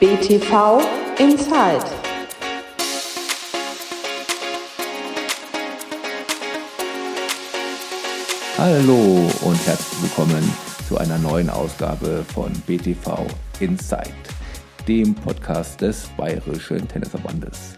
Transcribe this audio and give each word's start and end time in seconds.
BTV 0.00 0.80
Inside. 1.18 1.84
Hallo 8.56 9.30
und 9.42 9.66
herzlich 9.66 10.02
willkommen 10.02 10.42
zu 10.88 10.96
einer 10.96 11.18
neuen 11.18 11.50
Ausgabe 11.50 12.24
von 12.32 12.50
BTV 12.66 13.26
Inside, 13.60 14.08
dem 14.88 15.14
Podcast 15.14 15.82
des 15.82 16.06
Bayerischen 16.16 16.88
Tennisverbandes. 16.88 17.76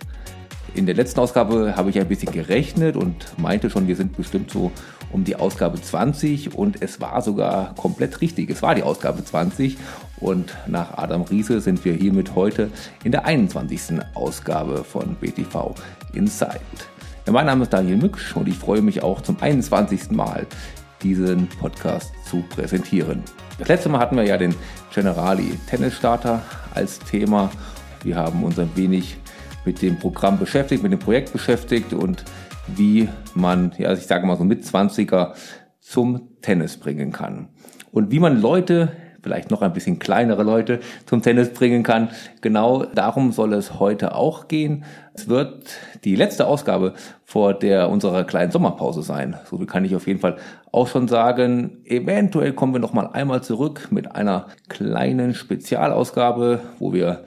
In 0.76 0.86
der 0.86 0.94
letzten 0.94 1.18
Ausgabe 1.18 1.74
habe 1.76 1.90
ich 1.90 1.98
ein 1.98 2.06
bisschen 2.06 2.30
gerechnet 2.30 2.96
und 2.96 3.36
meinte 3.36 3.68
schon, 3.68 3.88
wir 3.88 3.96
sind 3.96 4.16
bestimmt 4.16 4.48
so 4.52 4.70
um 5.12 5.24
die 5.24 5.36
Ausgabe 5.36 5.80
20 5.80 6.54
und 6.56 6.82
es 6.82 7.00
war 7.00 7.22
sogar 7.22 7.74
komplett 7.74 8.20
richtig. 8.20 8.50
Es 8.50 8.62
war 8.62 8.74
die 8.74 8.82
Ausgabe 8.82 9.24
20 9.24 9.76
und 10.18 10.54
nach 10.66 10.96
Adam 10.98 11.22
Riese 11.22 11.60
sind 11.60 11.84
wir 11.84 11.94
hiermit 11.94 12.34
heute 12.34 12.70
in 13.04 13.12
der 13.12 13.26
21. 13.26 14.00
Ausgabe 14.14 14.84
von 14.84 15.14
BTV 15.16 15.74
Inside. 16.14 16.60
Ja, 17.26 17.32
mein 17.32 17.46
Name 17.46 17.64
ist 17.64 17.72
Daniel 17.72 17.98
Mücksch 17.98 18.34
und 18.34 18.48
ich 18.48 18.56
freue 18.56 18.82
mich 18.82 19.02
auch 19.02 19.20
zum 19.20 19.36
21. 19.40 20.10
Mal 20.10 20.46
diesen 21.02 21.48
Podcast 21.48 22.12
zu 22.28 22.42
präsentieren. 22.42 23.22
Das 23.58 23.68
letzte 23.68 23.88
Mal 23.88 23.98
hatten 24.00 24.16
wir 24.16 24.24
ja 24.24 24.36
den 24.36 24.54
Generali 24.94 25.58
Tennis 25.68 25.94
Starter 25.94 26.42
als 26.74 26.98
Thema. 26.98 27.50
Wir 28.02 28.16
haben 28.16 28.42
uns 28.42 28.58
ein 28.58 28.70
wenig 28.74 29.16
mit 29.64 29.82
dem 29.82 29.98
Programm 29.98 30.38
beschäftigt, 30.38 30.82
mit 30.82 30.92
dem 30.92 30.98
Projekt 30.98 31.32
beschäftigt 31.32 31.92
und 31.92 32.24
wie 32.66 33.08
man, 33.34 33.72
ja, 33.78 33.92
ich 33.92 34.06
sage 34.06 34.26
mal 34.26 34.36
so 34.36 34.44
mit 34.44 34.64
20er 34.64 35.34
zum 35.80 36.40
Tennis 36.40 36.76
bringen 36.76 37.12
kann. 37.12 37.48
Und 37.90 38.10
wie 38.10 38.20
man 38.20 38.40
Leute, 38.40 38.92
vielleicht 39.22 39.50
noch 39.50 39.62
ein 39.62 39.72
bisschen 39.72 39.98
kleinere 39.98 40.42
Leute, 40.42 40.80
zum 41.06 41.22
Tennis 41.22 41.52
bringen 41.52 41.82
kann. 41.82 42.10
Genau 42.40 42.84
darum 42.84 43.32
soll 43.32 43.52
es 43.54 43.78
heute 43.78 44.14
auch 44.14 44.48
gehen. 44.48 44.84
Es 45.14 45.28
wird 45.28 45.64
die 46.04 46.16
letzte 46.16 46.46
Ausgabe 46.46 46.94
vor 47.24 47.54
der 47.54 47.88
unserer 47.88 48.24
kleinen 48.24 48.50
Sommerpause 48.50 49.02
sein. 49.02 49.36
So 49.44 49.58
viel 49.58 49.66
kann 49.66 49.84
ich 49.84 49.94
auf 49.94 50.06
jeden 50.06 50.20
Fall 50.20 50.36
auch 50.72 50.88
schon 50.88 51.06
sagen. 51.06 51.82
Eventuell 51.84 52.52
kommen 52.52 52.72
wir 52.72 52.80
noch 52.80 52.94
mal 52.94 53.06
einmal 53.06 53.42
zurück 53.42 53.88
mit 53.90 54.14
einer 54.14 54.46
kleinen 54.68 55.34
Spezialausgabe, 55.34 56.60
wo 56.78 56.92
wir 56.92 57.24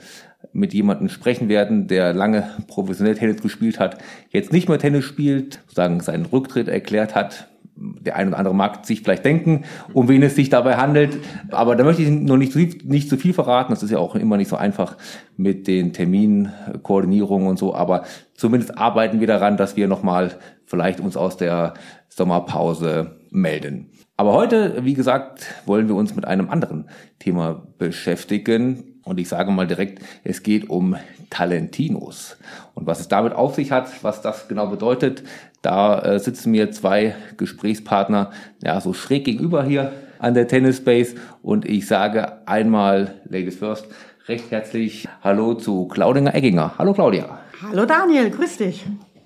mit 0.56 0.74
jemandem 0.74 1.10
sprechen 1.10 1.50
werden, 1.50 1.88
der 1.88 2.14
lange 2.14 2.50
professionell 2.68 3.16
Tennis 3.16 3.42
gespielt 3.42 3.80
hat, 3.80 3.98
jetzt 4.30 4.54
nicht 4.54 4.70
mehr 4.70 4.80
Tennis 4.80 5.04
spielt, 5.04 5.60
sozusagen 5.66 6.00
seinen 6.00 6.26
Rücktritt 6.26 6.70
erklärt 6.70 7.14
hat. 7.14 7.50
Der 7.78 8.16
ein 8.16 8.30
oder 8.30 8.38
andere 8.38 8.56
mag 8.56 8.86
sich 8.86 9.02
vielleicht 9.02 9.26
denken, 9.26 9.66
um 9.92 10.08
wen 10.08 10.24
es 10.24 10.36
sich 10.36 10.48
dabei 10.48 10.78
handelt. 10.78 11.18
Aber 11.52 11.76
da 11.76 11.84
möchte 11.84 12.04
ich 12.04 12.10
noch 12.10 12.38
nicht, 12.38 12.56
nicht 12.86 13.10
zu 13.10 13.18
viel 13.18 13.34
verraten. 13.34 13.74
Das 13.74 13.84
ist 13.84 13.92
ja 13.92 14.00
auch 14.00 14.16
immer 14.16 14.38
nicht 14.38 14.48
so 14.48 14.56
einfach 14.56 14.96
mit 15.36 15.68
den 15.68 15.92
Terminkoordinierungen 15.92 17.50
und 17.50 17.60
so. 17.60 17.76
Aber 17.76 18.06
zumindest 18.34 18.78
arbeiten 18.78 19.20
wir 19.20 19.28
daran, 19.28 19.58
dass 19.58 19.76
wir 19.76 19.90
nochmal 19.90 20.32
vielleicht 20.64 21.02
uns 21.02 21.18
aus 21.18 21.36
der 21.36 21.74
Sommerpause 22.08 23.18
melden. 23.30 23.90
Aber 24.16 24.32
heute, 24.32 24.86
wie 24.86 24.94
gesagt, 24.94 25.46
wollen 25.66 25.90
wir 25.90 25.96
uns 25.96 26.16
mit 26.16 26.24
einem 26.24 26.50
anderen 26.50 26.88
Thema 27.20 27.68
beschäftigen. 27.78 28.95
Und 29.06 29.20
ich 29.20 29.30
sage 29.30 29.52
mal 29.52 29.68
direkt, 29.68 30.04
es 30.24 30.42
geht 30.42 30.68
um 30.68 30.96
Talentinos. 31.30 32.38
Und 32.74 32.88
was 32.88 33.00
es 33.00 33.08
damit 33.08 33.34
auf 33.34 33.54
sich 33.54 33.72
hat, 33.72 34.04
was 34.04 34.22
das 34.22 34.48
genau 34.48 34.66
bedeutet, 34.68 35.24
da 35.62 36.00
äh, 36.00 36.20
sitzen 36.20 36.52
mir 36.52 36.72
zwei 36.72 37.16
Gesprächspartner, 37.38 38.32
ja, 38.64 38.82
so 38.82 38.94
schräg 38.94 39.26
gegenüber 39.26 39.64
hier 39.64 39.94
an 40.18 40.34
der 40.34 40.48
Tennis 40.48 40.84
Base. 40.84 41.16
Und 41.44 41.66
ich 41.66 41.86
sage 41.86 42.48
einmal, 42.48 43.14
Ladies 43.30 43.58
First, 43.58 43.86
recht 44.28 44.50
herzlich 44.50 45.08
Hallo 45.22 45.54
zu 45.54 45.88
Claudia 45.88 46.34
Egginger. 46.34 46.74
Hallo 46.80 46.94
Claudia. 46.94 47.40
Hallo 47.62 47.86
Daniel, 47.86 48.32
grüß 48.32 48.58
dich. 48.58 48.86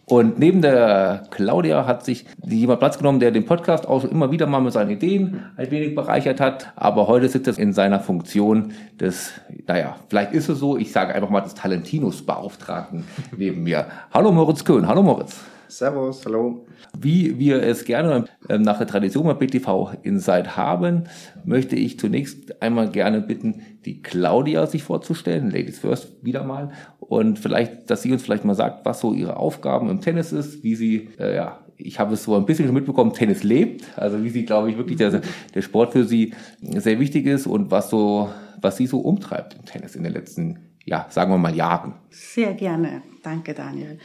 Und 0.10 0.40
neben 0.40 0.64
der 0.64 1.28
Claudia 1.30 1.86
hat 1.86 2.04
sich 2.04 2.26
jemand 2.44 2.80
Platz 2.80 2.98
genommen, 2.98 3.20
der 3.20 3.30
den 3.30 3.46
Podcast 3.46 3.88
auch 3.88 4.04
immer 4.04 4.32
wieder 4.32 4.48
mal 4.48 4.60
mit 4.60 4.74
seinen 4.74 4.90
Ideen 4.90 5.44
ein 5.56 5.70
wenig 5.70 5.94
bereichert 5.94 6.42
hat. 6.42 6.74
Aber 6.76 7.08
heute 7.08 7.30
sitzt 7.30 7.48
er 7.48 7.60
in 7.60 7.74
seiner 7.74 8.00
Funktion 8.00 8.74
des, 9.00 9.34
naja, 9.68 9.98
vielleicht 10.08 10.34
ist 10.34 10.50
es 10.50 10.58
so, 10.58 10.78
ich 10.78 10.92
sage 10.92 11.14
einfach 11.14 11.30
mal 11.30 11.42
des 11.42 11.54
Talentinus-Beauftragten 11.54 13.04
neben 13.38 13.62
mir. 13.62 13.86
Hallo 14.12 14.32
Moritz 14.32 14.66
Köhn. 14.66 14.88
Hallo 14.88 15.04
Moritz. 15.04 15.42
Servus, 15.70 16.26
hallo. 16.26 16.66
Wie 17.00 17.38
wir 17.38 17.62
es 17.62 17.86
gerne 17.86 18.26
ähm, 18.50 18.64
nach 18.64 18.80
der 18.80 18.88
Tradition 18.88 19.26
bei 19.26 19.36
BTV 19.36 19.94
Inside 20.02 20.58
haben, 20.58 21.04
möchte 21.46 21.76
ich 21.76 22.00
zunächst 22.00 22.60
einmal 22.62 22.90
gerne 22.90 23.22
bitten, 23.22 23.62
die 23.86 24.02
Claudia 24.02 24.66
sich 24.66 24.84
vorzustellen, 24.84 25.52
Ladies 25.52 25.80
First 25.80 26.26
wieder 26.26 26.44
mal, 26.44 26.72
und 27.00 27.38
vielleicht, 27.38 27.90
dass 27.90 28.02
sie 28.02 28.12
uns 28.12 28.24
vielleicht 28.24 28.46
mal 28.46 28.56
sagt, 28.56 28.84
was 28.86 29.00
so 29.00 29.14
ihre 29.14 29.38
Aufgaben 29.38 29.90
im 29.90 30.02
Tennis 30.02 30.32
ist, 30.32 30.64
wie 30.64 30.76
sie, 30.76 31.10
äh, 31.20 31.36
ja, 31.36 31.60
ich 31.78 32.00
habe 32.00 32.16
es 32.16 32.24
so 32.24 32.36
ein 32.36 32.46
bisschen 32.46 32.66
schon 32.66 32.76
mitbekommen, 32.76 33.14
Tennis 33.14 33.44
lebt, 33.44 33.86
also 33.96 34.24
wie 34.24 34.30
sie, 34.30 34.46
glaube 34.46 34.72
ich, 34.72 34.78
wirklich 34.78 34.98
der, 34.98 35.22
der 35.54 35.62
Sport 35.62 35.94
für 35.94 36.04
sie 36.04 36.34
sehr 36.62 37.00
wichtig 37.00 37.28
ist 37.28 37.46
und 37.46 37.70
was 37.70 37.92
so, 37.92 38.30
was 38.60 38.78
sie 38.78 38.88
so 38.88 39.00
umtreibt 39.00 39.54
im 39.54 39.66
Tennis 39.66 39.96
in 39.96 40.04
den 40.04 40.14
letzten, 40.14 40.60
ja, 40.84 41.06
sagen 41.10 41.32
wir 41.32 41.38
mal 41.38 41.56
Jahren. 41.56 41.94
Sehr 42.10 42.56
gerne. 42.56 43.04
Danke, 43.22 43.54
Daniel. 43.54 44.00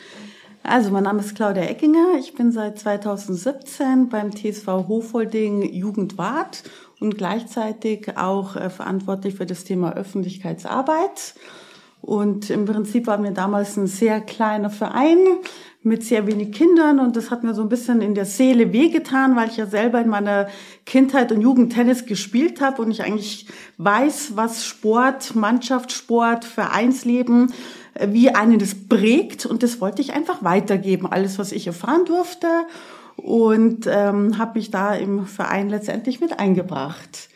Also, 0.66 0.90
mein 0.90 1.04
Name 1.04 1.20
ist 1.20 1.34
Claudia 1.34 1.64
Eckinger. 1.64 2.14
Ich 2.18 2.32
bin 2.32 2.50
seit 2.50 2.78
2017 2.78 4.08
beim 4.08 4.34
TSV 4.34 4.66
Hofholding 4.66 5.74
Jugendwart 5.74 6.62
und 7.00 7.18
gleichzeitig 7.18 8.16
auch 8.16 8.56
äh, 8.56 8.70
verantwortlich 8.70 9.34
für 9.34 9.44
das 9.44 9.64
Thema 9.64 9.94
Öffentlichkeitsarbeit. 9.94 11.34
Und 12.00 12.48
im 12.48 12.64
Prinzip 12.64 13.06
waren 13.06 13.24
wir 13.24 13.32
damals 13.32 13.76
ein 13.76 13.86
sehr 13.86 14.22
kleiner 14.22 14.70
Verein 14.70 15.18
mit 15.82 16.02
sehr 16.02 16.26
wenig 16.26 16.52
Kindern 16.52 16.98
und 16.98 17.14
das 17.14 17.30
hat 17.30 17.44
mir 17.44 17.52
so 17.52 17.60
ein 17.60 17.68
bisschen 17.68 18.00
in 18.00 18.14
der 18.14 18.24
Seele 18.24 18.72
wehgetan, 18.72 19.36
weil 19.36 19.48
ich 19.48 19.58
ja 19.58 19.66
selber 19.66 20.00
in 20.00 20.08
meiner 20.08 20.48
Kindheit 20.86 21.30
und 21.30 21.42
Jugend 21.42 21.74
Tennis 21.74 22.06
gespielt 22.06 22.62
habe 22.62 22.80
und 22.80 22.90
ich 22.90 23.02
eigentlich 23.02 23.46
weiß, 23.76 24.32
was 24.34 24.64
Sport, 24.64 25.34
Mannschaftssport, 25.34 26.46
Vereinsleben 26.46 27.52
wie 28.00 28.30
einen 28.30 28.58
das 28.58 28.74
prägt. 28.74 29.46
Und 29.46 29.62
das 29.62 29.80
wollte 29.80 30.02
ich 30.02 30.12
einfach 30.12 30.42
weitergeben, 30.42 31.06
alles, 31.06 31.38
was 31.38 31.52
ich 31.52 31.66
erfahren 31.66 32.04
durfte. 32.04 32.48
Und 33.16 33.86
ähm, 33.86 34.38
habe 34.38 34.58
mich 34.58 34.70
da 34.70 34.94
im 34.94 35.26
Verein 35.26 35.68
letztendlich 35.68 36.20
mit 36.20 36.38
eingebracht. 36.38 37.28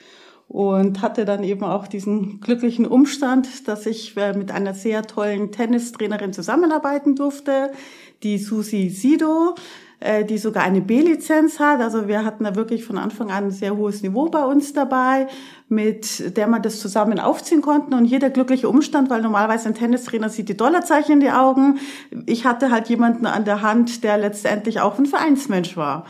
Und 0.48 1.02
hatte 1.02 1.26
dann 1.26 1.44
eben 1.44 1.62
auch 1.62 1.86
diesen 1.86 2.40
glücklichen 2.40 2.86
Umstand, 2.86 3.68
dass 3.68 3.84
ich 3.84 4.16
äh, 4.16 4.32
mit 4.32 4.50
einer 4.50 4.72
sehr 4.72 5.02
tollen 5.02 5.52
Tennistrainerin 5.52 6.32
zusammenarbeiten 6.32 7.16
durfte, 7.16 7.70
die 8.22 8.38
Susi 8.38 8.88
Sido, 8.88 9.54
äh, 10.00 10.24
die 10.24 10.38
sogar 10.38 10.62
eine 10.62 10.80
B-Lizenz 10.80 11.58
hat. 11.58 11.80
Also 11.80 12.06
wir 12.06 12.24
hatten 12.24 12.44
da 12.44 12.54
wirklich 12.54 12.84
von 12.84 12.98
Anfang 12.98 13.30
an 13.30 13.44
ein 13.44 13.50
sehr 13.50 13.76
hohes 13.76 14.02
Niveau 14.02 14.28
bei 14.28 14.44
uns 14.44 14.72
dabei, 14.72 15.26
mit 15.68 16.36
der 16.36 16.46
man 16.46 16.62
das 16.62 16.78
zusammen 16.78 17.18
aufziehen 17.18 17.62
konnten. 17.62 17.94
Und 17.94 18.04
hier 18.04 18.20
der 18.20 18.30
glückliche 18.30 18.68
Umstand, 18.68 19.10
weil 19.10 19.22
normalerweise 19.22 19.68
ein 19.68 19.74
Tennistrainer 19.74 20.28
sieht 20.28 20.48
die 20.48 20.56
Dollarzeichen 20.56 21.14
in 21.14 21.20
die 21.20 21.30
Augen. 21.30 21.78
Ich 22.26 22.44
hatte 22.44 22.70
halt 22.70 22.88
jemanden 22.88 23.26
an 23.26 23.44
der 23.44 23.62
Hand, 23.62 24.04
der 24.04 24.18
letztendlich 24.18 24.80
auch 24.80 24.98
ein 24.98 25.06
Vereinsmensch 25.06 25.76
war. 25.76 26.06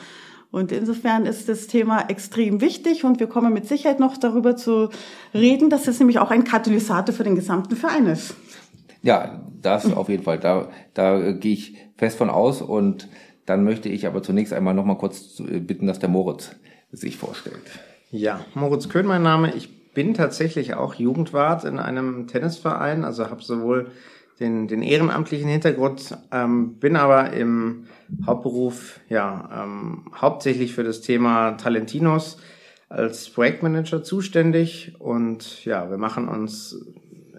Und 0.51 0.73
insofern 0.73 1.27
ist 1.27 1.49
das 1.49 1.67
Thema 1.67 2.09
extrem 2.09 2.61
wichtig 2.61 3.05
und 3.05 3.21
wir 3.21 3.27
kommen 3.27 3.53
mit 3.53 3.69
Sicherheit 3.69 4.01
noch 4.01 4.17
darüber 4.17 4.57
zu 4.57 4.89
reden, 5.35 5.69
dass 5.69 5.89
es 5.89 5.99
nämlich 5.99 6.19
auch 6.19 6.31
ein 6.31 6.45
Katalysator 6.45 7.15
für 7.15 7.25
den 7.25 7.35
gesamten 7.35 7.77
Verein 7.77 8.07
ist. 8.07 8.35
Ja, 9.03 9.43
das 9.61 9.93
auf 9.95 10.09
jeden 10.09 10.25
Fall. 10.25 10.39
Da, 10.39 10.69
da 10.95 11.33
gehe 11.33 11.53
ich 11.53 11.77
fest 11.97 12.17
von 12.17 12.31
aus 12.31 12.63
und 12.63 13.09
dann 13.49 13.65
möchte 13.65 13.89
ich 13.89 14.07
aber 14.07 14.23
zunächst 14.23 14.53
einmal 14.53 14.75
noch 14.75 14.85
mal 14.85 14.99
kurz 14.99 15.43
bitten, 15.43 15.87
dass 15.87 15.99
der 15.99 16.09
Moritz 16.09 16.55
sich 16.93 17.17
vorstellt. 17.17 17.63
Ja, 18.11 18.45
Moritz 18.55 18.89
Köhn 18.89 19.07
mein 19.07 19.23
Name. 19.23 19.55
Ich 19.55 19.93
bin 19.93 20.15
tatsächlich 20.15 20.75
auch 20.75 20.95
Jugendwart 20.95 21.65
in 21.65 21.79
einem 21.79 22.27
Tennisverein, 22.27 23.05
also 23.05 23.31
habe 23.31 23.43
sowohl 23.43 23.91
den, 24.39 24.69
den 24.69 24.83
ehrenamtlichen 24.83 25.49
Hintergrund, 25.49 26.17
ähm, 26.31 26.75
bin 26.75 26.97
aber 26.97 27.33
im 27.33 27.87
Hauptberuf 28.25 29.01
ja 29.09 29.65
ähm, 29.65 30.05
hauptsächlich 30.15 30.75
für 30.75 30.85
das 30.85 31.01
Thema 31.01 31.53
Talentinos 31.53 32.39
als 32.89 33.29
Projektmanager 33.29 34.03
zuständig 34.03 34.95
und 35.01 35.65
ja, 35.65 35.91
wir 35.91 35.99
machen 35.99 36.29
uns 36.29 36.87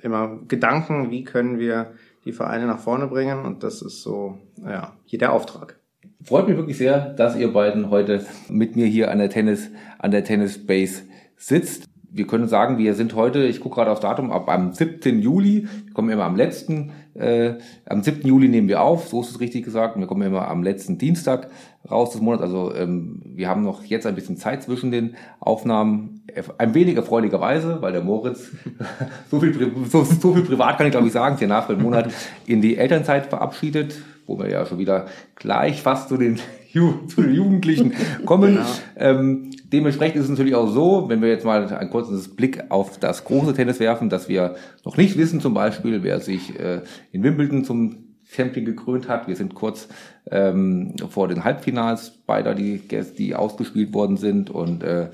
immer 0.01 0.39
Gedanken, 0.47 1.11
wie 1.11 1.23
können 1.23 1.59
wir 1.59 1.93
die 2.25 2.33
Vereine 2.33 2.67
nach 2.67 2.79
vorne 2.79 3.07
bringen 3.07 3.45
und 3.45 3.63
das 3.63 3.81
ist 3.81 4.03
so 4.03 4.37
ja 4.63 4.93
hier 5.05 5.19
der 5.19 5.33
Auftrag. 5.33 5.79
Freut 6.23 6.47
mich 6.47 6.57
wirklich 6.57 6.77
sehr, 6.77 7.13
dass 7.13 7.37
ihr 7.37 7.53
beiden 7.53 7.89
heute 7.89 8.25
mit 8.49 8.75
mir 8.75 8.85
hier 8.85 9.09
an 9.09 9.19
der 9.19 9.29
Tennis, 9.29 9.69
an 9.99 10.11
der 10.11 10.23
Tennis 10.23 10.65
Base 10.65 11.03
sitzt 11.37 11.89
wir 12.11 12.25
können 12.25 12.47
sagen, 12.47 12.77
wir 12.77 12.95
sind 12.95 13.15
heute, 13.15 13.43
ich 13.43 13.59
gucke 13.59 13.75
gerade 13.75 13.91
aufs 13.91 14.01
Datum, 14.01 14.31
ab 14.31 14.49
am 14.49 14.73
17. 14.73 15.21
Juli, 15.21 15.67
wir 15.85 15.93
kommen 15.93 16.09
immer 16.09 16.23
am 16.23 16.35
letzten, 16.35 16.91
äh, 17.13 17.53
am 17.85 18.01
7. 18.01 18.27
Juli 18.27 18.47
nehmen 18.47 18.67
wir 18.67 18.81
auf, 18.81 19.07
so 19.07 19.21
ist 19.21 19.29
es 19.29 19.39
richtig 19.39 19.63
gesagt, 19.63 19.97
wir 19.97 20.07
kommen 20.07 20.23
immer 20.23 20.47
am 20.47 20.63
letzten 20.63 20.97
Dienstag 20.97 21.49
raus 21.89 22.11
des 22.11 22.21
Monats. 22.21 22.43
Also 22.43 22.73
ähm, 22.73 23.21
wir 23.25 23.47
haben 23.47 23.63
noch 23.63 23.83
jetzt 23.83 24.07
ein 24.07 24.15
bisschen 24.15 24.37
Zeit 24.37 24.63
zwischen 24.63 24.91
den 24.91 25.15
Aufnahmen, 25.39 26.23
ein 26.57 26.73
wenig 26.73 26.95
erfreulicherweise, 26.95 27.81
weil 27.81 27.93
der 27.93 28.03
Moritz 28.03 28.51
so 29.31 29.39
viel, 29.39 29.71
so, 29.89 30.03
so 30.03 30.33
viel 30.33 30.43
privat 30.43 30.77
kann 30.77 30.87
ich 30.87 30.91
glaube 30.91 31.07
ich 31.07 31.13
sagen, 31.13 31.37
hier 31.37 31.47
nach 31.47 31.67
dem 31.67 31.81
Monat 31.81 32.11
in 32.47 32.61
die 32.61 32.77
Elternzeit 32.77 33.27
verabschiedet, 33.27 34.01
wo 34.29 34.39
wir 34.39 34.49
ja 34.49 34.65
schon 34.65 34.77
wieder 34.77 35.07
gleich 35.35 35.81
fast 35.81 36.07
zu 36.07 36.17
den, 36.17 36.39
Ju 36.71 36.93
zu 37.07 37.21
den 37.21 37.33
Jugendlichen 37.33 37.93
kommen. 38.25 38.59
Genau. 38.59 38.65
Ähm, 38.95 39.51
dementsprechend 39.71 40.17
ist 40.17 40.25
es 40.25 40.29
natürlich 40.29 40.55
auch 40.55 40.69
so, 40.69 41.09
wenn 41.09 41.21
wir 41.21 41.29
jetzt 41.29 41.45
mal 41.45 41.65
ein 41.73 41.89
kurzes 41.89 42.35
Blick 42.35 42.63
auf 42.69 42.99
das 42.99 43.25
große 43.25 43.53
Tennis 43.53 43.79
werfen, 43.79 44.09
dass 44.09 44.29
wir 44.29 44.55
noch 44.85 44.95
nicht 44.95 45.17
wissen, 45.17 45.41
zum 45.41 45.53
Beispiel, 45.53 46.03
wer 46.03 46.19
sich 46.19 46.59
äh, 46.59 46.81
in 47.11 47.23
Wimbledon 47.23 47.63
zum 47.63 47.97
Champion 48.31 48.65
gekrönt 48.65 49.07
hat. 49.07 49.27
Wir 49.27 49.35
sind 49.35 49.55
kurz 49.55 49.87
ähm, 50.29 50.93
vor 51.09 51.27
den 51.27 51.43
Halbfinals 51.43 52.11
beider, 52.11 52.53
die, 52.53 52.79
die 53.17 53.35
ausgespielt 53.35 53.93
worden 53.93 54.17
sind. 54.17 54.51
Und 54.51 54.83
äh, 54.83 55.09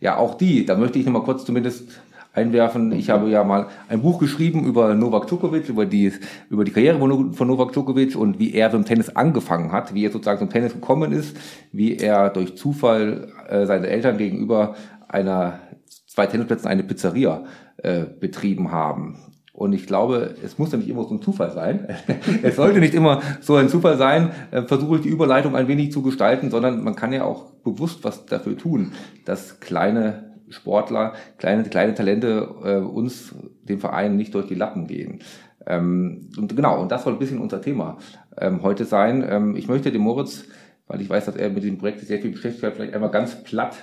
ja, 0.00 0.16
auch 0.16 0.34
die, 0.34 0.66
da 0.66 0.76
möchte 0.76 0.98
ich 0.98 1.06
nochmal 1.06 1.22
kurz 1.22 1.44
zumindest 1.44 1.88
einwerfen. 2.36 2.92
Ich 2.92 3.10
habe 3.10 3.28
ja 3.30 3.44
mal 3.44 3.66
ein 3.88 4.02
Buch 4.02 4.18
geschrieben 4.18 4.64
über 4.64 4.94
Novak 4.94 5.26
Djokovic, 5.26 5.68
über 5.68 5.86
die, 5.86 6.12
über 6.50 6.64
die 6.64 6.70
Karriere 6.70 6.98
von 6.98 7.48
Novak 7.48 7.72
Djokovic 7.72 8.16
und 8.16 8.38
wie 8.38 8.54
er 8.54 8.70
zum 8.70 8.84
Tennis 8.84 9.10
angefangen 9.10 9.72
hat, 9.72 9.94
wie 9.94 10.04
er 10.04 10.10
sozusagen 10.10 10.38
zum 10.38 10.50
Tennis 10.50 10.74
gekommen 10.74 11.12
ist, 11.12 11.36
wie 11.72 11.96
er 11.96 12.30
durch 12.30 12.56
Zufall 12.56 13.28
äh, 13.48 13.66
seine 13.66 13.88
Eltern 13.88 14.18
gegenüber 14.18 14.76
einer 15.08 15.60
zwei 16.06 16.26
Tennisplätzen 16.26 16.68
eine 16.68 16.82
Pizzeria 16.82 17.44
äh, 17.78 18.04
betrieben 18.20 18.70
haben. 18.70 19.18
Und 19.52 19.72
ich 19.72 19.86
glaube, 19.86 20.34
es 20.44 20.58
muss 20.58 20.72
ja 20.72 20.76
nicht 20.76 20.90
immer 20.90 21.04
so 21.04 21.14
ein 21.14 21.22
Zufall 21.22 21.50
sein. 21.50 21.88
es 22.42 22.56
sollte 22.56 22.78
nicht 22.78 22.92
immer 22.92 23.22
so 23.40 23.56
ein 23.56 23.70
Zufall 23.70 23.96
sein. 23.96 24.30
Äh, 24.50 24.62
versuche 24.62 24.96
ich 24.96 25.02
die 25.02 25.08
Überleitung 25.08 25.56
ein 25.56 25.66
wenig 25.66 25.92
zu 25.92 26.02
gestalten, 26.02 26.50
sondern 26.50 26.84
man 26.84 26.94
kann 26.94 27.12
ja 27.12 27.24
auch 27.24 27.52
bewusst 27.64 28.04
was 28.04 28.26
dafür 28.26 28.58
tun, 28.58 28.92
dass 29.24 29.58
kleine 29.58 30.35
Sportler, 30.50 31.14
kleine, 31.38 31.64
kleine 31.64 31.94
Talente 31.94 32.48
äh, 32.64 32.76
uns, 32.76 33.34
dem 33.62 33.80
Verein, 33.80 34.16
nicht 34.16 34.34
durch 34.34 34.46
die 34.46 34.54
Lappen 34.54 34.86
gehen. 34.86 35.20
Ähm, 35.66 36.30
und 36.36 36.54
genau, 36.54 36.80
und 36.80 36.92
das 36.92 37.04
soll 37.04 37.14
ein 37.14 37.18
bisschen 37.18 37.40
unser 37.40 37.60
Thema 37.60 37.98
ähm, 38.38 38.62
heute 38.62 38.84
sein. 38.84 39.24
Ähm, 39.28 39.56
ich 39.56 39.68
möchte 39.68 39.90
dem 39.90 40.02
Moritz, 40.02 40.44
weil 40.86 41.00
ich 41.00 41.10
weiß, 41.10 41.24
dass 41.24 41.36
er 41.36 41.50
mit 41.50 41.64
dem 41.64 41.78
Projekt 41.78 42.00
sehr 42.00 42.20
viel 42.20 42.30
beschäftigt 42.30 42.64
hat, 42.64 42.74
vielleicht 42.74 42.94
einmal 42.94 43.10
ganz 43.10 43.42
platt 43.42 43.76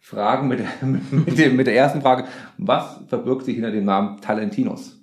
fragen 0.00 0.48
mit, 0.48 0.60
mit, 1.10 1.38
dem, 1.38 1.56
mit 1.56 1.66
der 1.66 1.76
ersten 1.76 2.02
Frage. 2.02 2.24
Was 2.56 3.00
verbirgt 3.06 3.44
sich 3.44 3.54
hinter 3.54 3.70
dem 3.70 3.84
Namen 3.84 4.20
Talentinos? 4.20 4.98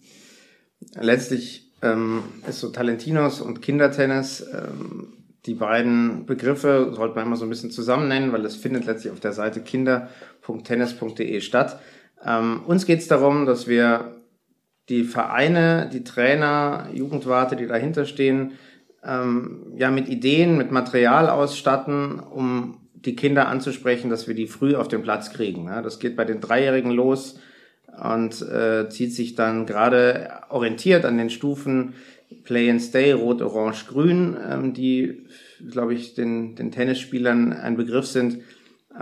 Letztlich 1.00 1.72
ähm, 1.82 2.24
ist 2.48 2.60
so 2.60 2.70
Talentinos 2.70 3.42
und 3.42 3.62
Kindertennis 3.62 4.46
ähm, 4.54 5.15
die 5.46 5.54
beiden 5.54 6.26
Begriffe 6.26 6.92
sollte 6.94 7.16
man 7.16 7.26
immer 7.26 7.36
so 7.36 7.46
ein 7.46 7.50
bisschen 7.50 7.72
zusammen 7.72 8.08
nennen, 8.08 8.34
weil 8.34 8.46
es 8.46 8.56
findet 8.56 8.86
letztlich 8.86 9.14
auf 9.14 9.20
der 9.20 9.34
Seite 9.34 9.62
kinder.tennis.de 9.62 11.42
statt. 11.42 11.80
Ähm, 12.26 12.62
uns 12.66 12.86
geht 12.86 13.00
es 13.00 13.08
darum, 13.08 13.46
dass 13.46 13.68
wir 13.68 14.16
die 14.90 15.04
Vereine, 15.04 15.90
die 15.92 16.04
Trainer, 16.04 16.88
Jugendwarte, 16.94 17.56
die 17.56 17.68
dahinter 17.68 18.06
stehen, 18.06 18.54
ähm, 19.04 19.74
ja 19.76 19.92
mit 19.92 20.10
Ideen, 20.10 20.58
mit 20.58 20.72
Material 20.72 21.30
ausstatten, 21.30 22.20
um 22.20 22.80
die 22.94 23.16
Kinder 23.16 23.48
anzusprechen, 23.48 24.10
dass 24.10 24.28
wir 24.28 24.34
die 24.34 24.48
früh 24.48 24.76
auf 24.76 24.88
den 24.88 25.04
Platz 25.04 25.32
kriegen. 25.32 25.66
Ja, 25.66 25.82
das 25.82 26.00
geht 26.00 26.16
bei 26.16 26.26
den 26.26 26.42
Dreijährigen 26.42 26.92
los 26.92 27.40
und 28.02 28.42
äh, 28.42 28.90
zieht 28.90 29.14
sich 29.14 29.36
dann 29.36 29.66
gerade 29.66 30.32
orientiert 30.50 31.06
an 31.06 31.18
den 31.18 31.30
Stufen 31.30 31.94
Play 32.44 32.70
and 32.70 32.82
Stay, 32.82 33.12
Rot, 33.12 33.42
Orange, 33.42 33.86
Grün, 33.88 34.38
ähm, 34.50 34.74
die, 34.74 35.26
glaube 35.70 35.94
ich, 35.94 36.14
den, 36.14 36.56
den 36.56 36.72
Tennisspielern 36.72 37.54
ein 37.54 37.78
Begriff 37.78 38.06
sind, 38.06 38.40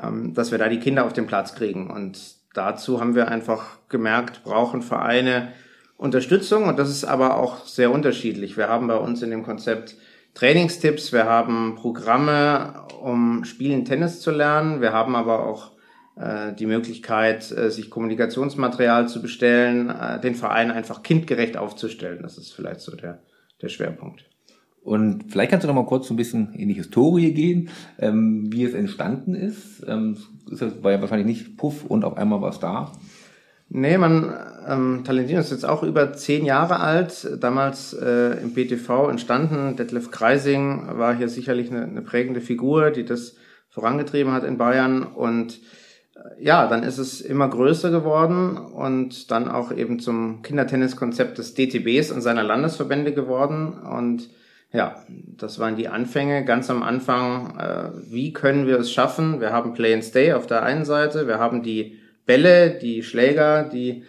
ähm, 0.02 0.34
dass 0.34 0.52
wir 0.52 0.58
da 0.58 0.70
die 0.70 0.80
Kinder 0.80 1.06
auf 1.06 1.14
den 1.14 1.28
Platz 1.28 1.56
kriegen. 1.56 1.90
Und 1.90 2.20
dazu 2.54 3.00
haben 3.00 3.16
wir 3.16 3.28
einfach 3.28 3.78
gemerkt, 3.90 4.44
brauchen 4.44 4.82
Vereine 4.82 5.54
Unterstützung 5.98 6.68
und 6.68 6.80
das 6.80 6.90
ist 6.90 7.06
aber 7.06 7.38
auch 7.38 7.66
sehr 7.66 7.92
unterschiedlich. 7.92 8.58
Wir 8.58 8.68
haben 8.68 8.88
bei 8.88 8.98
uns 8.98 9.22
in 9.22 9.30
dem 9.30 9.44
Konzept 9.44 9.96
Trainingstipps, 10.34 11.14
wir 11.14 11.26
haben 11.26 11.76
Programme, 11.76 12.88
um 13.02 13.46
Spielen 13.46 13.86
Tennis 13.86 14.20
zu 14.20 14.32
lernen, 14.32 14.82
wir 14.82 14.92
haben 14.92 15.16
aber 15.16 15.46
auch 15.46 15.73
die 16.16 16.68
Möglichkeit, 16.68 17.52
äh, 17.52 17.72
sich 17.72 17.90
Kommunikationsmaterial 17.90 19.08
zu 19.08 19.22
bestellen, 19.22 19.90
äh, 19.90 20.20
den 20.20 20.36
Verein 20.36 20.70
einfach 20.70 21.02
kindgerecht 21.02 21.58
aufzustellen. 21.58 22.20
Das 22.22 22.38
ist 22.38 22.54
vielleicht 22.54 22.82
so 22.82 22.96
der, 22.96 23.20
der 23.62 23.70
Schwerpunkt. 23.70 24.26
Und 24.84 25.32
vielleicht 25.32 25.50
kannst 25.50 25.64
du 25.64 25.68
noch 25.68 25.76
mal 25.76 25.86
kurz 25.86 26.08
so 26.08 26.14
ein 26.14 26.18
bisschen 26.18 26.54
in 26.54 26.68
die 26.68 26.76
Historie 26.76 27.34
gehen, 27.34 27.70
ähm, 27.98 28.52
wie 28.52 28.64
es 28.64 28.74
entstanden 28.74 29.34
ist. 29.34 29.84
Ähm, 29.88 30.18
es 30.52 30.62
war 30.84 30.92
ja 30.92 31.02
wahrscheinlich 31.02 31.26
nicht 31.26 31.58
Puff 31.58 31.86
und 31.86 32.04
auf 32.04 32.18
einmal 32.18 32.42
war 32.42 32.50
es 32.50 32.60
da. 32.60 32.92
Nee, 33.70 33.98
man, 33.98 34.32
ähm, 34.68 35.04
Talentino 35.04 35.40
ist 35.40 35.50
jetzt 35.50 35.66
auch 35.66 35.82
über 35.82 36.14
zehn 36.14 36.46
Jahre 36.46 36.80
alt, 36.80 37.38
damals 37.40 37.94
äh, 37.94 38.40
im 38.42 38.54
BTV 38.54 39.10
entstanden. 39.10 39.78
Detlef 39.78 40.12
Kreising 40.12 40.86
war 40.98 41.16
hier 41.16 41.30
sicherlich 41.30 41.72
eine, 41.72 41.86
eine 41.86 42.02
prägende 42.02 42.42
Figur, 42.42 42.92
die 42.92 43.06
das 43.06 43.36
vorangetrieben 43.70 44.34
hat 44.34 44.44
in 44.44 44.60
Bayern 44.60 45.02
und 45.02 45.60
ja, 46.40 46.68
dann 46.68 46.84
ist 46.84 47.00
es 47.00 47.22
immer 47.22 47.50
größer 47.50 47.90
geworden 47.90 48.58
und 48.58 49.32
dann 49.32 49.48
auch 49.48 49.72
eben 49.72 50.00
zum 50.00 50.42
Kindertenniskonzept 50.44 51.38
des 51.38 51.56
DTBs 51.56 52.12
und 52.12 52.22
seiner 52.22 52.44
Landesverbände 52.44 53.14
geworden. 53.14 53.74
Und 53.74 54.30
ja, 54.72 55.04
das 55.10 55.60
waren 55.60 55.76
die 55.76 55.88
Anfänge 55.88 56.46
ganz 56.46 56.70
am 56.70 56.84
Anfang. 56.84 57.58
Äh, 57.58 58.12
wie 58.12 58.34
können 58.34 58.68
wir 58.68 58.80
es 58.80 58.92
schaffen? 58.92 59.42
Wir 59.42 59.52
haben 59.52 59.74
Play 59.74 59.94
and 59.94 60.04
Stay 60.04 60.34
auf 60.34 60.48
der 60.48 60.64
einen 60.64 60.86
Seite, 60.86 61.28
wir 61.28 61.40
haben 61.40 61.64
die 61.64 62.00
Bälle, 62.26 62.72
die 62.72 63.04
Schläger, 63.04 63.64
die, 63.64 64.04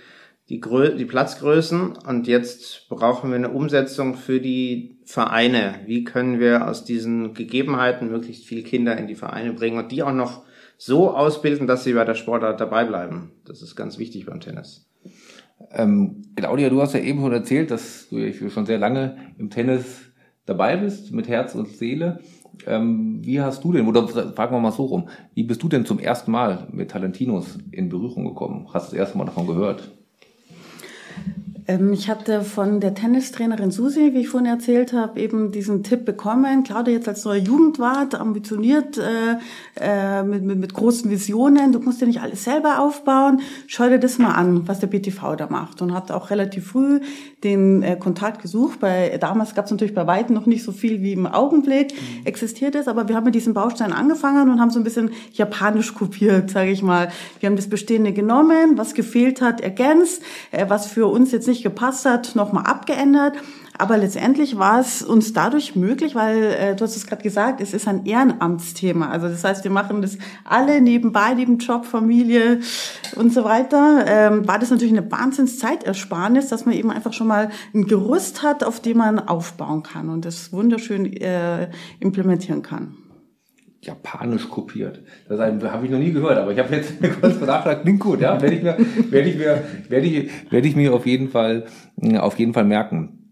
die, 0.49 0.61
Grö 0.61 0.95
die 0.95 1.05
Platzgrößen 1.05 1.97
und 2.07 2.27
jetzt 2.27 2.89
brauchen 2.89 3.31
wir 3.31 3.37
eine 3.37 3.51
Umsetzung 3.51 4.15
für 4.15 4.41
die 4.41 4.99
Vereine. 5.05 5.81
Wie 5.87 6.05
können 6.05 6.39
wir 6.39 6.69
aus 6.69 6.85
diesen 6.85 7.35
Gegebenheiten 7.35 8.11
möglichst 8.11 8.45
viele 8.45 8.63
Kinder 8.63 8.97
in 8.97 9.07
die 9.07 9.17
Vereine 9.17 9.53
bringen 9.53 9.79
und 9.79 9.91
die 9.91 10.03
auch 10.03 10.13
noch 10.13 10.45
so 10.77 11.15
ausbilden, 11.15 11.67
dass 11.67 11.85
sie 11.85 11.95
bei 11.95 12.05
der 12.05 12.15
Sportart 12.15 12.61
dabei 12.61 12.85
bleiben. 12.85 13.33
Das 13.45 13.63
ist 13.63 13.77
ganz 13.77 13.99
wichtig 13.99 14.27
beim 14.27 14.41
Tennis. 14.41 14.87
Ähm, 15.71 16.23
Claudia, 16.37 16.69
du 16.69 16.81
hast 16.81 16.95
ja 16.95 17.01
eben 17.01 17.21
schon 17.21 17.33
erzählt, 17.33 17.71
dass 17.71 18.09
du 18.09 18.51
schon 18.51 18.67
sehr 18.67 18.79
lange 18.79 19.17
im 19.39 19.51
Tennis 19.51 20.03
dabei 20.47 20.77
bist, 20.77 21.13
mit 21.13 21.29
Herz 21.29 21.55
und 21.55 21.69
Seele. 21.69 22.21
Ähm, 22.67 23.19
wie 23.23 23.41
hast 23.41 23.65
du 23.65 23.73
denn, 23.73 23.87
oder 23.87 24.07
fragen 24.07 24.55
wir 24.55 24.61
mal 24.61 24.73
so 24.73 24.85
rum, 24.85 25.09
wie 25.35 25.43
bist 25.43 25.63
du 25.63 25.69
denn 25.69 25.87
zum 25.87 25.99
ersten 25.99 26.31
Mal 26.31 26.69
mit 26.71 26.91
Talentinos 26.91 27.59
in 27.73 27.89
Berührung 27.89 28.25
gekommen? 28.27 28.69
Hast 28.73 28.89
du 28.89 28.97
das 28.97 29.01
erste 29.01 29.19
Mal 29.19 29.25
davon 29.25 29.47
gehört? 29.47 29.91
Ähm, 31.67 31.93
ich 31.93 32.09
hatte 32.09 32.43
von 32.43 32.81
der 32.81 32.95
Tennistrainerin 32.95 33.71
Susi, 33.71 34.13
wie 34.13 34.21
ich 34.21 34.29
vorhin 34.29 34.49
erzählt 34.49 34.93
habe, 34.93 35.21
eben 35.21 35.51
diesen 35.51 35.83
Tipp 35.83 36.05
bekommen. 36.05 36.63
Claudia 36.63 36.95
jetzt 36.95 37.09
als 37.09 37.25
neuer 37.25 37.37
Jugendwart, 37.37 38.15
ambitioniert, 38.15 38.99
äh, 38.99 39.37
äh, 39.81 40.23
mit, 40.23 40.43
mit, 40.45 40.59
mit 40.59 40.75
großen 40.75 41.11
Visionen. 41.11 41.73
Du 41.73 41.81
musst 41.81 42.01
ja 42.01 42.07
nicht 42.07 42.21
alles 42.21 42.45
selber 42.45 42.81
aufbauen. 42.81 43.41
Schau 43.67 43.89
dir 43.89 43.99
das 43.99 44.19
mal 44.19 44.33
an, 44.33 44.69
was 44.69 44.81
der 44.81 44.89
BTV 44.89 45.37
da 45.37 45.49
macht. 45.49 45.81
Und 45.81 45.95
hat 45.95 46.11
auch 46.11 46.31
relativ 46.31 46.69
früh 46.69 47.01
den 47.45 47.83
äh, 47.83 47.97
Kontakt 47.97 48.43
gesucht. 48.43 48.81
Bei, 48.81 49.17
damals 49.19 49.55
gab 49.55 49.67
es 49.67 49.71
natürlich 49.71 49.95
bei 49.95 50.07
Weitem 50.07 50.35
noch 50.35 50.47
nicht 50.47 50.65
so 50.65 50.73
viel 50.73 51.03
wie 51.03 51.13
im 51.13 51.27
Augenblick 51.27 51.93
mhm. 51.93 52.27
existiert 52.27 52.75
es, 52.75 52.89
aber 52.89 53.09
wir 53.09 53.17
haben 53.17 53.25
mit 53.25 53.35
diesem 53.35 53.55
Baustein 53.55 53.93
angefangen 53.93 54.51
und 54.51 54.61
haben 54.61 54.71
so 54.71 54.81
ein 54.81 54.85
bisschen 54.85 55.11
japanisch 55.33 55.95
kopiert, 55.95 56.51
sage 56.51 56.71
ich 56.71 56.83
mal. 56.83 57.11
Wir 57.41 57.49
haben 57.49 57.57
das 57.57 57.69
Bestehende 57.69 58.13
genommen, 58.13 58.77
was 58.77 58.95
gefehlt 58.95 59.41
hat, 59.41 59.61
ergänzt, 59.61 60.23
äh, 60.51 60.67
was 60.69 60.87
für 60.87 61.07
uns 61.07 61.33
jetzt 61.33 61.47
nicht 61.47 61.54
gepasst 61.63 62.05
hat, 62.05 62.35
nochmal 62.35 62.65
abgeändert. 62.65 63.37
Aber 63.77 63.97
letztendlich 63.97 64.57
war 64.57 64.81
es 64.81 65.03
uns 65.03 65.33
dadurch 65.33 65.75
möglich, 65.75 66.15
weil 66.15 66.43
äh, 66.43 66.77
du 66.77 66.85
hast 66.85 66.97
es 66.97 67.07
gerade 67.07 67.23
gesagt, 67.23 67.61
es 67.61 67.75
ist 67.75 67.89
ein 67.89 68.07
Ehrenamtsthema. 68.07 69.09
Also 69.09 69.29
das 69.29 69.43
heißt, 69.43 69.65
wir 69.65 69.71
machen 69.71 70.01
das 70.01 70.17
alle 70.45 70.81
nebenbei, 70.81 71.35
neben 71.35 71.59
Job, 71.59 71.85
Familie 71.85 72.61
und 73.17 73.33
so 73.33 73.43
weiter. 73.43 74.05
Ähm, 74.07 74.47
war 74.47 74.61
das 74.61 74.71
natürlich 74.71 74.97
eine 74.97 75.11
Wahnsinnszeitersparnis, 75.11 76.49
dass 76.49 76.67
man 76.67 76.75
eben 76.75 76.91
einfach 76.91 77.13
schon 77.13 77.27
mal 77.27 77.51
ein 77.75 77.87
Gerüst 77.87 78.43
hat, 78.45 78.63
auf 78.63 78.81
dem 78.81 78.99
man 78.99 79.19
aufbauen 79.19 79.83
kann 79.83 80.09
und 80.09 80.25
das 80.25 80.53
wunderschön 80.53 81.13
äh, 81.13 81.69
implementieren 81.99 82.63
kann 82.63 82.97
japanisch 83.87 84.49
kopiert. 84.49 85.03
Das 85.29 85.41
habe 85.41 85.85
ich 85.85 85.91
noch 85.91 85.99
nie 85.99 86.13
gehört, 86.13 86.39
aber 86.39 86.53
ich 86.53 86.59
habe 86.59 86.75
jetzt 86.75 86.95
kurz 87.21 87.41
nachgedacht, 87.41 87.83
klingt 87.83 88.01
gut, 88.01 88.21
ja, 88.21 88.41
werde 88.41 88.55
ich 88.55 88.63
mir, 88.63 88.77
werde 89.11 89.29
ich 89.29 89.37
mir, 89.37 89.65
werde 89.89 90.07
ich, 90.07 90.53
werde 90.53 90.69
ich 90.69 90.77
mir 90.77 90.95
auf 90.95 91.07
jeden 91.07 91.29
Fall, 91.29 91.65
auf 92.19 92.39
jeden 92.39 92.55
Fall 92.55 92.65
merken. 92.65 93.25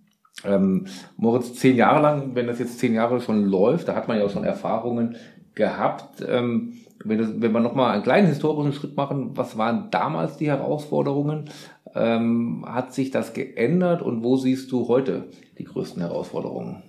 Ähm, 0.44 0.87
Moritz, 1.16 1.54
zehn 1.54 1.76
Jahre 1.76 2.02
lang, 2.02 2.35
wenn 2.35 2.47
das 2.47 2.59
jetzt 2.59 2.78
zehn 2.78 2.94
Jahre 2.94 3.21
schon 3.21 3.44
läuft, 3.44 3.88
da 3.88 3.94
hat 3.94 4.09
man 4.09 4.18
ja 4.18 4.25
auch 4.25 4.30
schon 4.30 4.44
Erfahrungen 4.44 5.16
gehabt. 5.54 6.25
Ähm, 6.26 6.75
wenn, 7.04 7.18
das, 7.18 7.28
wenn 7.40 7.52
wir 7.52 7.61
nochmal 7.61 7.92
einen 7.92 8.02
kleinen 8.02 8.28
historischen 8.28 8.73
Schritt 8.73 8.97
machen, 8.97 9.37
was 9.37 9.59
waren 9.59 9.90
damals 9.90 10.37
die 10.37 10.49
Herausforderungen? 10.49 11.50
Ähm, 11.94 12.64
hat 12.66 12.94
sich 12.94 13.11
das 13.11 13.35
geändert 13.35 14.02
und 14.02 14.25
wo 14.25 14.37
siehst 14.37 14.73
du 14.73 14.88
heute 14.88 15.28
die 15.59 15.64
größten 15.64 16.00
Herausforderungen? 16.00 16.82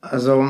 Also 0.00 0.48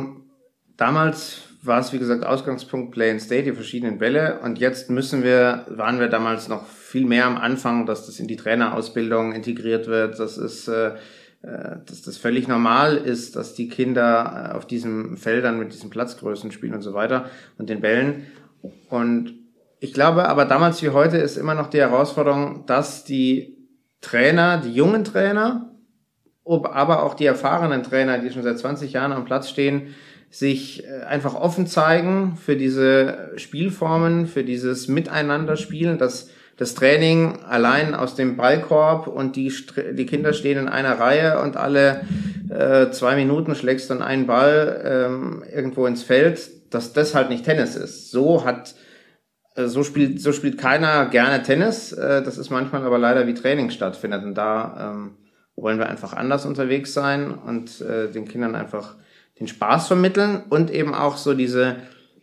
damals 0.77 1.54
war 1.67 1.81
es, 1.81 1.93
wie 1.93 1.99
gesagt, 1.99 2.25
Ausgangspunkt 2.25 2.93
Play 2.93 3.11
and 3.11 3.23
Stay, 3.23 3.43
die 3.43 3.53
verschiedenen 3.53 3.99
Bälle. 3.99 4.41
Und 4.43 4.59
jetzt 4.59 4.91
müssen 4.91 5.23
wir, 5.23 5.67
waren 5.69 5.99
wir 5.99 6.09
damals 6.09 6.49
noch 6.49 6.67
viel 6.67 7.07
mehr 7.07 7.27
am 7.27 7.37
Anfang, 7.37 7.87
dass 7.87 8.07
das 8.07 8.19
in 8.19 8.29
die 8.29 8.37
Trainerausbildung 8.37 9.33
integriert 9.33 9.87
wird. 9.87 10.19
Das 10.19 10.37
ist, 10.37 10.69
äh, 10.69 10.89
äh 11.43 11.77
dass 11.87 12.03
das 12.03 12.19
völlig 12.19 12.49
normal 12.49 12.97
ist, 12.97 13.37
dass 13.37 13.55
die 13.55 13.69
Kinder 13.69 14.51
äh, 14.53 14.57
auf 14.57 14.67
diesen 14.67 15.17
Feldern 15.17 15.59
mit 15.59 15.73
diesen 15.73 15.91
Platzgrößen 15.91 16.53
spielen 16.53 16.75
und 16.75 16.83
so 16.83 16.95
weiter 16.95 17.31
und 17.59 17.71
den 17.71 17.81
Bällen. 17.81 18.27
Und 18.91 19.35
ich 19.81 19.93
glaube 19.93 20.29
aber 20.29 20.45
damals 20.45 20.83
wie 20.83 20.91
heute 20.91 21.19
ist 21.19 21.37
immer 21.37 21.55
noch 21.55 21.69
die 21.69 21.81
Herausforderung, 21.81 22.65
dass 22.67 23.05
die 23.05 23.69
Trainer, 24.01 24.59
die 24.59 24.73
jungen 24.73 25.05
Trainer, 25.05 25.71
aber 26.45 27.03
auch 27.03 27.15
die 27.15 27.27
erfahrenen 27.27 27.83
Trainer, 27.83 28.19
die 28.19 28.31
schon 28.31 28.43
seit 28.43 28.59
20 28.59 28.93
Jahren 28.93 29.13
am 29.13 29.25
Platz 29.25 29.49
stehen, 29.49 29.95
sich 30.35 30.85
äh, 30.85 31.05
einfach 31.05 31.37
offen 31.37 31.69
zeigen 31.69 32.37
für 32.37 32.57
diese 32.57 33.31
Spielformen, 33.37 34.27
für 34.27 34.43
dieses 34.43 34.89
Miteinanderspielen, 34.89 35.97
dass 35.97 36.29
das 36.57 36.75
Training 36.75 37.39
allein 37.49 37.95
aus 37.95 38.17
dem 38.17 38.37
Ballkorb 38.37 39.07
und 39.07 39.37
die, 39.37 39.53
die 39.93 40.07
Kinder 40.07 40.33
stehen 40.33 40.59
in 40.59 40.69
einer 40.69 40.99
Reihe 40.99 41.41
und 41.41 41.57
alle 41.57 42.01
äh, 42.51 42.91
zwei 42.91 43.15
Minuten 43.15 43.55
schlägst 43.55 43.91
dann 43.91 44.03
einen 44.03 44.27
Ball 44.27 44.83
ähm, 44.85 45.45
irgendwo 45.55 45.87
ins 45.87 46.03
Feld, 46.03 46.75
dass 46.75 46.93
das 46.93 47.15
halt 47.15 47.29
nicht 47.29 47.45
Tennis 47.45 47.77
ist. 47.77 48.11
So 48.11 48.45
hat 48.45 48.75
äh, 49.55 49.67
so 49.67 49.85
spielt 49.85 50.21
so 50.21 50.33
spielt 50.33 50.59
keiner 50.59 51.07
gerne 51.07 51.45
Tennis. 51.45 51.93
Äh, 51.93 52.23
das 52.25 52.39
ist 52.39 52.51
manchmal 52.51 52.83
aber 52.83 52.99
leider 52.99 53.29
wie 53.29 53.35
Training 53.35 53.71
stattfindet 53.71 54.25
und 54.25 54.35
da 54.35 54.95
ähm, 54.95 55.17
wollen 55.55 55.79
wir 55.79 55.89
einfach 55.89 56.13
anders 56.13 56.45
unterwegs 56.45 56.93
sein 56.93 57.33
und 57.33 57.81
äh, 57.83 58.11
den 58.11 58.27
Kindern 58.27 58.57
einfach 58.57 58.97
den 59.41 59.49
Spaß 59.49 59.89
vermitteln 59.89 60.45
und 60.49 60.71
eben 60.71 60.95
auch 60.95 61.17
so 61.17 61.35
diese, 61.35 61.77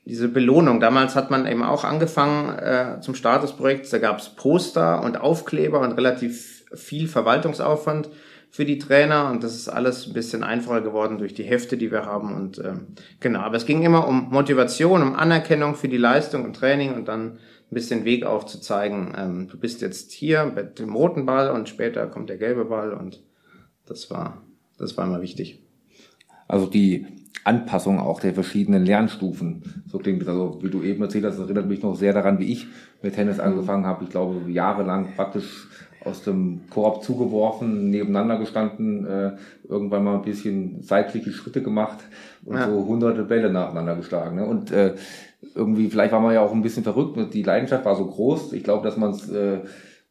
diese 0.05 0.27
Belohnung. 0.27 0.79
Damals 0.79 1.15
hat 1.15 1.29
man 1.29 1.45
eben 1.45 1.63
auch 1.63 1.83
angefangen 1.83 2.57
äh, 2.57 3.01
zum 3.01 3.15
Start 3.15 3.43
des 3.43 3.53
Projekts, 3.53 3.89
da 3.89 3.97
gab 3.97 4.19
es 4.19 4.29
Poster 4.29 5.03
und 5.03 5.19
Aufkleber 5.19 5.81
und 5.81 5.93
relativ 5.93 6.65
viel 6.73 7.07
Verwaltungsaufwand 7.07 8.09
für 8.49 8.65
die 8.65 8.79
Trainer 8.79 9.29
und 9.29 9.43
das 9.43 9.55
ist 9.55 9.69
alles 9.69 10.07
ein 10.07 10.13
bisschen 10.13 10.43
einfacher 10.43 10.81
geworden 10.81 11.17
durch 11.17 11.33
die 11.33 11.43
Hefte, 11.43 11.77
die 11.77 11.91
wir 11.91 12.05
haben 12.05 12.35
und 12.35 12.59
ähm, 12.59 12.87
genau, 13.19 13.39
aber 13.39 13.55
es 13.55 13.65
ging 13.65 13.81
immer 13.81 14.07
um 14.07 14.29
Motivation, 14.29 15.01
um 15.01 15.15
Anerkennung 15.15 15.75
für 15.75 15.87
die 15.87 15.97
Leistung 15.97 16.43
und 16.43 16.55
Training 16.55 16.93
und 16.93 17.07
dann 17.07 17.37
ein 17.71 17.73
bisschen 17.75 18.03
Weg 18.03 18.25
aufzuzeigen. 18.25 19.13
Ähm, 19.17 19.47
du 19.47 19.57
bist 19.57 19.81
jetzt 19.81 20.11
hier 20.11 20.45
mit 20.45 20.79
dem 20.79 20.93
roten 20.93 21.25
Ball 21.25 21.49
und 21.49 21.69
später 21.69 22.07
kommt 22.07 22.29
der 22.29 22.37
gelbe 22.37 22.65
Ball 22.65 22.93
und 22.93 23.23
das 23.85 24.11
war, 24.11 24.41
das 24.77 24.97
war 24.97 25.05
immer 25.05 25.21
wichtig. 25.21 25.63
Also 26.51 26.65
die 26.65 27.05
Anpassung 27.45 27.99
auch 27.99 28.19
der 28.19 28.33
verschiedenen 28.33 28.85
Lernstufen. 28.85 29.83
So 29.87 29.97
klingt 29.99 30.21
es. 30.21 30.27
Also 30.27 30.59
wie 30.61 30.69
du 30.69 30.83
eben 30.83 31.01
erzählt 31.01 31.23
hast, 31.23 31.39
erinnert 31.39 31.67
mich 31.67 31.81
noch 31.81 31.95
sehr 31.95 32.13
daran, 32.13 32.39
wie 32.39 32.51
ich 32.51 32.67
mit 33.01 33.15
Tennis 33.15 33.39
angefangen 33.39 33.85
habe. 33.85 34.03
Ich 34.03 34.09
glaube, 34.09 34.51
jahrelang 34.51 35.15
praktisch 35.15 35.67
aus 36.03 36.23
dem 36.23 36.61
Korb 36.69 37.03
zugeworfen, 37.03 37.89
nebeneinander 37.89 38.37
gestanden, 38.37 39.05
äh, 39.05 39.31
irgendwann 39.69 40.03
mal 40.03 40.15
ein 40.15 40.23
bisschen 40.23 40.81
seitliche 40.81 41.31
Schritte 41.31 41.61
gemacht 41.61 41.99
und 42.43 42.57
ja. 42.57 42.67
so 42.67 42.85
hunderte 42.85 43.23
Bälle 43.23 43.51
nacheinander 43.51 43.95
geschlagen. 43.95 44.35
Ne? 44.35 44.45
Und 44.45 44.71
äh, 44.71 44.95
irgendwie, 45.55 45.89
vielleicht 45.89 46.11
war 46.11 46.19
man 46.19 46.33
ja 46.33 46.41
auch 46.41 46.51
ein 46.51 46.63
bisschen 46.63 46.83
verrückt, 46.83 47.33
die 47.33 47.43
Leidenschaft 47.43 47.85
war 47.85 47.95
so 47.95 48.07
groß. 48.07 48.51
Ich 48.53 48.63
glaube, 48.63 48.83
dass 48.83 48.97
man 48.97 49.11
es, 49.11 49.29
äh, 49.29 49.59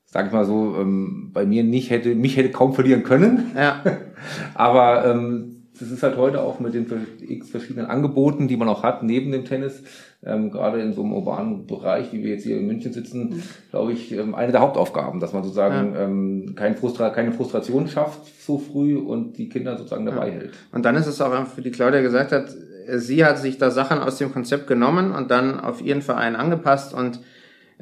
sag 0.06 0.26
ich 0.26 0.32
mal 0.32 0.44
so, 0.44 0.76
ähm, 0.80 1.32
bei 1.34 1.44
mir 1.44 1.64
nicht 1.64 1.90
hätte, 1.90 2.14
mich 2.14 2.36
hätte 2.36 2.50
kaum 2.50 2.72
verlieren 2.72 3.02
können. 3.02 3.50
Ja. 3.56 3.82
Aber 4.54 5.04
ähm, 5.06 5.59
das 5.80 5.90
ist 5.90 6.02
halt 6.02 6.16
heute 6.16 6.42
auch 6.42 6.60
mit 6.60 6.74
den 6.74 6.86
x 7.20 7.50
verschiedenen 7.50 7.86
Angeboten, 7.86 8.48
die 8.48 8.56
man 8.56 8.68
auch 8.68 8.82
hat, 8.82 9.02
neben 9.02 9.32
dem 9.32 9.44
Tennis, 9.44 9.82
ähm, 10.22 10.50
gerade 10.50 10.80
in 10.80 10.92
so 10.92 11.02
einem 11.02 11.14
urbanen 11.14 11.66
Bereich, 11.66 12.12
wie 12.12 12.22
wir 12.22 12.30
jetzt 12.30 12.44
hier 12.44 12.58
in 12.58 12.66
München 12.66 12.92
sitzen, 12.92 13.30
mhm. 13.30 13.42
glaube 13.70 13.92
ich, 13.92 14.12
ähm, 14.12 14.34
eine 14.34 14.52
der 14.52 14.60
Hauptaufgaben, 14.60 15.18
dass 15.20 15.32
man 15.32 15.42
sozusagen 15.42 15.94
ja. 15.94 16.04
ähm, 16.04 16.54
kein 16.54 16.76
Frustra 16.76 17.10
keine 17.10 17.32
Frustration 17.32 17.88
schafft 17.88 18.20
so 18.44 18.58
früh 18.58 18.96
und 18.96 19.38
die 19.38 19.48
Kinder 19.48 19.76
sozusagen 19.76 20.06
dabei 20.06 20.28
ja. 20.28 20.34
hält. 20.34 20.52
Und 20.72 20.84
dann 20.84 20.96
ist 20.96 21.06
es 21.06 21.20
auch, 21.20 21.32
wie 21.56 21.62
die 21.62 21.70
Claudia 21.70 22.02
gesagt 22.02 22.32
hat, 22.32 22.54
sie 22.92 23.24
hat 23.24 23.38
sich 23.38 23.58
da 23.58 23.70
Sachen 23.70 23.98
aus 23.98 24.18
dem 24.18 24.32
Konzept 24.32 24.66
genommen 24.66 25.12
und 25.12 25.30
dann 25.30 25.58
auf 25.60 25.82
ihren 25.82 26.02
Verein 26.02 26.36
angepasst 26.36 26.92
und 26.92 27.20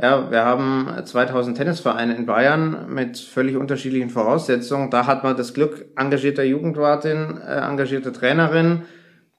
ja, 0.01 0.31
wir 0.31 0.45
haben 0.45 0.89
2000 1.05 1.57
Tennisvereine 1.57 2.15
in 2.15 2.25
Bayern 2.25 2.93
mit 2.93 3.19
völlig 3.19 3.57
unterschiedlichen 3.57 4.11
Voraussetzungen. 4.11 4.91
Da 4.91 5.07
hat 5.07 5.25
man 5.25 5.37
das 5.37 5.55
Glück, 5.55 5.87
engagierte 5.97 6.45
Jugendwartin, 6.45 7.39
äh, 7.39 7.61
engagierte 7.69 8.13
Trainerin. 8.13 8.83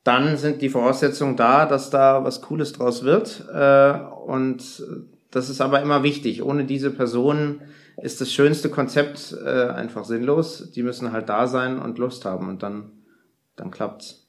Dann 0.03 0.35
sind 0.35 0.61
die 0.61 0.69
Voraussetzungen 0.69 1.37
da, 1.37 1.65
dass 1.65 1.89
da 1.91 2.25
was 2.25 2.41
Cooles 2.41 2.73
draus 2.73 3.03
wird. 3.03 3.45
Äh, 3.53 3.99
und 4.25 4.83
das 5.31 5.49
ist 5.49 5.61
aber 5.61 5.81
immer 5.81 6.03
wichtig. 6.03 6.43
Ohne 6.43 6.65
diese 6.65 6.91
Personen 6.91 7.61
ist 8.01 8.19
das 8.19 8.33
schönste 8.33 8.69
Konzept 8.69 9.33
äh, 9.41 9.67
einfach 9.67 10.03
sinnlos. 10.03 10.71
Die 10.71 10.83
müssen 10.83 11.13
halt 11.13 11.29
da 11.29 11.47
sein 11.47 11.79
und 11.79 11.97
Lust 11.99 12.25
haben 12.25 12.49
und 12.49 12.63
dann, 12.63 12.91
dann 13.55 13.71
klappt's. 13.71 14.27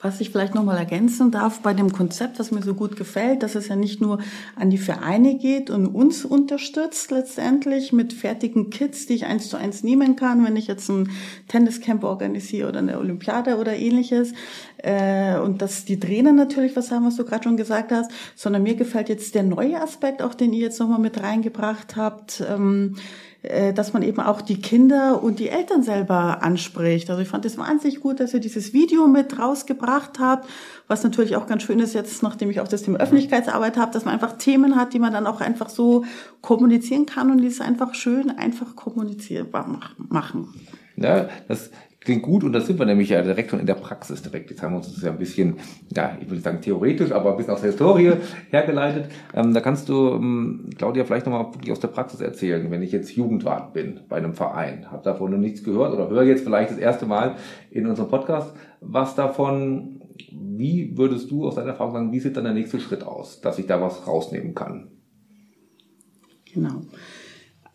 Was 0.00 0.20
ich 0.20 0.30
vielleicht 0.30 0.54
nochmal 0.54 0.78
ergänzen 0.78 1.32
darf 1.32 1.58
bei 1.58 1.74
dem 1.74 1.92
Konzept, 1.92 2.38
was 2.38 2.52
mir 2.52 2.62
so 2.62 2.74
gut 2.74 2.94
gefällt, 2.94 3.42
dass 3.42 3.56
es 3.56 3.66
ja 3.66 3.74
nicht 3.74 4.00
nur 4.00 4.20
an 4.54 4.70
die 4.70 4.78
Vereine 4.78 5.36
geht 5.36 5.70
und 5.70 5.86
uns 5.88 6.24
unterstützt 6.24 7.10
letztendlich 7.10 7.92
mit 7.92 8.12
fertigen 8.12 8.70
Kits, 8.70 9.06
die 9.06 9.14
ich 9.14 9.26
eins 9.26 9.48
zu 9.48 9.56
eins 9.56 9.82
nehmen 9.82 10.14
kann, 10.14 10.44
wenn 10.44 10.54
ich 10.54 10.68
jetzt 10.68 10.88
ein 10.88 11.10
Tenniscamp 11.48 12.04
organisiere 12.04 12.68
oder 12.68 12.78
eine 12.78 12.96
Olympiade 12.96 13.56
oder 13.56 13.74
ähnliches. 13.74 14.34
Äh, 14.78 15.38
und 15.38 15.60
dass 15.62 15.84
die 15.84 15.98
Trainer 15.98 16.32
natürlich 16.32 16.76
was 16.76 16.90
haben, 16.90 17.06
was 17.06 17.16
du 17.16 17.24
gerade 17.24 17.44
schon 17.44 17.56
gesagt 17.56 17.92
hast, 17.92 18.10
sondern 18.36 18.62
mir 18.62 18.74
gefällt 18.74 19.08
jetzt 19.08 19.34
der 19.34 19.42
neue 19.42 19.80
Aspekt, 19.80 20.22
auch 20.22 20.34
den 20.34 20.52
ihr 20.52 20.60
jetzt 20.60 20.80
nochmal 20.80 21.00
mit 21.00 21.22
reingebracht 21.22 21.96
habt. 21.96 22.42
Ähm, 22.48 22.94
äh, 23.42 23.72
dass 23.72 23.92
man 23.92 24.02
eben 24.02 24.20
auch 24.20 24.40
die 24.40 24.60
Kinder 24.60 25.22
und 25.22 25.38
die 25.38 25.48
Eltern 25.48 25.84
selber 25.84 26.42
anspricht. 26.42 27.08
Also 27.08 27.22
ich 27.22 27.28
fand 27.28 27.44
es 27.44 27.56
wahnsinnig 27.56 28.00
gut, 28.00 28.18
dass 28.18 28.34
ihr 28.34 28.40
dieses 28.40 28.72
Video 28.72 29.06
mit 29.06 29.38
rausgebracht 29.38 30.18
habt, 30.18 30.48
was 30.88 31.04
natürlich 31.04 31.36
auch 31.36 31.46
ganz 31.46 31.62
schön 31.62 31.78
ist 31.78 31.94
jetzt, 31.94 32.20
nachdem 32.24 32.50
ich 32.50 32.60
auch 32.60 32.66
das 32.66 32.82
Thema 32.82 32.98
Öffentlichkeitsarbeit 32.98 33.76
habe, 33.76 33.92
dass 33.92 34.04
man 34.04 34.14
einfach 34.14 34.38
Themen 34.38 34.74
hat, 34.74 34.92
die 34.92 34.98
man 34.98 35.12
dann 35.12 35.28
auch 35.28 35.40
einfach 35.40 35.68
so 35.68 36.04
kommunizieren 36.40 37.06
kann 37.06 37.30
und 37.30 37.38
die 37.38 37.46
es 37.46 37.60
einfach 37.60 37.94
schön 37.94 38.30
einfach 38.30 38.74
kommunizierbar 38.74 39.68
machen. 39.96 40.48
Ja, 40.96 41.28
das 41.46 41.70
klingt 42.00 42.22
gut 42.22 42.44
und 42.44 42.52
da 42.52 42.60
sind 42.60 42.78
wir 42.78 42.86
nämlich 42.86 43.10
ja 43.10 43.22
direkt 43.22 43.50
schon 43.50 43.60
in 43.60 43.66
der 43.66 43.74
Praxis 43.74 44.22
direkt. 44.22 44.50
Jetzt 44.50 44.62
haben 44.62 44.72
wir 44.72 44.78
uns 44.78 44.92
das 44.94 45.02
ja 45.02 45.10
ein 45.10 45.18
bisschen, 45.18 45.56
ja, 45.94 46.16
ich 46.20 46.28
würde 46.28 46.40
sagen 46.40 46.60
theoretisch, 46.60 47.12
aber 47.12 47.32
ein 47.32 47.36
bisschen 47.36 47.52
aus 47.52 47.60
der 47.60 47.70
Historie 47.70 48.12
hergeleitet. 48.50 49.10
Ähm, 49.34 49.52
da 49.52 49.60
kannst 49.60 49.88
du, 49.88 50.14
ähm, 50.14 50.70
Claudia, 50.76 51.04
vielleicht 51.04 51.26
nochmal 51.26 51.52
wirklich 51.52 51.72
aus 51.72 51.80
der 51.80 51.88
Praxis 51.88 52.20
erzählen, 52.20 52.70
wenn 52.70 52.82
ich 52.82 52.92
jetzt 52.92 53.14
Jugendwart 53.14 53.72
bin 53.72 54.00
bei 54.08 54.16
einem 54.16 54.34
Verein, 54.34 54.90
habe 54.90 55.02
davon 55.02 55.32
noch 55.32 55.38
nichts 55.38 55.64
gehört 55.64 55.92
oder 55.92 56.08
höre 56.08 56.22
jetzt 56.22 56.44
vielleicht 56.44 56.70
das 56.70 56.78
erste 56.78 57.06
Mal 57.06 57.36
in 57.70 57.86
unserem 57.86 58.08
Podcast 58.08 58.54
was 58.80 59.14
davon. 59.14 60.00
Wie 60.32 60.96
würdest 60.96 61.30
du 61.30 61.46
aus 61.46 61.54
deiner 61.54 61.70
Erfahrung 61.70 61.92
sagen, 61.92 62.12
wie 62.12 62.20
sieht 62.20 62.36
dann 62.36 62.44
der 62.44 62.54
nächste 62.54 62.80
Schritt 62.80 63.04
aus, 63.04 63.40
dass 63.40 63.58
ich 63.58 63.66
da 63.66 63.80
was 63.80 64.06
rausnehmen 64.06 64.54
kann? 64.54 64.88
Genau. 66.52 66.82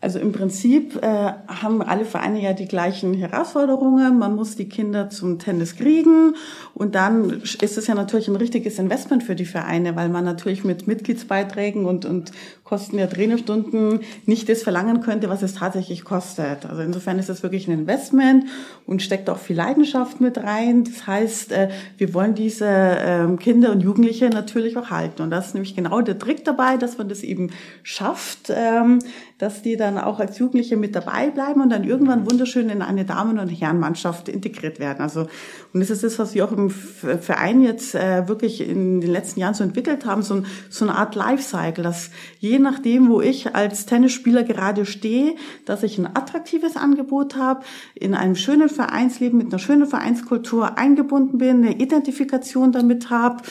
Also 0.04 0.18
im 0.18 0.32
Prinzip 0.32 1.02
äh, 1.02 1.06
haben 1.06 1.80
alle 1.80 2.04
Vereine 2.04 2.38
ja 2.38 2.52
die 2.52 2.68
gleichen 2.68 3.14
Herausforderungen. 3.14 4.18
Man 4.18 4.36
muss 4.36 4.54
die 4.54 4.68
Kinder 4.68 5.08
zum 5.08 5.38
Tennis 5.38 5.76
kriegen 5.76 6.34
und 6.74 6.94
dann 6.94 7.40
ist 7.40 7.78
es 7.78 7.86
ja 7.86 7.94
natürlich 7.94 8.28
ein 8.28 8.36
richtiges 8.36 8.78
Investment 8.78 9.22
für 9.22 9.34
die 9.34 9.46
Vereine, 9.46 9.96
weil 9.96 10.10
man 10.10 10.22
natürlich 10.22 10.62
mit 10.62 10.86
Mitgliedsbeiträgen 10.86 11.86
und, 11.86 12.04
und 12.04 12.32
Kosten 12.74 12.96
der 12.96 13.08
Trainerstunden 13.08 14.00
nicht 14.26 14.48
das 14.48 14.64
verlangen 14.64 15.00
könnte, 15.00 15.28
was 15.28 15.42
es 15.42 15.54
tatsächlich 15.54 16.02
kostet. 16.02 16.66
Also 16.66 16.82
insofern 16.82 17.20
ist 17.20 17.28
es 17.28 17.44
wirklich 17.44 17.68
ein 17.68 17.78
Investment 17.78 18.46
und 18.84 19.00
steckt 19.00 19.30
auch 19.30 19.38
viel 19.38 19.54
Leidenschaft 19.54 20.20
mit 20.20 20.38
rein. 20.38 20.82
Das 20.82 21.06
heißt, 21.06 21.52
äh, 21.52 21.68
wir 21.98 22.12
wollen 22.14 22.34
diese 22.34 22.66
ähm, 22.66 23.38
Kinder 23.38 23.70
und 23.70 23.80
Jugendliche 23.80 24.28
natürlich 24.28 24.76
auch 24.76 24.90
halten. 24.90 25.22
Und 25.22 25.30
das 25.30 25.46
ist 25.46 25.54
nämlich 25.54 25.76
genau 25.76 26.00
der 26.00 26.18
Trick 26.18 26.44
dabei, 26.44 26.76
dass 26.76 26.98
man 26.98 27.08
das 27.08 27.22
eben 27.22 27.50
schafft, 27.84 28.50
ähm, 28.52 28.98
dass 29.38 29.62
die 29.62 29.76
dann 29.76 29.96
auch 29.96 30.18
als 30.18 30.40
Jugendliche 30.40 30.76
mit 30.76 30.96
dabei 30.96 31.30
bleiben 31.30 31.60
und 31.60 31.70
dann 31.70 31.84
irgendwann 31.84 32.28
wunderschön 32.28 32.70
in 32.70 32.82
eine 32.82 33.04
Damen- 33.04 33.38
und 33.38 33.48
Herrenmannschaft 33.50 34.28
integriert 34.28 34.80
werden. 34.80 35.00
Also 35.00 35.28
und 35.74 35.80
das 35.80 35.90
ist 35.90 36.04
das, 36.04 36.20
was 36.20 36.34
wir 36.34 36.44
auch 36.44 36.52
im 36.52 36.70
Verein 36.70 37.60
jetzt 37.60 37.96
äh, 37.96 38.28
wirklich 38.28 38.60
in 38.60 39.00
den 39.00 39.10
letzten 39.10 39.40
Jahren 39.40 39.54
so 39.54 39.64
entwickelt 39.64 40.06
haben, 40.06 40.22
so, 40.22 40.44
so 40.70 40.84
eine 40.84 40.94
Art 40.94 41.16
Lifecycle, 41.16 41.82
dass 41.82 42.10
jeden 42.38 42.63
nachdem, 42.64 43.08
wo 43.08 43.20
ich 43.20 43.54
als 43.54 43.86
Tennisspieler 43.86 44.42
gerade 44.42 44.84
stehe, 44.84 45.36
dass 45.64 45.84
ich 45.84 45.96
ein 45.98 46.06
attraktives 46.06 46.76
Angebot 46.76 47.36
habe, 47.36 47.64
in 47.94 48.14
einem 48.14 48.34
schönen 48.34 48.68
Vereinsleben 48.68 49.38
mit 49.38 49.52
einer 49.52 49.60
schönen 49.60 49.86
Vereinskultur 49.86 50.76
eingebunden 50.76 51.38
bin, 51.38 51.64
eine 51.64 51.76
Identifikation 51.76 52.72
damit 52.72 53.10
habe 53.10 53.42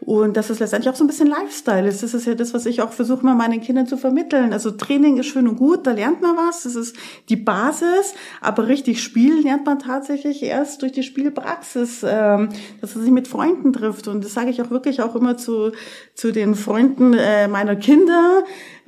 und 0.00 0.36
dass 0.36 0.48
es 0.48 0.58
letztendlich 0.60 0.90
auch 0.92 0.96
so 0.96 1.04
ein 1.04 1.06
bisschen 1.06 1.28
Lifestyle 1.28 1.86
ist. 1.86 2.02
Das 2.02 2.14
ist 2.14 2.26
ja 2.26 2.34
das, 2.34 2.54
was 2.54 2.66
ich 2.66 2.80
auch 2.80 2.92
versuche, 2.92 3.24
mal 3.24 3.34
meinen 3.34 3.60
Kindern 3.60 3.86
zu 3.86 3.96
vermitteln. 3.96 4.52
Also 4.52 4.70
Training 4.70 5.18
ist 5.18 5.26
schön 5.26 5.46
und 5.46 5.56
gut, 5.56 5.86
da 5.86 5.92
lernt 5.92 6.22
man 6.22 6.36
was, 6.36 6.62
das 6.62 6.74
ist 6.74 6.96
die 7.28 7.36
Basis, 7.36 8.14
aber 8.40 8.68
richtig 8.68 9.02
spielen 9.02 9.42
lernt 9.42 9.66
man 9.66 9.78
tatsächlich 9.78 10.42
erst 10.42 10.82
durch 10.82 10.92
die 10.92 11.02
Spielpraxis, 11.02 12.04
ähm, 12.06 12.48
dass 12.80 12.94
man 12.94 13.04
sich 13.04 13.12
mit 13.12 13.28
Freunden 13.28 13.72
trifft. 13.72 14.08
Und 14.08 14.24
das 14.24 14.32
sage 14.32 14.50
ich 14.50 14.62
auch 14.62 14.70
wirklich 14.70 15.02
auch 15.02 15.14
immer 15.14 15.36
zu, 15.36 15.72
zu 16.14 16.32
den 16.32 16.54
Freunden 16.54 17.12
äh, 17.12 17.48
meiner 17.48 17.76
Kinder. 17.76 18.44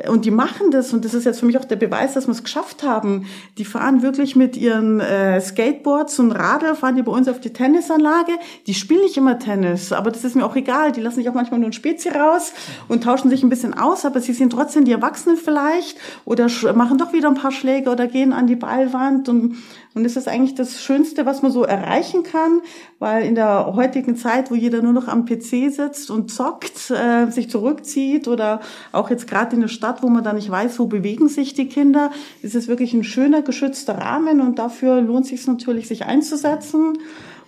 Und 0.09 0.25
die 0.25 0.31
machen 0.31 0.71
das 0.71 0.93
und 0.93 1.05
das 1.05 1.15
ist 1.15 1.25
jetzt 1.25 1.41
für 1.41 1.47
mich 1.47 1.59
auch 1.59 1.65
der 1.65 1.77
Beweis, 1.77 2.15
dass 2.15 2.27
wir 2.27 2.33
es 2.33 2.43
geschafft 2.43 2.83
haben. 2.83 3.27
Die 3.59 3.65
fahren 3.65 4.03
wirklich 4.03 4.35
mit 4.35 4.57
ihren 4.57 5.01
äh, 5.01 5.41
Skateboards 5.41 6.19
und 6.19 6.33
Radl, 6.33 6.75
fahren 6.75 6.97
die 6.97 7.03
bei 7.03 7.13
uns 7.13 7.29
auf 7.29 7.41
die 7.41 7.53
Tennisanlage. 7.53 8.33
Die 8.67 8.75
spielen 8.75 9.03
nicht 9.03 9.17
immer 9.17 9.39
Tennis, 9.39 9.93
aber 9.93 10.11
das 10.11 10.25
ist 10.25 10.35
mir 10.35 10.45
auch 10.45 10.57
egal. 10.57 10.93
Die 10.93 11.02
lassen 11.03 11.17
sich 11.17 11.29
auch 11.29 11.35
manchmal 11.35 11.61
nur 11.61 11.69
ein 11.69 11.73
Spezi 11.73 12.09
raus 12.09 12.53
und 12.89 13.05
tauschen 13.05 13.31
sich 13.31 13.43
ein 13.43 13.49
bisschen 13.49 13.75
aus, 13.75 14.05
aber 14.05 14.21
sie 14.21 14.33
sind 14.33 14.51
trotzdem 14.51 14.85
die 14.85 14.93
Erwachsenen 14.93 15.37
vielleicht 15.37 15.99
oder 16.25 16.49
machen 16.75 16.99
doch 16.99 17.13
wieder 17.13 17.29
ein 17.29 17.35
paar 17.35 17.53
Schläge 17.53 17.91
oder 17.91 18.07
gehen 18.07 18.33
an 18.33 18.47
die 18.47 18.57
Ballwand 18.57 19.29
und 19.29 19.57
und 19.95 20.05
das 20.05 20.17
ist 20.17 20.27
eigentlich 20.27 20.55
das 20.55 20.83
Schönste, 20.83 21.27
was 21.27 21.43
man 21.43 21.53
so 21.53 21.65
erreichen 21.65 22.23
kann, 22.23 22.63
weil 22.99 23.27
in 23.27 23.35
der 23.35 23.75
heutigen 23.75 24.17
Zeit, 24.17 24.51
wo 24.51 24.55
jeder 24.55 24.81
nur 24.81 24.95
noch 24.95 25.07
am 25.07 25.27
PC 25.27 25.71
sitzt 25.71 26.11
und 26.11 26.31
zockt, 26.31 26.91
äh, 26.91 27.31
sich 27.31 27.51
zurückzieht 27.51 28.27
oder 28.27 28.61
auch 28.93 29.11
jetzt 29.11 29.29
gerade 29.29 29.55
in 29.55 29.61
der 29.61 29.69
Stadt, 29.69 30.03
wo 30.03 30.09
man 30.09 30.25
da 30.25 30.33
nicht 30.33 30.51
weiß, 30.51 30.79
wo 30.79 30.87
bewegen 30.87 31.29
sich 31.29 31.53
die 31.53 31.69
Kinder, 31.69 32.11
ist 32.41 32.55
es 32.55 32.69
wirklich 32.69 32.95
ein 32.95 33.05
schöner, 33.05 33.43
geschützter 33.43 33.99
Rahmen 33.99 34.41
und 34.41 34.59
dafür 34.59 35.03
lohnt 35.03 35.27
sich 35.27 35.47
natürlich, 35.47 35.89
sich 35.89 36.07
einzusetzen 36.07 36.99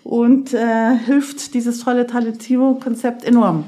und 0.04 0.52
äh, 0.52 0.96
hilft 0.96 1.54
dieses 1.54 1.80
tolle 1.80 2.06
Talentio-Konzept 2.06 3.25
enorm. 3.25 3.64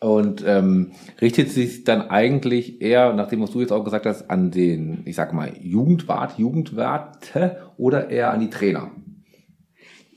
Und 0.00 0.42
ähm, 0.46 0.92
richtet 1.20 1.50
sich 1.50 1.84
dann 1.84 2.10
eigentlich 2.10 2.80
eher, 2.80 3.12
nachdem 3.12 3.42
was 3.42 3.50
du 3.50 3.60
jetzt 3.60 3.72
auch 3.72 3.84
gesagt 3.84 4.06
hast, 4.06 4.30
an 4.30 4.50
den, 4.50 5.02
ich 5.04 5.14
sag 5.14 5.32
mal, 5.32 5.52
Jugendwart, 5.60 6.38
Jugendwarte 6.38 7.58
oder 7.76 8.10
eher 8.10 8.32
an 8.32 8.40
die 8.40 8.50
Trainer? 8.50 8.90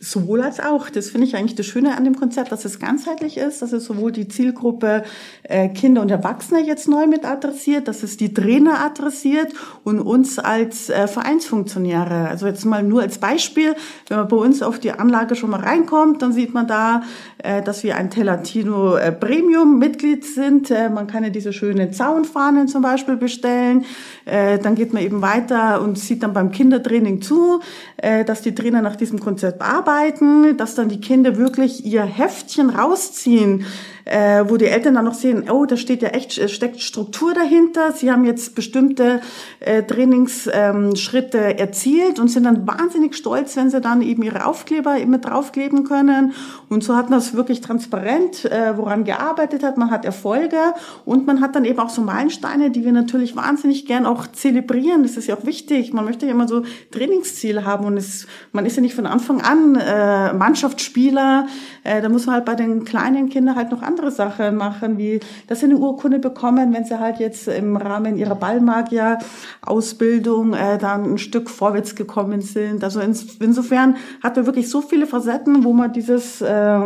Sowohl 0.06 0.44
als 0.44 0.60
auch. 0.60 0.92
Das 0.92 1.10
finde 1.10 1.26
ich 1.26 1.36
eigentlich 1.36 1.56
das 1.56 1.66
Schöne 1.66 1.98
an 1.98 2.04
dem 2.04 2.16
Konzept, 2.16 2.52
dass 2.52 2.64
es 2.64 2.78
ganzheitlich 2.78 3.38
ist, 3.38 3.64
dass 3.64 3.74
es 3.74 3.86
sowohl 3.86 4.12
die 4.12 4.28
Zielgruppe 4.28 5.04
äh, 5.42 5.70
Kinder 5.70 6.04
und 6.04 6.12
Erwachsene 6.12 6.62
jetzt 6.62 6.88
neu 6.88 7.08
mit 7.08 7.26
adressiert, 7.26 7.88
dass 7.88 8.04
es 8.04 8.16
die 8.16 8.32
Trainer 8.32 8.82
adressiert 8.86 9.52
und 9.84 10.00
uns 10.00 10.38
als 10.38 10.92
äh, 10.92 11.08
Vereinsfunktionäre. 11.08 12.30
Also 12.30 12.46
jetzt 12.46 12.66
mal 12.66 12.84
nur 12.84 13.02
als 13.02 13.18
Beispiel, 13.18 13.76
wenn 14.08 14.18
man 14.18 14.28
bei 14.28 14.38
uns 14.38 14.62
auf 14.62 14.78
die 14.78 14.92
Anlage 14.92 15.36
schon 15.36 15.50
mal 15.50 15.62
reinkommt, 15.62 16.22
dann 16.22 16.34
sieht 16.34 16.54
man 16.54 16.68
da, 16.68 17.02
äh, 17.40 17.64
dass 17.64 17.84
wir 17.84 17.96
ein 17.96 18.12
Telatino 18.12 18.98
Premium 19.20 19.80
Mitglied 19.80 20.24
sind. 20.24 20.70
Man 20.70 21.08
kann 21.08 21.24
ja 21.24 21.32
diese 21.32 21.52
schönen 21.52 21.94
Zaunfahnen 21.94 22.68
zum 22.68 22.84
Beispiel 22.84 23.16
bestellen. 23.16 23.86
Dann 24.26 24.76
geht 24.76 24.94
man 24.94 25.04
eben 25.04 25.22
weiter 25.22 25.82
und 25.82 25.98
sieht 25.98 26.24
dann 26.24 26.34
beim 26.34 26.52
Kindertraining 26.52 27.22
zu, 27.22 27.62
dass 27.98 28.42
die 28.42 28.56
Trainer 28.56 28.82
nach 28.82 28.96
diesem 28.96 29.20
Konzept 29.20 29.62
arbeiten 29.62 29.95
arbeiten, 29.96 30.58
dass 30.58 30.76
dann 30.76 30.90
die 30.90 31.00
Kinder 31.00 31.38
wirklich 31.38 31.86
ihr 31.86 32.04
Heftchen 32.04 32.70
rausziehen 32.70 33.66
äh, 34.06 34.46
wo 34.48 34.58
die 34.58 34.66
Eltern 34.66 34.94
dann 34.94 35.06
noch 35.06 35.16
sehen, 35.16 35.50
oh, 35.50 35.66
da 35.66 35.78
steht 35.78 36.04
ja 36.04 36.10
echt, 36.10 36.38
äh, 36.38 36.48
steckt 36.48 36.80
Struktur 36.80 37.34
dahinter. 37.34 37.92
Sie 37.92 38.12
haben 38.12 38.24
jetzt 38.24 38.54
bestimmte 38.54 39.20
äh, 39.60 39.84
Trainingsschritte 39.84 41.38
ähm, 41.38 41.58
erzielt 41.58 42.20
und 42.20 42.28
sind 42.28 42.44
dann 42.44 42.68
wahnsinnig 42.68 43.16
stolz, 43.16 43.56
wenn 43.58 43.72
sie 43.72 43.82
dann 43.82 44.02
eben 44.02 44.22
ihre 44.22 44.46
Aufkleber 44.46 44.98
eben 44.98 45.12
mit 45.12 45.26
draufkleben 45.26 45.84
können. 45.86 46.34
Und 46.70 46.84
so 46.84 46.96
hat 46.96 47.10
man 47.10 47.18
es 47.18 47.34
wirklich 47.34 47.62
transparent, 47.62 48.46
äh, 48.46 48.78
woran 48.78 49.06
gearbeitet 49.06 49.64
hat. 49.64 49.78
Man 49.78 49.90
hat 49.90 50.06
Erfolge 50.06 50.58
und 51.06 51.26
man 51.26 51.42
hat 51.42 51.56
dann 51.56 51.66
eben 51.66 51.80
auch 51.80 51.90
so 51.90 52.02
Meilensteine, 52.02 52.70
die 52.70 52.86
wir 52.86 52.92
natürlich 52.92 53.36
wahnsinnig 53.36 53.88
gern 53.88 54.06
auch 54.06 54.28
zelebrieren. 54.28 55.02
Das 55.02 55.18
ist 55.18 55.28
ja 55.28 55.36
auch 55.36 55.46
wichtig. 55.46 55.94
Man 55.94 56.06
möchte 56.06 56.28
ja 56.28 56.32
immer 56.32 56.48
so 56.48 56.64
Trainingsziele 56.92 57.66
haben 57.66 57.86
und 57.86 57.98
es, 57.98 58.28
man 58.52 58.68
ist 58.68 58.76
ja 58.76 58.84
nicht 58.84 58.96
von 58.96 59.08
Anfang 59.08 59.42
an 59.42 59.76
äh, 59.76 60.34
Mannschaftsspieler. 60.34 61.48
Äh, 61.86 62.02
da 62.02 62.10
muss 62.10 62.28
man 62.28 62.36
halt 62.36 62.46
bei 62.46 62.56
den 62.56 62.86
kleinen 62.86 63.30
Kindern 63.30 63.56
halt 63.56 63.72
noch 63.72 63.82
an 63.82 63.96
andere 63.96 64.12
Sachen 64.12 64.58
machen, 64.58 64.98
wie 64.98 65.22
dass 65.48 65.62
sie 65.62 65.68
eine 65.68 65.78
Urkunde 65.78 66.20
bekommen, 66.20 66.74
wenn 66.74 66.84
sie 66.84 67.00
halt 67.00 67.20
jetzt 67.20 67.48
im 67.48 67.78
Rahmen 67.78 68.18
ihrer 68.18 68.36
Ballmagier-Ausbildung 68.36 70.54
äh, 70.54 70.78
dann 70.78 71.14
ein 71.14 71.18
Stück 71.18 71.50
vorwärts 71.50 71.96
gekommen 71.96 72.42
sind. 72.42 72.84
Also 72.84 73.00
ins, 73.00 73.38
insofern 73.38 73.96
hat 74.22 74.36
man 74.36 74.46
wirklich 74.46 74.70
so 74.70 74.82
viele 74.82 75.08
Facetten, 75.08 75.64
wo 75.64 75.72
man 75.72 75.94
dieses 75.94 76.42
äh, 76.42 76.82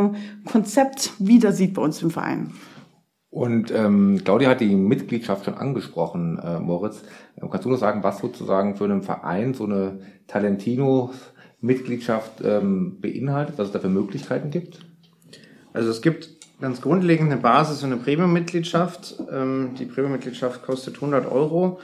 Konzept 0.45 1.13
wieder 1.17 1.51
sieht 1.51 1.73
bei 1.73 1.81
uns 1.81 2.03
im 2.03 2.11
Verein. 2.11 2.51
Und 3.31 3.71
ähm, 3.71 4.21
Claudia 4.23 4.49
hat 4.49 4.61
die 4.61 4.75
Mitgliedschaft 4.75 5.45
schon 5.45 5.55
angesprochen, 5.55 6.37
äh, 6.43 6.59
Moritz. 6.59 7.01
Kannst 7.39 7.65
du 7.65 7.69
noch 7.69 7.77
sagen, 7.77 8.03
was 8.03 8.19
sozusagen 8.19 8.75
für 8.75 8.83
einen 8.83 9.01
Verein 9.01 9.55
so 9.55 9.65
eine 9.65 10.01
Talentino-Mitgliedschaft 10.27 12.43
ähm, 12.43 12.99
beinhaltet, 13.01 13.57
was 13.57 13.65
es 13.67 13.73
da 13.73 13.79
für 13.79 13.89
Möglichkeiten 13.89 14.51
gibt? 14.51 14.88
Also 15.73 15.89
es 15.89 16.01
gibt 16.01 16.29
ganz 16.61 16.81
grundlegend 16.81 17.31
eine 17.31 17.41
Basis 17.41 17.83
und 17.83 17.91
eine 17.91 18.01
Premium-Mitgliedschaft. 18.01 19.15
Ähm, 19.31 19.71
die 19.77 19.85
Premium-Mitgliedschaft 19.85 20.63
kostet 20.63 20.95
100 20.95 21.31
Euro. 21.31 21.79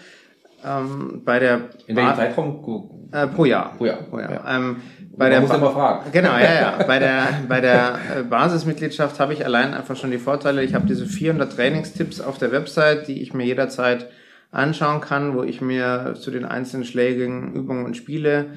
Ähm, 0.65 1.21
bei 1.24 1.39
der 1.39 1.69
In 1.88 1.95
welchem 1.95 2.15
Zeitraum? 2.15 3.10
Äh, 3.12 3.28
pro 3.28 3.45
Jahr. 3.45 3.74
Pro 3.78 3.86
Jahr. 3.86 3.98
Pro 3.98 4.19
Jahr. 4.19 4.32
Ja. 4.32 4.58
Ähm, 4.58 4.78
bei 5.17 5.30
der 5.30 5.41
muss 5.41 5.50
ba 5.50 5.69
fragen. 5.69 6.12
Genau, 6.12 6.34
ja, 6.38 6.54
ja. 6.54 6.84
bei 6.88 7.00
der, 7.00 7.28
bei 7.48 7.62
der 7.62 8.00
äh, 8.17 8.24
Basismitgliedschaft 8.24 9.19
habe 9.19 9.34
ich 9.34 9.45
allein 9.45 9.74
einfach 9.74 9.95
schon 9.95 10.12
die 10.12 10.17
Vorteile. 10.17 10.63
Ich 10.63 10.74
habe 10.74 10.88
diese 10.88 11.06
400 11.06 11.56
Trainingstipps 11.56 12.19
auf 12.19 12.38
der 12.38 12.52
Website, 12.52 13.08
die 13.08 13.21
ich 13.21 13.34
mir 13.34 13.45
jederzeit 13.45 14.08
anschauen 14.52 15.02
kann, 15.02 15.36
wo 15.36 15.43
ich 15.43 15.62
mir 15.62 16.15
zu 16.19 16.32
den 16.32 16.45
einzelnen 16.45 16.86
Schlägen, 16.86 17.54
Übungen 17.54 17.86
und 17.86 17.95
Spiele 17.95 18.48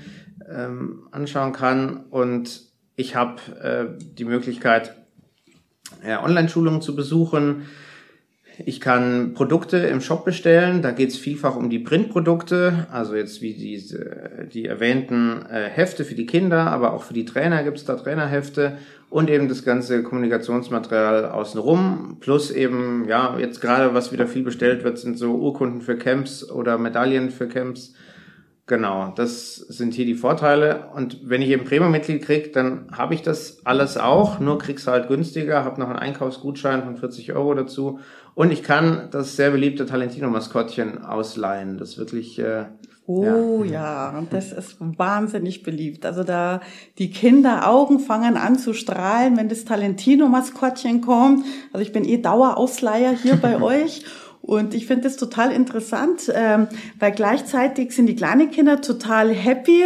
ähm, 0.51 1.09
anschauen 1.11 1.53
kann. 1.53 2.05
Und 2.11 2.63
ich 2.97 3.15
habe 3.15 3.37
äh, 3.63 4.03
die 4.15 4.25
Möglichkeit, 4.25 4.95
Online-Schulungen 6.05 6.83
zu 6.83 6.95
besuchen. 6.95 7.67
Ich 8.65 8.81
kann 8.81 9.35
Produkte 9.35 9.77
im 9.77 10.01
Shop 10.01 10.25
bestellen. 10.25 10.83
Da 10.83 10.91
geht 10.91 11.11
es 11.11 11.17
vielfach 11.17 11.55
um 11.55 11.71
die 11.71 11.79
Printprodukte, 11.79 12.89
also 12.91 13.15
jetzt 13.15 13.41
wie 13.41 13.55
diese, 13.55 14.49
die 14.53 14.67
erwähnten 14.67 15.47
äh, 15.49 15.69
Hefte 15.69 16.05
für 16.05 16.17
die 16.17 16.27
Kinder, 16.27 16.71
aber 16.73 16.93
auch 16.93 17.05
für 17.05 17.15
die 17.15 17.25
Trainer 17.25 17.63
gibt 17.63 17.79
es 17.79 17.85
da 17.85 17.95
Trainerhefte 17.95 18.79
und 19.11 19.31
eben 19.31 19.49
das 19.49 19.65
ganze 19.65 20.03
Kommunikationsmaterial 20.03 21.27
außenrum. 21.27 22.17
Plus 22.19 22.51
eben, 22.51 23.07
ja, 23.09 23.39
jetzt 23.39 23.61
gerade 23.61 23.95
was 23.95 24.13
wieder 24.13 24.27
viel 24.27 24.43
bestellt 24.43 24.83
wird, 24.83 24.99
sind 24.99 25.19
so 25.19 25.37
Urkunden 25.37 25.81
für 25.81 25.97
Camps 25.97 26.49
oder 26.51 26.79
Medaillen 26.79 27.31
für 27.31 27.47
Camps 27.47 27.95
Genau, 28.69 29.15
das 29.17 29.57
sind 29.57 29.95
hier 29.95 30.05
die 30.05 30.15
Vorteile. 30.15 30.91
Und 30.95 31.21
wenn 31.27 31.41
ich 31.41 31.49
eben 31.49 31.65
Premium-Mitglied 31.65 32.23
krieg, 32.23 32.53
dann 32.53 32.87
habe 32.93 33.15
ich 33.15 33.23
das 33.23 33.65
alles 33.65 33.97
auch, 33.97 34.41
nur 34.41 34.59
krieg's 34.59 34.87
halt 34.87 35.09
günstiger, 35.09 35.65
habe 35.65 35.81
noch 35.81 35.89
einen 35.89 35.99
Einkaufsgutschein 35.99 36.85
von 36.85 36.99
40 36.99 37.33
Euro 37.33 37.55
dazu. 37.55 37.99
Und 38.35 38.53
ich 38.53 38.63
kann 38.63 39.09
das 39.11 39.37
sehr 39.37 39.53
beliebte 39.53 39.87
Talentino-Maskottchen 39.87 41.03
ausleihen. 41.03 41.79
Das 41.79 41.97
wirklich. 41.97 42.39
Äh, 42.39 42.67
Oh 43.11 43.65
ja. 43.65 44.13
ja, 44.13 44.23
das 44.29 44.53
ist 44.53 44.77
wahnsinnig 44.79 45.63
beliebt. 45.63 46.05
Also 46.05 46.25
da 46.25 46.61
die 46.99 47.11
Kinderaugen 47.11 48.01
fangen 48.01 48.37
an 48.37 48.59
zu 48.59 48.75
strahlen, 48.75 49.39
wenn 49.39 49.49
das 49.49 49.65
Talentino-Maskottchen 49.65 51.01
kommt. 51.01 51.47
Also 51.73 51.83
ich 51.83 51.93
bin 51.93 52.05
eh 52.05 52.19
Dauerausleiher 52.19 53.13
hier 53.13 53.37
bei 53.37 53.63
euch. 53.63 54.05
Und 54.49 54.73
ich 54.73 54.87
finde 54.87 55.03
das 55.03 55.19
total 55.19 55.53
interessant, 55.53 56.33
ähm, 56.35 56.69
weil 56.99 57.13
gleichzeitig 57.13 57.93
sind 57.93 58.07
die 58.07 58.17
kleinen 58.17 58.51
Kinder 58.51 58.81
total 58.81 59.29
happy, 59.29 59.83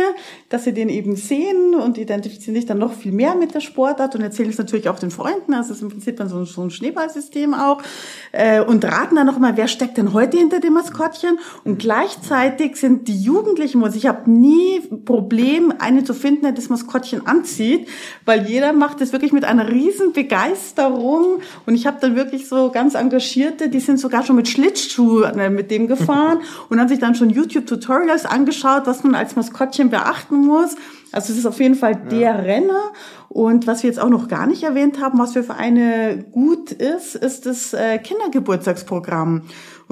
dass 0.51 0.63
sie 0.63 0.73
den 0.73 0.89
eben 0.89 1.17
sehen 1.17 1.75
und 1.75 1.99
identifizieren 1.99 2.55
sich 2.55 2.65
dann 2.65 2.79
noch 2.79 2.93
viel 2.93 3.11
mehr 3.11 3.35
mit 3.35 3.57
der 3.57 3.61
Sportart 3.61 4.15
und 4.15 4.21
erzählen 4.21 4.51
es 4.51 4.59
natürlich 4.59 4.89
auch 4.89 5.01
den 5.01 5.11
Freunden. 5.11 5.53
Also 5.53 5.73
es 5.73 5.79
ist 5.79 5.83
im 5.83 5.89
Prinzip 5.89 6.17
dann 6.17 6.29
so, 6.29 6.63
ein 6.63 6.71
Schneeballsystem 6.71 7.55
auch. 7.55 7.83
Äh, 8.31 8.61
und 8.61 8.85
raten 8.85 9.17
dann 9.17 9.27
nochmal, 9.27 9.57
wer 9.57 9.67
steckt 9.67 9.99
denn 9.99 10.13
heute 10.13 10.37
hinter 10.37 10.61
dem 10.61 10.75
Maskottchen? 10.75 11.41
Und 11.65 11.81
gleichzeitig 11.81 12.77
sind 12.77 13.09
die 13.09 13.21
Jugendlichen, 13.21 13.83
also 13.83 13.97
ich 13.97 14.07
habe 14.07 14.31
nie 14.31 14.79
Problem, 15.05 15.75
eine 15.81 16.05
zu 16.05 16.15
finden, 16.15 16.43
der 16.43 16.53
das 16.53 16.69
Maskottchen 16.69 17.27
anzieht, 17.27 17.89
weil 18.27 18.47
jeder 18.47 18.73
macht 18.73 19.01
das 19.01 19.13
wirklich 19.13 19.33
mit 19.33 19.45
einer 19.45 19.69
riesen 19.69 20.13
Begeisterung. 20.13 21.41
Und 21.67 21.75
ich 21.75 21.89
habe 21.89 21.97
dann 22.01 22.15
wirklich 22.15 22.47
so 22.47 22.71
ganz 22.71 22.95
Engagierte, 22.95 23.69
die 23.69 23.81
sind 23.81 23.99
sogar 23.99 24.23
schon 24.23 24.37
mit 24.37 24.52
Schlittschuh 24.53 25.23
äh, 25.23 25.51
mit 25.51 25.71
dem 25.71 25.89
gefahren 25.89 26.41
und 26.69 26.79
haben 26.79 26.89
sich 26.89 26.99
dann 26.99 27.15
schon 27.15 27.31
YouTube-Tutorials 27.31 28.27
angeschaut, 28.27 28.83
was 28.87 29.03
man 29.03 29.15
als 29.15 29.37
Maskottchen 29.37 29.91
beachten 29.91 30.47
muss. 30.47 30.77
Also 31.13 31.33
es 31.33 31.41
ist 31.41 31.47
auf 31.47 31.61
jeden 31.61 31.75
Fall 31.75 31.97
der 31.97 32.19
ja. 32.19 32.37
Renner. 32.37 32.93
Und 33.29 33.67
was 33.67 33.83
wir 33.83 33.89
jetzt 33.89 33.99
auch 33.99 34.11
noch 34.11 34.29
gar 34.29 34.47
nicht 34.47 34.63
erwähnt 34.63 35.01
haben, 35.01 35.19
was 35.19 35.33
für 35.33 35.43
Vereine 35.43 36.25
gut 36.33 36.71
ist, 36.71 37.15
ist 37.15 37.47
das 37.47 37.73
äh, 37.73 37.99
Kindergeburtstagsprogramm. 37.99 39.43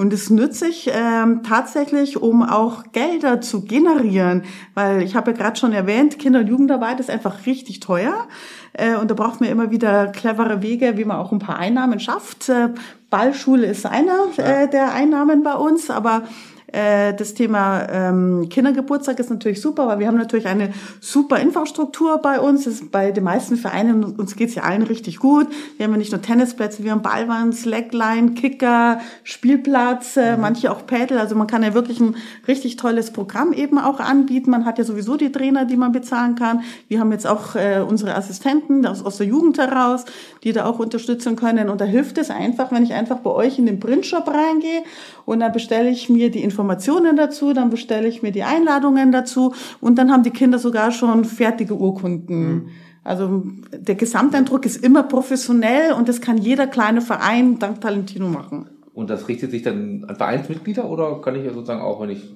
Und 0.01 0.11
es 0.13 0.31
nütze 0.31 0.67
ich 0.67 0.89
ähm, 0.91 1.43
tatsächlich, 1.43 2.19
um 2.19 2.41
auch 2.41 2.85
Gelder 2.91 3.39
zu 3.39 3.61
generieren, 3.61 4.41
weil 4.73 5.03
ich 5.03 5.15
habe 5.15 5.29
ja 5.29 5.37
gerade 5.37 5.59
schon 5.59 5.73
erwähnt, 5.73 6.17
Kinder- 6.17 6.39
und 6.39 6.47
Jugendarbeit 6.47 6.99
ist 6.99 7.11
einfach 7.11 7.45
richtig 7.45 7.81
teuer. 7.81 8.27
Äh, 8.73 8.95
und 8.95 9.11
da 9.11 9.13
braucht 9.13 9.41
man 9.41 9.51
immer 9.51 9.69
wieder 9.69 10.07
clevere 10.07 10.63
Wege, 10.63 10.97
wie 10.97 11.05
man 11.05 11.17
auch 11.17 11.31
ein 11.31 11.37
paar 11.37 11.59
Einnahmen 11.59 11.99
schafft. 11.99 12.49
Äh, 12.49 12.69
Ballschule 13.11 13.67
ist 13.67 13.85
einer 13.85 14.25
äh, 14.37 14.67
der 14.67 14.91
Einnahmen 14.91 15.43
bei 15.43 15.53
uns, 15.53 15.91
aber 15.91 16.23
das 16.71 17.33
Thema 17.33 17.87
ähm, 17.89 18.47
Kindergeburtstag 18.49 19.19
ist 19.19 19.29
natürlich 19.29 19.59
super, 19.59 19.87
weil 19.87 19.99
wir 19.99 20.07
haben 20.07 20.17
natürlich 20.17 20.47
eine 20.47 20.73
super 21.01 21.37
Infrastruktur 21.39 22.19
bei 22.19 22.39
uns. 22.39 22.63
Das 22.63 22.75
ist 22.75 22.91
bei 22.91 23.11
den 23.11 23.25
meisten 23.25 23.57
Vereinen, 23.57 24.03
uns 24.03 24.35
geht's 24.35 24.55
ja 24.55 24.63
allen 24.63 24.83
richtig 24.83 25.19
gut. 25.19 25.47
Wir 25.77 25.85
haben 25.85 25.91
ja 25.91 25.97
nicht 25.97 26.11
nur 26.11 26.21
Tennisplätze, 26.21 26.83
wir 26.83 26.91
haben 26.91 27.01
Ballwand, 27.01 27.55
Slackline, 27.55 28.31
Kicker, 28.31 28.99
Spielplatz, 29.23 30.15
äh, 30.15 30.35
mhm. 30.35 30.41
manche 30.41 30.71
auch 30.71 30.85
Paddle. 30.85 31.19
Also 31.19 31.35
man 31.35 31.47
kann 31.47 31.63
ja 31.63 31.73
wirklich 31.73 31.99
ein 31.99 32.15
richtig 32.47 32.77
tolles 32.77 33.11
Programm 33.11 33.51
eben 33.51 33.77
auch 33.77 33.99
anbieten. 33.99 34.49
Man 34.51 34.65
hat 34.65 34.77
ja 34.77 34.85
sowieso 34.85 35.17
die 35.17 35.31
Trainer, 35.31 35.65
die 35.65 35.77
man 35.77 35.91
bezahlen 35.91 36.35
kann. 36.35 36.61
Wir 36.87 36.99
haben 36.99 37.11
jetzt 37.11 37.27
auch 37.27 37.55
äh, 37.55 37.83
unsere 37.87 38.15
Assistenten 38.15 38.85
aus, 38.85 39.03
aus 39.03 39.17
der 39.17 39.27
Jugend 39.27 39.57
heraus, 39.57 40.05
die 40.43 40.53
da 40.53 40.65
auch 40.65 40.79
unterstützen 40.79 41.35
können. 41.35 41.69
Und 41.69 41.81
da 41.81 41.85
hilft 41.85 42.17
es 42.17 42.29
einfach, 42.29 42.71
wenn 42.71 42.83
ich 42.83 42.93
einfach 42.93 43.17
bei 43.17 43.31
euch 43.31 43.59
in 43.59 43.65
den 43.65 43.79
Printshop 43.79 44.27
reingehe 44.27 44.83
und 45.25 45.39
dann 45.39 45.51
bestelle 45.51 45.89
ich 45.89 46.09
mir 46.09 46.31
die 46.31 46.43
Informationen 46.43 47.15
dazu, 47.15 47.53
dann 47.53 47.69
bestelle 47.69 48.07
ich 48.07 48.21
mir 48.21 48.31
die 48.31 48.43
Einladungen 48.43 49.11
dazu 49.11 49.53
und 49.79 49.97
dann 49.97 50.11
haben 50.11 50.23
die 50.23 50.31
Kinder 50.31 50.59
sogar 50.59 50.91
schon 50.91 51.25
fertige 51.25 51.75
Urkunden. 51.75 52.53
Mhm. 52.53 52.69
Also 53.03 53.43
der 53.73 53.95
Gesamteindruck 53.95 54.65
ist 54.65 54.83
immer 54.83 55.03
professionell 55.03 55.93
und 55.93 56.07
das 56.07 56.21
kann 56.21 56.37
jeder 56.37 56.67
kleine 56.67 57.01
Verein 57.01 57.57
dank 57.57 57.81
Talentino 57.81 58.27
machen. 58.27 58.69
Und 58.93 59.09
das 59.09 59.27
richtet 59.27 59.51
sich 59.51 59.63
dann 59.63 60.05
an 60.07 60.15
Vereinsmitglieder 60.15 60.89
oder 60.89 61.21
kann 61.21 61.35
ich 61.35 61.45
ja 61.45 61.53
sozusagen 61.53 61.81
auch, 61.81 62.01
wenn 62.01 62.09
ich 62.11 62.35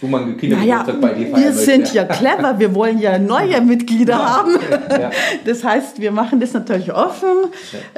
wo 0.00 0.06
man 0.06 0.36
Kindergeburtstag 0.36 1.00
naja, 1.00 1.00
bei 1.00 1.14
dir 1.14 1.36
Wir 1.36 1.52
sind 1.52 1.92
ja 1.94 2.04
clever, 2.04 2.58
wir 2.58 2.74
wollen 2.74 2.98
ja 2.98 3.18
neue 3.18 3.60
Mitglieder 3.60 4.14
ja, 4.14 4.36
haben. 4.36 4.52
Ja. 4.90 5.10
Das 5.44 5.64
heißt, 5.64 6.00
wir 6.00 6.12
machen 6.12 6.40
das 6.40 6.52
natürlich 6.52 6.92
offen 6.92 7.28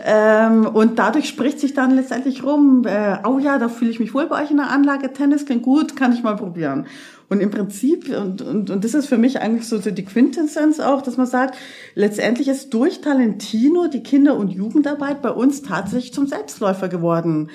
ja. 0.05 0.47
ähm, 0.47 0.67
und 0.67 0.99
dadurch 0.99 1.29
spricht 1.29 1.61
sich 1.61 1.75
dann 1.75 1.95
letztendlich 1.97 2.43
rum, 2.43 2.85
äh, 2.87 3.19
oh 3.27 3.39
ja, 3.39 3.59
da 3.59 3.69
fühle 3.69 3.91
ich 3.91 4.01
mich 4.01 4.15
wohl 4.15 4.27
bei 4.27 4.43
euch 4.43 4.51
in 4.51 4.59
der 4.59 4.71
Anlage, 4.71 5.13
Tennis 5.13 5.47
klingt 5.47 5.63
gut, 5.63 5.97
kann 5.97 6.13
ich 6.13 6.23
mal 6.23 6.37
probieren. 6.37 6.87
Und 7.31 7.41
im 7.41 7.51
Prinzip, 7.51 8.09
und, 8.09 8.41
und, 8.41 8.71
und 8.71 8.85
das 8.85 8.95
ist 8.95 9.07
für 9.07 9.19
mich 9.19 9.41
eigentlich 9.41 9.69
so 9.69 9.79
die 9.79 10.05
Quintessenz 10.05 10.81
auch, 10.81 11.03
dass 11.03 11.19
man 11.19 11.27
sagt, 11.27 11.59
letztendlich 11.95 12.49
ist 12.49 12.73
durch 12.73 13.03
Talentino 13.03 13.87
die 13.89 14.03
Kinder- 14.03 14.37
und 14.37 14.49
Jugendarbeit 14.49 15.21
bei 15.21 15.31
uns 15.31 15.61
tatsächlich 15.61 16.15
zum 16.15 16.27
Selbstläufer 16.27 16.89
geworden. 16.89 17.51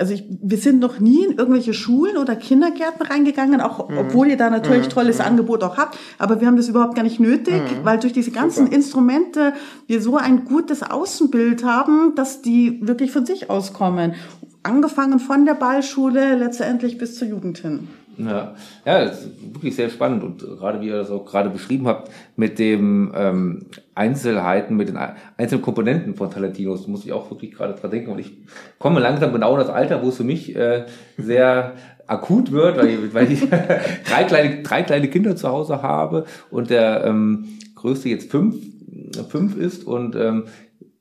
Also 0.00 0.14
ich, 0.14 0.24
wir 0.28 0.56
sind 0.56 0.80
noch 0.80 0.98
nie 0.98 1.26
in 1.26 1.36
irgendwelche 1.36 1.74
Schulen 1.74 2.16
oder 2.16 2.34
Kindergärten 2.34 3.04
reingegangen, 3.04 3.60
auch 3.60 3.90
mhm. 3.90 3.98
obwohl 3.98 4.28
ihr 4.28 4.38
da 4.38 4.48
natürlich 4.48 4.86
mhm. 4.86 4.90
tolles 4.90 5.18
mhm. 5.18 5.26
Angebot 5.26 5.62
auch 5.62 5.76
habt. 5.76 5.98
Aber 6.16 6.40
wir 6.40 6.46
haben 6.46 6.56
das 6.56 6.68
überhaupt 6.68 6.94
gar 6.94 7.02
nicht 7.02 7.20
nötig, 7.20 7.60
mhm. 7.60 7.84
weil 7.84 7.98
durch 7.98 8.14
diese 8.14 8.30
ganzen 8.30 8.64
Super. 8.64 8.76
Instrumente 8.76 9.52
wir 9.86 10.00
so 10.00 10.16
ein 10.16 10.46
gutes 10.46 10.82
Außenbild 10.82 11.64
haben, 11.64 12.14
dass 12.14 12.40
die 12.40 12.80
wirklich 12.80 13.12
von 13.12 13.26
sich 13.26 13.50
auskommen. 13.50 14.14
Angefangen 14.62 15.20
von 15.20 15.44
der 15.44 15.54
Ballschule 15.54 16.34
letztendlich 16.34 16.96
bis 16.96 17.16
zur 17.16 17.28
Jugend 17.28 17.58
hin. 17.58 17.88
Ja, 18.16 18.54
ja, 18.84 19.04
das 19.04 19.20
ist 19.20 19.54
wirklich 19.54 19.76
sehr 19.76 19.90
spannend 19.90 20.22
und 20.24 20.40
gerade 20.40 20.80
wie 20.80 20.88
ihr 20.88 20.96
das 20.96 21.10
auch 21.10 21.24
gerade 21.24 21.50
beschrieben 21.50 21.86
habt 21.86 22.10
mit 22.36 22.58
dem 22.58 23.12
ähm, 23.14 23.66
Einzelheiten, 24.00 24.76
mit 24.76 24.88
den 24.88 24.98
einzelnen 25.36 25.60
Komponenten 25.60 26.14
von 26.14 26.30
Talentinos, 26.30 26.86
muss 26.88 27.04
ich 27.04 27.12
auch 27.12 27.30
wirklich 27.30 27.52
gerade 27.52 27.74
dran 27.74 27.90
denken. 27.90 28.10
Und 28.10 28.18
ich 28.18 28.32
komme 28.78 28.98
langsam 28.98 29.30
genau 29.32 29.52
in 29.52 29.60
das 29.60 29.68
Alter, 29.68 30.02
wo 30.02 30.08
es 30.08 30.16
für 30.16 30.24
mich 30.24 30.56
äh, 30.56 30.86
sehr 31.18 31.74
akut 32.06 32.50
wird, 32.50 32.78
weil 32.78 32.88
ich, 32.88 33.14
weil 33.14 33.30
ich 33.30 33.40
drei 34.08 34.24
kleine 34.24 34.62
drei 34.62 34.82
kleine 34.82 35.08
Kinder 35.08 35.36
zu 35.36 35.48
Hause 35.48 35.82
habe 35.82 36.24
und 36.50 36.70
der 36.70 37.04
ähm, 37.04 37.58
größte 37.74 38.08
jetzt 38.08 38.30
fünf 38.30 38.56
fünf 39.28 39.56
ist 39.56 39.84
und 39.84 40.16
ähm, 40.16 40.44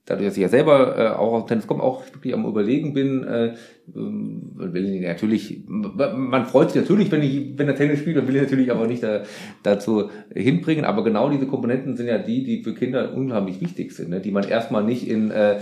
dadurch, 0.09 0.27
dass 0.27 0.37
ich 0.37 0.41
ja 0.41 0.49
selber 0.49 0.97
äh, 0.97 1.07
auch 1.09 1.33
aus 1.33 1.45
Tennis 1.45 1.67
komme, 1.67 1.83
auch 1.83 2.03
wirklich 2.13 2.33
am 2.33 2.45
Überlegen 2.45 2.93
bin, 2.93 3.23
äh, 3.23 3.53
ähm, 3.95 4.51
will 4.55 5.01
natürlich, 5.01 5.61
man 5.67 6.45
freut 6.45 6.71
sich 6.71 6.81
natürlich, 6.81 7.11
wenn 7.11 7.21
ich, 7.21 7.57
wenn 7.57 7.67
er 7.67 7.75
Tennis 7.75 7.99
spielt, 7.99 8.17
und 8.17 8.27
will 8.27 8.35
ich 8.35 8.41
natürlich 8.41 8.71
aber 8.71 8.87
nicht 8.87 9.03
da, 9.03 9.23
dazu 9.63 10.09
hinbringen. 10.33 10.85
Aber 10.85 11.03
genau 11.03 11.29
diese 11.29 11.45
Komponenten 11.45 11.95
sind 11.95 12.07
ja 12.07 12.17
die, 12.17 12.43
die 12.43 12.63
für 12.63 12.73
Kinder 12.73 13.13
unheimlich 13.13 13.61
wichtig 13.61 13.91
sind, 13.91 14.09
ne? 14.09 14.19
die 14.19 14.31
man 14.31 14.43
erstmal 14.43 14.83
nicht 14.83 15.07
in 15.07 15.31
äh, 15.31 15.59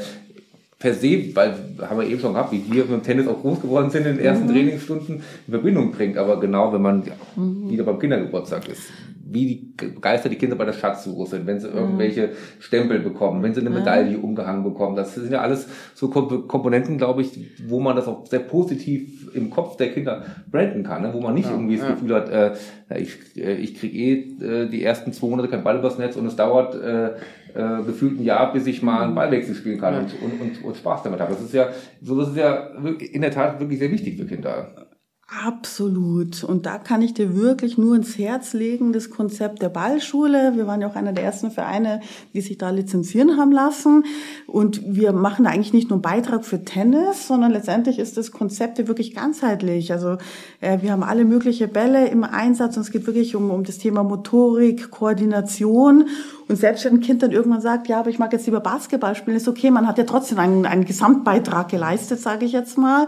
per 0.80 0.94
se, 0.94 1.36
weil 1.36 1.56
haben 1.82 2.00
wir 2.00 2.08
eben 2.08 2.20
schon 2.20 2.34
gehabt, 2.34 2.52
wie 2.52 2.64
wir 2.72 2.84
mit 2.84 2.92
dem 2.92 3.04
Tennis 3.04 3.28
auch 3.28 3.42
groß 3.42 3.62
geworden 3.62 3.90
sind 3.90 4.06
in 4.06 4.18
den 4.18 4.26
ersten 4.26 4.46
mhm. 4.46 4.52
Trainingsstunden, 4.52 5.16
in 5.48 5.52
Verbindung 5.52 5.92
bringt. 5.92 6.18
Aber 6.18 6.40
genau, 6.40 6.72
wenn 6.72 6.82
man 6.82 7.04
ja, 7.04 7.14
mhm. 7.36 7.70
wieder 7.70 7.84
beim 7.84 8.00
Kindergeburtstag 8.00 8.68
ist, 8.70 8.92
wie 9.30 9.74
begeistert 9.76 10.32
die 10.32 10.38
Kinder 10.38 10.56
bei 10.56 10.66
der 10.66 10.74
Schatzsuche 10.74 11.28
sind, 11.28 11.46
wenn 11.48 11.60
sie 11.60 11.68
mhm. 11.68 11.78
irgendwelche 11.78 12.30
Stempel 12.60 13.00
bekommen, 13.00 13.44
wenn 13.44 13.54
sie 13.54 13.62
eine 13.62 13.70
Medaille 13.70 14.18
umgehangen 14.18 14.64
bekommen. 14.64 14.96
Das 14.96 15.16
sind 15.16 15.32
ja 15.32 15.42
alles 15.42 15.68
so 15.94 16.10
Komponenten, 16.10 16.98
glaube 16.98 17.22
ich, 17.22 17.48
wo 17.68 17.80
man 17.80 17.96
das 17.96 18.08
auch 18.08 18.26
sehr 18.26 18.40
positiv 18.40 19.34
im 19.36 19.50
Kopf 19.50 19.78
der 19.78 19.92
Kinder 19.92 20.24
branden 20.50 20.84
kann, 20.84 21.02
ne? 21.02 21.14
wo 21.14 21.22
man 21.22 21.34
nicht 21.34 21.46
ja, 21.46 21.52
irgendwie 21.52 21.78
das 21.78 21.88
ja. 21.88 21.94
Gefühl 21.94 22.16
hat, 22.16 22.30
äh, 22.30 22.54
ich, 23.00 23.18
äh, 23.36 23.56
ich 23.56 23.76
kriege 23.76 23.98
eh 23.98 24.14
äh, 24.44 24.70
die 24.70 24.84
ersten 24.84 25.12
zwei 25.14 25.28
Monate 25.28 25.50
kein 25.50 25.64
Ball 25.64 25.78
übers 25.78 25.98
Netz 25.98 26.16
und 26.16 26.26
es 26.26 26.36
dauert 26.36 26.76
äh, 26.76 27.10
äh, 27.54 27.84
gefühlt 27.86 28.20
ein 28.20 28.24
Jahr, 28.24 28.54
bis 28.54 28.68
ich 28.68 28.82
mal 28.82 29.04
einen 29.04 29.16
Ballwechsel 29.16 29.56
spielen 29.56 29.80
kann 29.80 29.94
ja. 29.94 30.00
und, 30.00 30.14
und, 30.22 30.42
und, 30.42 30.64
und 30.64 30.78
Spaß 30.78 31.04
damit 31.04 31.20
habe. 31.20 31.34
Das 31.34 31.42
ist 31.42 31.54
ja, 31.54 31.70
so 32.02 32.18
das 32.20 32.30
ist 32.30 32.38
ja 32.38 32.70
in 33.12 33.22
der 33.22 33.32
Tat 33.32 33.60
wirklich 33.60 33.80
sehr 33.80 33.92
wichtig 33.92 34.18
für 34.18 34.26
Kinder. 34.26 34.87
Absolut. 35.30 36.46
Und 36.46 36.66
da 36.66 36.78
kann 36.78 37.02
ich 37.02 37.14
dir 37.14 37.36
wirklich 37.36 37.78
nur 37.78 37.98
ins 37.98 38.18
Herz 38.18 38.54
legen, 38.54 38.94
das 38.94 39.10
Konzept 39.10 39.62
der 39.62 39.68
Ballschule. 39.68 40.54
Wir 40.56 40.68
waren 40.68 40.80
ja 40.80 40.88
auch 40.88 40.96
einer 40.96 41.12
der 41.12 41.26
ersten 41.26 41.52
Vereine, 41.52 42.00
die 42.34 42.40
sich 42.40 42.58
da 42.58 42.70
lizenzieren 42.70 43.36
haben 43.36 43.52
lassen. 43.52 44.06
Und 44.48 44.82
wir 44.86 45.12
machen 45.12 45.44
da 45.44 45.52
eigentlich 45.52 45.74
nicht 45.74 45.90
nur 45.90 45.98
einen 45.98 46.02
Beitrag 46.02 46.46
für 46.46 46.64
Tennis, 46.64 47.28
sondern 47.28 47.52
letztendlich 47.52 48.00
ist 48.00 48.16
das 48.16 48.32
Konzept 48.32 48.80
ja 48.80 48.88
wirklich 48.88 49.14
ganzheitlich. 49.14 49.92
Also 49.92 50.18
äh, 50.62 50.82
wir 50.82 50.94
haben 50.94 51.04
alle 51.04 51.26
mögliche 51.26 51.68
Bälle 51.68 52.08
im 52.08 52.24
Einsatz 52.24 52.78
und 52.78 52.84
es 52.84 52.92
geht 52.92 53.06
wirklich 53.06 53.36
um, 53.36 53.52
um 53.52 53.66
das 53.66 53.80
Thema 53.80 54.04
Motorik, 54.04 54.92
Koordination. 54.92 56.08
Und 56.48 56.56
selbst 56.56 56.86
wenn 56.86 56.94
ein 56.94 57.02
Kind 57.02 57.22
dann 57.22 57.34
irgendwann 57.34 57.60
sagt, 57.60 57.90
ja, 57.90 58.00
aber 58.00 58.10
ich 58.10 58.20
mag 58.20 58.32
jetzt 58.32 58.46
lieber 58.46 58.62
Basketball 58.62 59.14
spielen, 59.16 59.36
ist 59.36 59.50
okay, 59.50 59.72
man 59.72 59.88
hat 59.88 59.98
ja 59.98 60.06
trotzdem 60.06 60.40
einen, 60.40 60.66
einen 60.66 60.86
Gesamtbeitrag 60.86 61.68
geleistet, 61.68 62.22
sage 62.22 62.46
ich 62.46 62.54
jetzt 62.54 62.78
mal. 62.78 63.08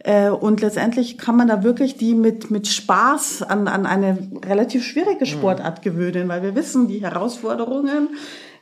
Äh, 0.00 0.30
und 0.30 0.60
letztendlich 0.60 1.18
kann 1.18 1.36
man 1.36 1.48
da 1.48 1.64
wirklich 1.64 1.96
die 1.96 2.14
mit, 2.14 2.50
mit 2.50 2.68
Spaß 2.68 3.42
an, 3.42 3.66
an 3.66 3.86
eine 3.86 4.28
relativ 4.46 4.84
schwierige 4.84 5.24
mhm. 5.24 5.30
Sportart 5.30 5.82
gewöhnen, 5.82 6.28
weil 6.28 6.42
wir 6.42 6.54
wissen, 6.54 6.88
die 6.88 7.02
Herausforderungen, 7.02 8.08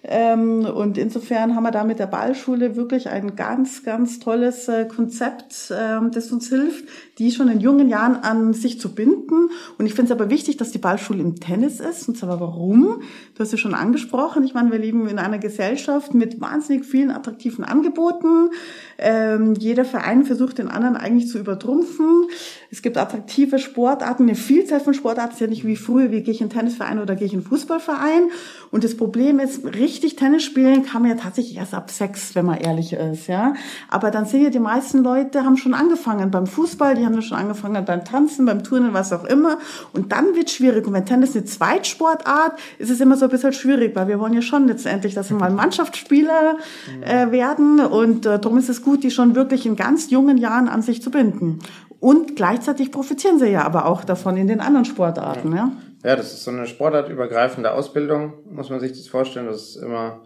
und 0.09 0.99
insofern 0.99 1.57
haben 1.57 1.65
wir 1.65 1.73
da 1.73 1.83
mit 1.83 1.99
der 1.99 2.07
Ballschule 2.07 2.77
wirklich 2.77 3.09
ein 3.09 3.35
ganz, 3.35 3.83
ganz 3.83 4.21
tolles 4.21 4.69
äh, 4.69 4.87
Konzept, 4.87 5.73
ähm, 5.77 6.13
das 6.13 6.31
uns 6.31 6.49
hilft, 6.49 6.85
die 7.19 7.33
schon 7.33 7.49
in 7.49 7.59
jungen 7.59 7.89
Jahren 7.89 8.15
an 8.15 8.53
sich 8.53 8.79
zu 8.79 8.95
binden. 8.95 9.51
Und 9.79 9.87
ich 9.87 9.95
finde 9.95 10.13
es 10.13 10.19
aber 10.19 10.31
wichtig, 10.31 10.59
dass 10.59 10.71
die 10.71 10.79
Ballschule 10.79 11.23
im 11.23 11.41
Tennis 11.41 11.81
ist. 11.81 12.09
Und 12.09 12.17
zwar 12.17 12.39
warum? 12.39 13.03
Du 13.35 13.41
hast 13.41 13.51
ja 13.51 13.59
schon 13.59 13.75
angesprochen. 13.75 14.45
Ich 14.45 14.55
meine, 14.55 14.71
wir 14.71 14.79
leben 14.79 15.09
in 15.09 15.19
einer 15.19 15.39
Gesellschaft 15.39 16.15
mit 16.15 16.41
wahnsinnig 16.41 16.85
vielen 16.85 17.11
attraktiven 17.11 17.65
Angeboten. 17.65 18.51
Ähm, 18.99 19.55
jeder 19.55 19.85
Verein 19.85 20.25
versucht 20.25 20.59
den 20.59 20.69
anderen 20.69 20.97
eigentlich 20.97 21.29
zu 21.29 21.39
übertrumpfen. 21.39 22.27
Es 22.71 22.81
gibt 22.81 22.97
attraktive 22.97 23.59
Sportarten, 23.59 24.25
eine 24.25 24.37
Vielzahl 24.37 24.81
von 24.81 24.95
Sportarten. 24.95 25.31
Es 25.31 25.37
ist 25.37 25.41
ja 25.41 25.47
nicht 25.49 25.67
wie 25.67 25.77
früher, 25.77 26.13
wie 26.13 26.23
gehe 26.23 26.33
ich 26.33 26.41
in 26.41 26.45
einen 26.45 26.59
Tennisverein 26.59 27.01
oder 27.01 27.17
gehe 27.17 27.27
ich 27.27 27.33
in 27.33 27.41
einen 27.41 27.49
Fußballverein. 27.49 28.31
Und 28.71 28.85
das 28.85 28.97
Problem 28.97 29.41
ist, 29.41 29.65
richtig 29.65 29.96
Tennis 30.01 30.45
spielen 30.45 30.85
kann 30.85 31.03
man 31.03 31.13
ja 31.13 31.17
tatsächlich 31.17 31.57
erst 31.57 31.73
ab 31.73 31.91
sechs, 31.91 32.35
wenn 32.35 32.45
man 32.45 32.59
ehrlich 32.59 32.93
ist, 32.93 33.27
ja. 33.29 33.55
Aber 33.89 34.11
dann 34.11 34.27
sehen 34.27 34.43
ja 34.43 34.51
die 34.51 34.59
meisten 34.59 35.03
Leute 35.03 35.45
haben 35.45 35.57
schon 35.57 35.73
angefangen 35.73 36.31
beim 36.31 36.47
Fußball, 36.47 36.95
die 36.95 37.07
haben 37.07 37.21
schon 37.23 37.39
angefangen 37.39 37.85
beim 37.85 38.05
Tanzen, 38.05 38.47
beim 38.47 38.63
Turnen, 38.63 38.93
was 38.93 39.13
auch 39.13 39.25
immer. 39.25 39.59
Und 39.93 40.13
dann 40.13 40.35
wird 40.35 40.51
schwierig. 40.51 40.87
Und 40.87 40.93
wenn 40.93 41.07
Tennis 41.07 41.35
eine 41.35 41.45
Zweitsportart, 41.45 42.59
ist 42.79 42.91
es 42.91 43.01
immer 43.01 43.17
so 43.17 43.25
ein 43.25 43.31
bisschen 43.31 43.53
schwierig, 43.53 43.97
weil 43.97 44.09
wir 44.09 44.21
wollen 44.21 44.35
ja 44.35 44.43
schon 44.43 44.69
letztendlich, 44.69 45.15
dass 45.15 45.31
wir 45.31 45.37
mal 45.37 45.51
Mannschaftsspieler 45.53 46.57
äh, 47.01 47.31
werden. 47.31 47.81
Und 47.81 48.27
äh, 48.27 48.39
darum 48.39 48.59
ist 48.59 48.69
es 48.69 48.83
gut, 48.83 49.03
die 49.03 49.11
schon 49.11 49.35
wirklich 49.35 49.67
in 49.67 49.77
ganz 49.77 50.11
jungen 50.11 50.39
Jahren 50.39 50.69
an 50.69 50.83
sich 50.83 51.03
zu 51.03 51.11
binden. 51.11 51.61
Und 52.01 52.37
gleichzeitig 52.37 52.93
profitieren 52.93 53.39
sie 53.39 53.49
ja 53.49 53.65
aber 53.65 53.87
auch 53.87 54.05
davon 54.05 54.37
in 54.37 54.47
den 54.47 54.61
anderen 54.61 54.85
Sportarten, 54.85 55.55
ja. 55.55 55.73
Ja, 56.07 56.15
das 56.15 56.33
ist 56.33 56.45
so 56.45 56.53
eine 56.53 56.69
sportartübergreifende 56.69 57.73
Ausbildung, 57.73 58.35
muss 58.49 58.71
man 58.71 58.79
sich 58.79 58.93
das 58.93 59.09
vorstellen. 59.09 59.47
Das 59.47 59.71
ist 59.71 59.77
immer 59.83 60.23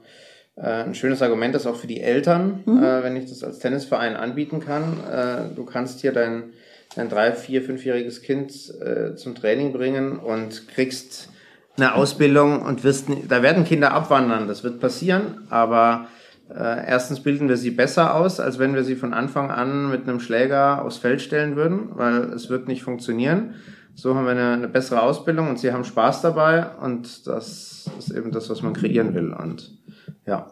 äh, 0.56 0.84
ein 0.84 0.94
schönes 0.94 1.22
Argument, 1.22 1.54
das 1.54 1.66
auch 1.66 1.76
für 1.76 1.86
die 1.86 2.02
Eltern, 2.02 2.62
mhm. 2.66 2.82
äh, 2.82 3.02
wenn 3.02 3.16
ich 3.16 3.30
das 3.30 3.42
als 3.42 3.60
Tennisverein 3.60 4.14
anbieten 4.14 4.60
kann. 4.60 4.98
Äh, 5.10 5.54
du 5.56 5.64
kannst 5.64 6.00
hier 6.00 6.12
dein, 6.12 6.52
dein 6.96 7.08
drei, 7.08 7.32
vier, 7.32 7.62
fünfjähriges 7.62 8.20
Kind 8.20 8.52
äh, 8.78 9.14
zum 9.14 9.34
Training 9.34 9.72
bringen 9.72 10.18
und 10.18 10.68
kriegst 10.68 11.30
eine 11.78 11.94
Ausbildung 11.94 12.60
und 12.60 12.84
wirst, 12.84 13.06
da 13.26 13.42
werden 13.42 13.64
Kinder 13.64 13.92
abwandern, 13.92 14.48
das 14.48 14.62
wird 14.62 14.80
passieren, 14.80 15.46
aber 15.48 16.08
äh, 16.50 16.86
erstens 16.88 17.20
bilden 17.20 17.48
wir 17.48 17.56
sie 17.56 17.70
besser 17.70 18.16
aus, 18.16 18.38
als 18.38 18.58
wenn 18.58 18.74
wir 18.74 18.84
sie 18.84 18.96
von 18.96 19.14
Anfang 19.14 19.50
an 19.50 19.90
mit 19.90 20.02
einem 20.02 20.20
Schläger 20.20 20.84
aufs 20.84 20.98
Feld 20.98 21.22
stellen 21.22 21.56
würden, 21.56 21.88
weil 21.94 22.34
es 22.34 22.50
wird 22.50 22.68
nicht 22.68 22.82
funktionieren. 22.82 23.54
So 23.94 24.14
haben 24.14 24.24
wir 24.24 24.32
eine, 24.32 24.52
eine 24.52 24.68
bessere 24.68 25.02
Ausbildung 25.02 25.48
und 25.48 25.58
sie 25.58 25.72
haben 25.72 25.84
Spaß 25.84 26.22
dabei 26.22 26.66
und 26.76 27.26
das 27.26 27.90
ist 27.98 28.10
eben 28.10 28.30
das, 28.32 28.48
was 28.48 28.62
man 28.62 28.72
kreieren 28.72 29.14
will 29.14 29.32
und 29.32 29.78
ja. 30.26 30.46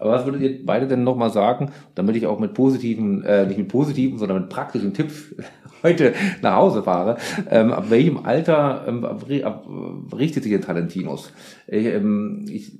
Aber 0.00 0.12
was 0.12 0.24
würdet 0.24 0.40
ihr 0.40 0.64
beide 0.64 0.88
denn 0.88 1.04
nochmal 1.04 1.30
sagen, 1.30 1.72
damit 1.94 2.16
ich 2.16 2.26
auch 2.26 2.40
mit 2.40 2.54
positiven, 2.54 3.22
äh, 3.22 3.46
nicht 3.46 3.58
mit 3.58 3.68
positiven, 3.68 4.18
sondern 4.18 4.42
mit 4.42 4.48
praktischen 4.48 4.94
Tipps 4.94 5.34
heute 5.82 6.14
nach 6.40 6.56
Hause 6.56 6.82
fahre? 6.82 7.18
Ähm, 7.50 7.70
ab 7.72 7.90
welchem 7.90 8.24
Alter 8.24 8.84
ähm, 8.88 9.04
ab, 9.04 9.68
richtet 10.16 10.44
sich 10.44 10.54
ein 10.54 10.62
Talentinus? 10.62 11.34
Ich, 11.66 11.84
ähm, 11.84 12.46
ich, 12.48 12.78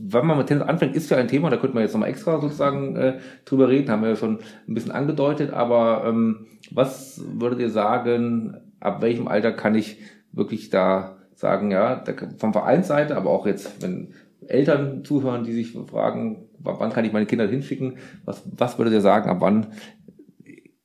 wenn 0.00 0.26
man 0.26 0.38
mit 0.38 0.46
Tennis 0.46 0.62
anfängt, 0.62 0.94
ist 0.94 1.10
ja 1.10 1.16
ein 1.16 1.26
Thema, 1.26 1.50
da 1.50 1.56
könnte 1.56 1.74
man 1.74 1.82
jetzt 1.82 1.92
nochmal 1.92 2.10
extra 2.10 2.40
sozusagen 2.40 2.94
äh, 2.94 3.18
drüber 3.44 3.68
reden, 3.68 3.90
haben 3.90 4.02
wir 4.02 4.10
ja 4.10 4.16
schon 4.16 4.38
ein 4.68 4.74
bisschen 4.74 4.92
angedeutet, 4.92 5.52
aber 5.52 6.04
ähm, 6.06 6.46
was 6.70 7.20
würdet 7.26 7.58
ihr 7.58 7.70
sagen, 7.70 8.56
ab 8.84 9.02
welchem 9.02 9.28
Alter 9.28 9.52
kann 9.52 9.74
ich 9.74 9.98
wirklich 10.32 10.70
da 10.70 11.16
sagen, 11.34 11.70
ja, 11.70 11.96
da, 11.96 12.12
vom 12.38 12.52
Vereinsseite, 12.52 13.16
aber 13.16 13.30
auch 13.30 13.46
jetzt, 13.46 13.82
wenn 13.82 14.14
Eltern 14.46 15.04
zuhören, 15.04 15.44
die 15.44 15.52
sich 15.52 15.72
fragen, 15.90 16.48
wann 16.58 16.92
kann 16.92 17.04
ich 17.04 17.12
meine 17.12 17.26
Kinder 17.26 17.48
hinschicken? 17.48 17.98
Was, 18.24 18.42
was 18.44 18.78
würdet 18.78 18.94
ihr 18.94 19.00
sagen, 19.00 19.28
ab 19.30 19.38
wann 19.40 19.68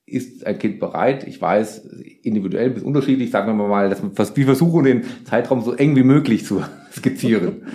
ist 0.06 0.46
ein 0.46 0.58
Kind 0.58 0.80
bereit? 0.80 1.26
Ich 1.26 1.40
weiß, 1.40 1.86
individuell 2.22 2.70
bis 2.70 2.82
unterschiedlich, 2.82 3.30
sagen 3.30 3.56
wir 3.56 3.66
mal, 3.66 3.88
dass 3.88 4.02
wir 4.02 4.10
versuchen, 4.44 4.84
den 4.84 5.04
Zeitraum 5.24 5.62
so 5.62 5.74
eng 5.74 5.94
wie 5.96 6.02
möglich 6.02 6.44
zu 6.44 6.62
skizzieren. 6.92 7.66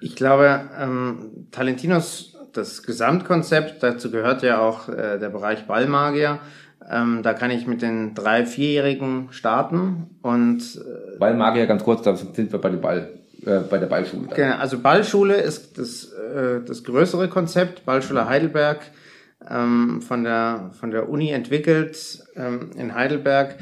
Ich 0.00 0.16
glaube, 0.16 0.68
ähm, 0.78 1.46
Talentinos, 1.50 2.36
das 2.52 2.82
Gesamtkonzept, 2.82 3.82
dazu 3.82 4.10
gehört 4.10 4.42
ja 4.42 4.60
auch 4.60 4.88
äh, 4.88 5.18
der 5.18 5.30
Bereich 5.30 5.66
Ballmagier. 5.66 6.40
Ähm, 6.90 7.22
da 7.22 7.32
kann 7.34 7.50
ich 7.50 7.66
mit 7.66 7.82
den 7.82 8.14
drei, 8.14 8.44
vierjährigen 8.44 9.28
starten 9.30 10.10
und 10.22 10.60
äh, 10.60 11.18
Ballmagier 11.18 11.66
ganz 11.66 11.84
kurz, 11.84 12.02
da 12.02 12.16
sind 12.16 12.52
wir 12.52 12.60
bei 12.60 12.70
dem 12.70 12.80
Ball 12.80 13.08
äh, 13.44 13.60
bei 13.60 13.78
der 13.78 13.86
Ballschule. 13.86 14.28
Dann. 14.28 14.36
Genau, 14.36 14.56
also 14.56 14.78
Ballschule 14.78 15.34
ist 15.34 15.78
das, 15.78 16.12
äh, 16.12 16.60
das 16.66 16.84
größere 16.84 17.28
Konzept, 17.28 17.84
Ballschule 17.84 18.28
Heidelberg, 18.28 18.80
ähm, 19.48 20.00
von, 20.00 20.24
der, 20.24 20.70
von 20.78 20.90
der 20.90 21.08
Uni 21.08 21.30
entwickelt 21.30 22.24
ähm, 22.36 22.70
in 22.76 22.94
Heidelberg. 22.94 23.56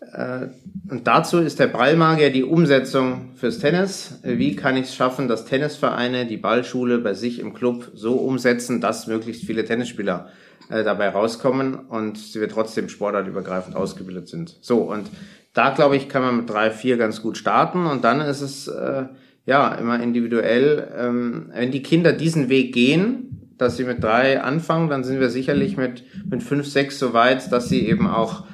Äh, 0.00 0.48
und 0.90 1.06
dazu 1.06 1.38
ist 1.38 1.58
der 1.58 1.66
Ballmagier 1.66 2.30
die 2.30 2.44
Umsetzung 2.44 3.32
fürs 3.36 3.58
Tennis. 3.58 4.20
Wie 4.22 4.56
kann 4.56 4.76
ich 4.76 4.86
es 4.86 4.94
schaffen, 4.94 5.28
dass 5.28 5.44
Tennisvereine 5.44 6.26
die 6.26 6.36
Ballschule 6.36 6.98
bei 6.98 7.14
sich 7.14 7.40
im 7.40 7.52
Club 7.52 7.90
so 7.94 8.14
umsetzen, 8.14 8.80
dass 8.80 9.06
möglichst 9.06 9.44
viele 9.44 9.64
Tennisspieler 9.64 10.28
äh, 10.70 10.84
dabei 10.84 11.08
rauskommen 11.08 11.74
und 11.74 12.34
wir 12.34 12.48
trotzdem 12.48 12.88
sportartübergreifend 12.88 13.76
ausgebildet 13.76 14.28
sind. 14.28 14.56
So, 14.60 14.78
und 14.78 15.08
da 15.54 15.70
glaube 15.70 15.96
ich, 15.96 16.08
kann 16.08 16.22
man 16.22 16.36
mit 16.36 16.50
drei, 16.50 16.70
vier 16.70 16.96
ganz 16.96 17.22
gut 17.22 17.36
starten 17.36 17.86
und 17.86 18.04
dann 18.04 18.20
ist 18.20 18.40
es 18.40 18.68
äh, 18.68 19.04
ja 19.46 19.74
immer 19.74 20.00
individuell. 20.00 20.88
Ähm, 20.96 21.50
wenn 21.52 21.70
die 21.70 21.82
Kinder 21.82 22.12
diesen 22.12 22.48
Weg 22.48 22.72
gehen, 22.72 23.54
dass 23.58 23.76
sie 23.76 23.84
mit 23.84 24.04
drei 24.04 24.40
anfangen, 24.40 24.88
dann 24.88 25.02
sind 25.04 25.18
wir 25.18 25.30
sicherlich 25.30 25.76
mit 25.76 26.04
mit 26.30 26.42
fünf, 26.42 26.66
sechs 26.66 26.98
so 26.98 27.12
weit, 27.12 27.50
dass 27.50 27.68
sie 27.68 27.88
eben 27.88 28.06
auch 28.06 28.44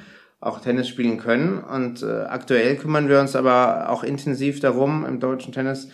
auch 0.45 0.59
Tennis 0.59 0.87
spielen 0.87 1.17
können. 1.17 1.57
Und 1.59 2.03
äh, 2.03 2.23
aktuell 2.27 2.75
kümmern 2.75 3.09
wir 3.09 3.19
uns 3.19 3.35
aber 3.35 3.89
auch 3.89 4.03
intensiv 4.03 4.59
darum 4.59 5.05
im 5.05 5.19
deutschen 5.19 5.53
Tennis, 5.53 5.89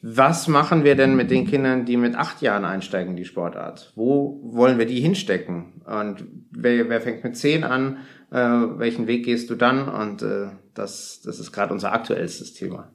was 0.00 0.46
machen 0.46 0.84
wir 0.84 0.94
denn 0.94 1.16
mit 1.16 1.32
den 1.32 1.44
Kindern, 1.44 1.84
die 1.84 1.96
mit 1.96 2.14
acht 2.14 2.40
Jahren 2.40 2.64
einsteigen 2.64 3.10
in 3.10 3.16
die 3.16 3.24
Sportart? 3.24 3.92
Wo 3.96 4.40
wollen 4.44 4.78
wir 4.78 4.86
die 4.86 5.00
hinstecken? 5.00 5.82
Und 5.84 6.24
wer, 6.52 6.88
wer 6.88 7.00
fängt 7.00 7.24
mit 7.24 7.36
zehn 7.36 7.64
an? 7.64 7.98
Äh, 8.30 8.36
welchen 8.36 9.08
Weg 9.08 9.24
gehst 9.24 9.50
du 9.50 9.56
dann? 9.56 9.88
Und 9.88 10.22
äh, 10.22 10.50
das, 10.74 11.20
das 11.24 11.40
ist 11.40 11.50
gerade 11.50 11.72
unser 11.72 11.92
aktuellstes 11.92 12.54
Thema. 12.54 12.92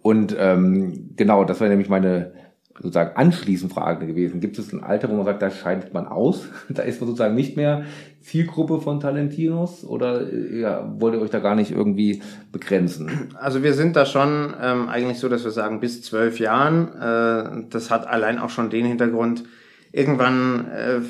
Und 0.00 0.34
ähm, 0.38 1.10
genau, 1.16 1.44
das 1.44 1.60
war 1.60 1.68
nämlich 1.68 1.90
meine 1.90 2.32
sozusagen 2.76 3.16
anschließend 3.16 3.72
Frage 3.72 4.06
gewesen. 4.06 4.40
Gibt 4.40 4.58
es 4.58 4.72
ein 4.72 4.82
Alter, 4.82 5.08
wo 5.08 5.14
man 5.14 5.24
sagt, 5.24 5.42
da 5.42 5.50
scheidet 5.50 5.94
man 5.94 6.06
aus? 6.06 6.48
Da 6.68 6.82
ist 6.82 7.00
man 7.00 7.08
sozusagen 7.08 7.34
nicht 7.34 7.56
mehr 7.56 7.84
Zielgruppe 8.20 8.80
von 8.80 9.00
Talentinos 9.00 9.84
oder 9.84 10.32
ja, 10.32 10.92
wollt 10.98 11.14
ihr 11.14 11.20
euch 11.20 11.30
da 11.30 11.38
gar 11.38 11.54
nicht 11.54 11.70
irgendwie 11.70 12.22
begrenzen? 12.50 13.30
Also 13.38 13.62
wir 13.62 13.74
sind 13.74 13.96
da 13.96 14.06
schon 14.06 14.54
ähm, 14.60 14.88
eigentlich 14.88 15.18
so, 15.18 15.28
dass 15.28 15.44
wir 15.44 15.50
sagen, 15.50 15.78
bis 15.80 16.02
zwölf 16.02 16.40
Jahren. 16.40 16.88
Äh, 16.94 17.66
das 17.70 17.90
hat 17.90 18.06
allein 18.06 18.38
auch 18.38 18.50
schon 18.50 18.70
den 18.70 18.86
Hintergrund, 18.86 19.44
irgendwann 19.92 20.66
äh, 20.70 21.00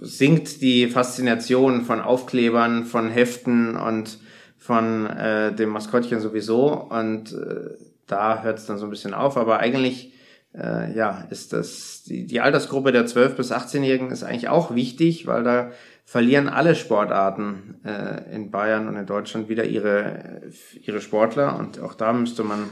sinkt 0.00 0.62
die 0.62 0.86
Faszination 0.86 1.82
von 1.82 2.00
Aufklebern, 2.00 2.84
von 2.84 3.10
Heften 3.10 3.76
und 3.76 4.18
von 4.56 5.06
äh, 5.06 5.54
dem 5.54 5.68
Maskottchen 5.68 6.20
sowieso. 6.20 6.72
Und 6.72 7.32
äh, 7.32 7.76
da 8.06 8.42
hört 8.42 8.58
es 8.58 8.66
dann 8.66 8.78
so 8.78 8.86
ein 8.86 8.90
bisschen 8.90 9.12
auf. 9.12 9.36
Aber 9.36 9.58
eigentlich 9.58 10.13
äh, 10.56 10.96
ja, 10.96 11.26
ist 11.30 11.52
das, 11.52 12.04
die, 12.04 12.26
die 12.26 12.40
Altersgruppe 12.40 12.92
der 12.92 13.06
12- 13.06 13.30
bis 13.30 13.52
18-Jährigen 13.52 14.10
ist 14.10 14.22
eigentlich 14.22 14.48
auch 14.48 14.74
wichtig, 14.74 15.26
weil 15.26 15.42
da 15.42 15.72
verlieren 16.04 16.48
alle 16.48 16.74
Sportarten 16.74 17.76
äh, 17.84 18.34
in 18.34 18.50
Bayern 18.50 18.88
und 18.88 18.96
in 18.96 19.06
Deutschland 19.06 19.48
wieder 19.48 19.64
ihre, 19.64 20.42
ihre 20.80 21.00
Sportler. 21.00 21.58
Und 21.58 21.80
auch 21.80 21.94
da 21.94 22.12
müsste 22.12 22.44
man, 22.44 22.70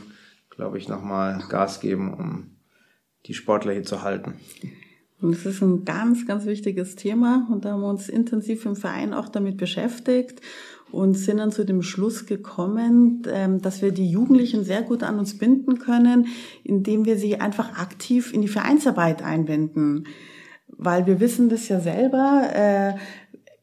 glaube 0.50 0.78
ich, 0.78 0.88
nochmal 0.88 1.42
Gas 1.48 1.80
geben, 1.80 2.14
um 2.14 2.56
die 3.26 3.34
Sportler 3.34 3.72
hier 3.72 3.84
zu 3.84 4.02
halten. 4.02 4.34
Und 5.20 5.36
das 5.36 5.46
ist 5.46 5.62
ein 5.62 5.84
ganz, 5.84 6.26
ganz 6.26 6.46
wichtiges 6.46 6.96
Thema. 6.96 7.46
Und 7.50 7.64
da 7.64 7.70
haben 7.70 7.80
wir 7.80 7.88
uns 7.88 8.08
intensiv 8.08 8.66
im 8.66 8.76
Verein 8.76 9.14
auch 9.14 9.28
damit 9.28 9.56
beschäftigt 9.56 10.40
und 10.92 11.14
sind 11.14 11.38
dann 11.38 11.50
zu 11.50 11.64
dem 11.64 11.82
Schluss 11.82 12.26
gekommen, 12.26 13.22
ähm, 13.32 13.60
dass 13.60 13.82
wir 13.82 13.92
die 13.92 14.10
Jugendlichen 14.10 14.64
sehr 14.64 14.82
gut 14.82 15.02
an 15.02 15.18
uns 15.18 15.38
binden 15.38 15.78
können, 15.78 16.28
indem 16.62 17.04
wir 17.06 17.16
sie 17.16 17.40
einfach 17.40 17.78
aktiv 17.78 18.32
in 18.32 18.42
die 18.42 18.48
Vereinsarbeit 18.48 19.22
einbinden. 19.22 20.06
Weil 20.68 21.06
wir 21.06 21.18
wissen 21.18 21.48
das 21.48 21.68
ja 21.68 21.80
selber, 21.80 22.42
äh, 22.54 22.94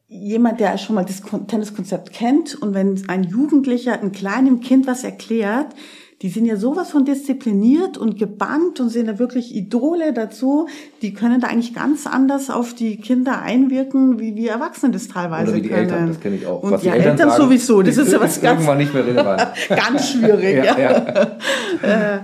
jemand, 0.08 0.58
der 0.58 0.76
schon 0.76 0.96
mal 0.96 1.04
das 1.04 1.22
Tenniskonzept 1.46 2.12
kennt 2.12 2.60
und 2.60 2.74
wenn 2.74 3.00
ein 3.08 3.22
Jugendlicher 3.22 3.92
einem 3.92 4.10
kleinen 4.10 4.60
Kind 4.60 4.88
was 4.88 5.04
erklärt, 5.04 5.74
die 6.22 6.28
sind 6.28 6.44
ja 6.44 6.56
sowas 6.56 6.90
von 6.90 7.06
diszipliniert 7.06 7.96
und 7.96 8.18
gebannt 8.18 8.78
und 8.78 8.90
sind 8.90 9.06
da 9.06 9.18
wirklich 9.18 9.54
Idole 9.54 10.12
dazu. 10.12 10.68
Die 11.00 11.14
können 11.14 11.40
da 11.40 11.46
eigentlich 11.46 11.74
ganz 11.74 12.06
anders 12.06 12.50
auf 12.50 12.74
die 12.74 12.98
Kinder 12.98 13.40
einwirken, 13.40 14.20
wie 14.20 14.36
wir 14.36 14.50
Erwachsene 14.50 14.92
das 14.92 15.08
teilweise 15.08 15.52
Oder 15.52 15.56
wie 15.56 15.62
die 15.62 15.68
können. 15.70 15.88
Eltern, 15.88 16.08
das 16.08 16.20
kenne 16.20 16.36
ich 16.36 16.46
auch. 16.46 16.62
Und 16.62 16.72
was 16.72 16.82
die 16.82 16.88
Eltern, 16.88 17.12
Eltern 17.12 17.30
sagen, 17.30 17.42
sowieso, 17.42 17.80
das 17.80 17.96
ist 17.96 18.12
ja 18.12 18.20
was 18.20 18.38
ganz, 18.40 18.60
irgendwann 18.60 18.78
nicht 18.78 18.92
mehr 18.92 19.06
relevant. 19.06 19.46
ganz 19.68 20.10
schwierig, 20.10 20.56
ja. 20.56 20.78
ja. 20.78 20.90
ja. 20.90 21.38
Äh, 21.82 22.18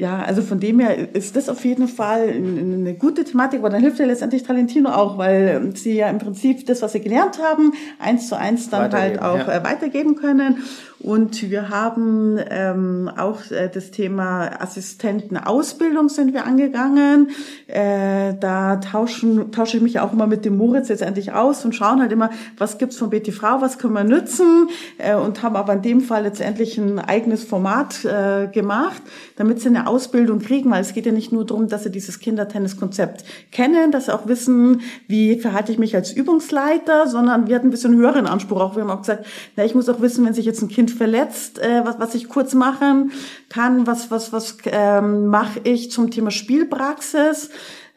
ja, 0.00 0.20
also 0.20 0.40
von 0.40 0.58
dem 0.58 0.80
her 0.80 1.14
ist 1.14 1.36
das 1.36 1.50
auf 1.50 1.62
jeden 1.64 1.86
Fall 1.86 2.30
eine 2.30 2.94
gute 2.94 3.22
Thematik, 3.22 3.60
aber 3.60 3.68
dann 3.68 3.82
hilft 3.82 3.98
ja 3.98 4.06
letztendlich 4.06 4.42
Talentino 4.42 4.88
auch, 4.88 5.18
weil 5.18 5.72
sie 5.74 5.92
ja 5.92 6.08
im 6.08 6.18
Prinzip 6.18 6.64
das, 6.64 6.80
was 6.80 6.92
sie 6.92 7.00
gelernt 7.00 7.38
haben, 7.38 7.74
eins 7.98 8.28
zu 8.28 8.36
eins 8.36 8.70
dann 8.70 8.90
halt 8.92 9.20
auch 9.20 9.36
ja. 9.36 9.58
Äh, 9.58 9.64
weitergeben 9.64 10.16
können. 10.16 10.62
Und 11.02 11.50
wir 11.50 11.70
haben 11.70 12.38
ähm, 12.50 13.10
auch 13.16 13.50
äh, 13.50 13.70
das 13.72 13.90
Thema 13.90 14.60
Assistentenausbildung 14.60 16.10
sind 16.10 16.34
wir 16.34 16.44
angegangen. 16.44 17.30
Äh, 17.68 18.34
da 18.38 18.76
tauschen, 18.76 19.50
tausche 19.50 19.78
ich 19.78 19.82
mich 19.82 19.98
auch 19.98 20.12
immer 20.12 20.26
mit 20.26 20.44
dem 20.44 20.58
Moritz 20.58 20.90
letztendlich 20.90 21.32
aus 21.32 21.64
und 21.64 21.74
schauen 21.74 22.02
halt 22.02 22.12
immer, 22.12 22.28
was 22.58 22.76
gibt's 22.76 22.96
von 22.96 23.08
BTV, 23.08 23.42
was 23.60 23.78
können 23.78 23.94
wir 23.94 24.04
nützen 24.04 24.68
äh, 24.98 25.14
und 25.14 25.42
haben 25.42 25.56
aber 25.56 25.72
in 25.72 25.82
dem 25.82 26.00
Fall 26.02 26.24
letztendlich 26.24 26.76
ein 26.76 26.98
eigenes 26.98 27.44
Format 27.44 28.04
äh, 28.04 28.48
gemacht, 28.48 29.00
damit 29.36 29.60
sie 29.60 29.68
eine 29.68 29.86
Ausbildung 29.86 30.38
kriegen, 30.40 30.70
weil 30.70 30.82
es 30.82 30.92
geht 30.92 31.06
ja 31.06 31.12
nicht 31.12 31.32
nur 31.32 31.46
darum, 31.46 31.68
dass 31.68 31.84
sie 31.84 31.90
dieses 31.90 32.18
Kindertenniskonzept 32.18 33.24
kennen, 33.52 33.90
dass 33.90 34.06
sie 34.06 34.14
auch 34.14 34.26
wissen, 34.26 34.82
wie 35.08 35.38
verhalte 35.38 35.72
ich 35.72 35.78
mich 35.78 35.96
als 35.96 36.12
Übungsleiter, 36.12 37.06
sondern 37.06 37.46
wir 37.46 37.56
hatten 37.56 37.68
ein 37.68 37.70
bisschen 37.70 37.96
höheren 37.96 38.26
Anspruch 38.26 38.60
auch. 38.60 38.76
Wir 38.76 38.82
haben 38.82 38.90
auch 38.90 39.00
gesagt, 39.00 39.24
na, 39.56 39.64
ich 39.64 39.74
muss 39.74 39.88
auch 39.88 40.02
wissen, 40.02 40.26
wenn 40.26 40.34
sich 40.34 40.44
jetzt 40.44 40.60
ein 40.60 40.68
Kind 40.68 40.89
verletzt, 40.94 41.58
äh, 41.58 41.84
was, 41.84 41.98
was 41.98 42.14
ich 42.14 42.28
kurz 42.28 42.54
machen 42.54 43.12
kann, 43.48 43.86
was, 43.86 44.10
was, 44.10 44.32
was 44.32 44.58
ähm, 44.66 45.26
mache 45.26 45.60
ich 45.64 45.90
zum 45.90 46.10
Thema 46.10 46.30
Spielpraxis. 46.30 47.50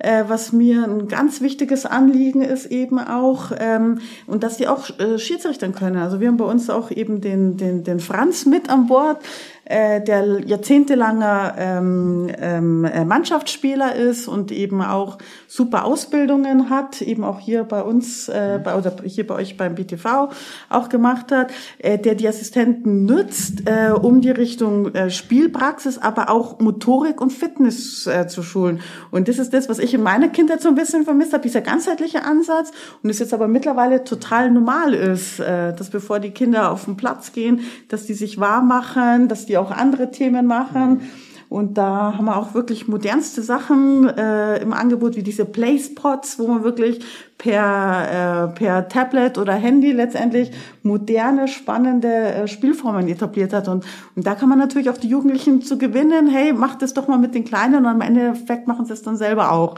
äh, 0.03 0.25
was 0.27 0.51
mir 0.51 0.84
ein 0.84 1.08
ganz 1.08 1.41
wichtiges 1.41 1.86
Anliegen 1.86 2.41
ist 2.41 2.65
eben 2.67 2.99
auch, 2.99 3.51
ähm, 3.58 3.99
und 4.27 4.43
dass 4.43 4.58
die 4.58 4.67
auch 4.67 4.89
äh, 4.99 5.17
Schiedsrichtern 5.17 5.73
können. 5.73 5.97
Also 5.97 6.19
wir 6.19 6.27
haben 6.27 6.38
bei 6.38 6.45
uns 6.45 6.69
auch 6.69 6.91
eben 6.91 7.21
den, 7.21 7.58
den, 7.58 7.84
den 7.84 7.99
Franz 7.99 8.45
mit 8.45 8.69
an 8.69 8.88
Bord, 8.88 9.23
äh, 9.65 10.02
der 10.02 10.41
jahrzehntelanger 10.45 11.56
ähm, 11.58 12.30
ähm, 12.38 12.86
äh, 12.86 13.06
Mannschaftsspieler 13.06 13.95
ist 13.95 14.28
und 14.28 14.52
eben 14.52 14.82
auch 14.82 15.17
super 15.47 15.86
Ausbildungen 15.86 16.69
hat, 16.69 17.02
eben 17.02 17.23
auch 17.23 17.39
hier 17.39 17.63
bei 17.63 17.82
uns 17.82 18.28
äh, 18.28 18.60
bei, 18.63 18.76
oder 18.76 18.93
hier 19.06 19.26
bei 19.26 19.36
euch 19.36 19.56
beim 19.56 19.76
BTV 19.76 20.30
auch 20.69 20.89
gemacht 20.89 21.32
hat, 21.32 21.52
äh, 21.80 21.97
der 21.97 22.15
die 22.15 22.28
Assistenten 22.28 23.06
nützt, 23.06 23.63
äh, 23.65 23.91
um 23.91 24.21
die 24.21 24.32
Richtung 24.32 24.93
äh, 24.93 25.10
Spielpraxis, 25.10 25.97
aber 25.97 26.30
auch 26.30 26.60
Motorik 26.60 27.21
und 27.21 27.32
Fitness 27.32 28.06
äh, 28.06 28.28
zu 28.28 28.43
schulen. 28.43 28.82
Und 29.12 29.28
das 29.28 29.39
ist 29.39 29.54
das, 29.54 29.69
was 29.69 29.80
ich 29.80 29.93
in 29.93 30.04
meiner 30.04 30.28
Kindheit 30.28 30.62
so 30.62 30.69
ein 30.69 30.76
bisschen 30.76 31.06
vermisst 31.06 31.34
habe, 31.34 31.43
dieser 31.43 31.62
ganzheitliche 31.62 32.26
Ansatz 32.26 32.71
und 33.02 33.10
es 33.10 33.19
jetzt 33.19 33.34
aber 33.34 33.47
mittlerweile 33.47 34.04
total 34.04 34.52
normal 34.52 34.93
ist, 34.93 35.39
äh, 35.39 35.73
dass 35.73 35.89
bevor 35.89 36.19
die 36.19 36.32
Kinder 36.32 36.71
auf 36.71 36.86
den 36.86 36.97
Platz 36.97 37.32
gehen, 37.32 37.62
dass 37.88 38.06
die 38.06 38.13
sich 38.13 38.39
warm 38.39 38.67
machen, 38.67 39.28
dass 39.28 39.45
die 39.45 39.53
die 39.54 39.58
auch 39.60 39.72
andere 39.72 40.10
Themen 40.10 40.48
machen. 40.48 41.02
Und 41.48 41.78
da 41.78 42.16
haben 42.18 42.26
wir 42.26 42.36
auch 42.36 42.56
wirklich 42.56 42.88
modernste 42.88 43.44
Sachen 43.44 44.10
äh, 44.10 44.58
im 44.58 44.74
Angebot, 44.74 45.16
wie 45.16 45.22
diese 45.22 45.46
Playspots, 45.46 46.39
wo 46.39 46.48
man 46.48 46.63
wirklich 46.63 47.06
per, 47.38 48.48
äh, 48.50 48.56
per 48.56 48.88
Tablet 48.88 49.38
oder 49.38 49.54
Handy 49.54 49.92
letztendlich 49.92 50.50
moderne, 50.82 51.48
spannende 51.48 52.08
äh, 52.08 52.48
Spielformen 52.48 53.08
etabliert 53.08 53.54
hat. 53.54 53.68
Und, 53.68 53.86
und 54.16 54.26
da 54.26 54.34
kann 54.34 54.50
man 54.50 54.58
natürlich 54.58 54.89
auch 54.89 54.98
die 54.98 55.10
Jugendlichen 55.10 55.62
zu 55.62 55.78
gewinnen, 55.78 56.28
hey, 56.28 56.54
macht 56.54 56.82
es 56.82 56.96
doch 56.96 57.08
mal 57.08 57.20
mit 57.20 57.36
den 57.36 57.46
Kleinen 57.46 57.76
und 57.76 57.86
am 57.86 58.02
Endeffekt 58.02 58.68
machen 58.68 58.88
sie 58.88 58.94
es 58.94 59.04
dann 59.04 59.18
selber 59.18 59.52
auch. 59.52 59.76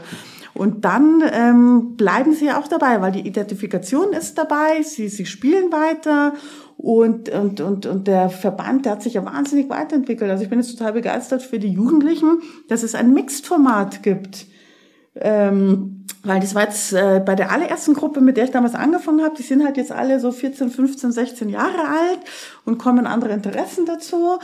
Und 0.56 0.84
dann 0.84 1.22
ähm, 1.30 1.96
bleiben 1.96 2.32
sie 2.32 2.46
ja 2.46 2.60
auch 2.60 2.68
dabei, 2.68 3.00
weil 3.00 3.12
die 3.12 3.26
Identifikation 3.26 4.12
ist 4.12 4.38
dabei, 4.38 4.82
sie, 4.82 5.08
sie 5.08 5.26
spielen 5.26 5.70
weiter 5.72 6.32
und, 6.76 7.28
und, 7.28 7.60
und, 7.60 7.86
und 7.86 8.06
der 8.06 8.28
Verband, 8.28 8.84
der 8.84 8.92
hat 8.92 9.02
sich 9.02 9.14
ja 9.14 9.24
wahnsinnig 9.24 9.68
weiterentwickelt. 9.70 10.30
Also 10.30 10.44
ich 10.44 10.50
bin 10.50 10.60
jetzt 10.60 10.76
total 10.76 10.92
begeistert 10.92 11.42
für 11.42 11.58
die 11.58 11.72
Jugendlichen, 11.72 12.42
dass 12.68 12.82
es 12.82 12.94
ein 12.94 13.12
Mixed-Format 13.12 14.02
gibt. 14.02 14.46
Ähm, 15.18 16.04
weil 16.22 16.40
das 16.40 16.54
war 16.54 16.64
jetzt 16.64 16.92
äh, 16.92 17.22
bei 17.24 17.34
der 17.34 17.50
allerersten 17.50 17.94
Gruppe, 17.94 18.20
mit 18.20 18.36
der 18.36 18.44
ich 18.44 18.50
damals 18.50 18.74
angefangen 18.74 19.22
habe, 19.22 19.36
die 19.36 19.42
sind 19.42 19.64
halt 19.64 19.76
jetzt 19.76 19.92
alle 19.92 20.20
so 20.20 20.32
14, 20.32 20.70
15, 20.70 21.12
16 21.12 21.48
Jahre 21.48 21.88
alt 21.88 22.20
und 22.64 22.78
kommen 22.78 23.06
andere 23.06 23.32
Interessen 23.32 23.86
dazu. 23.86 24.38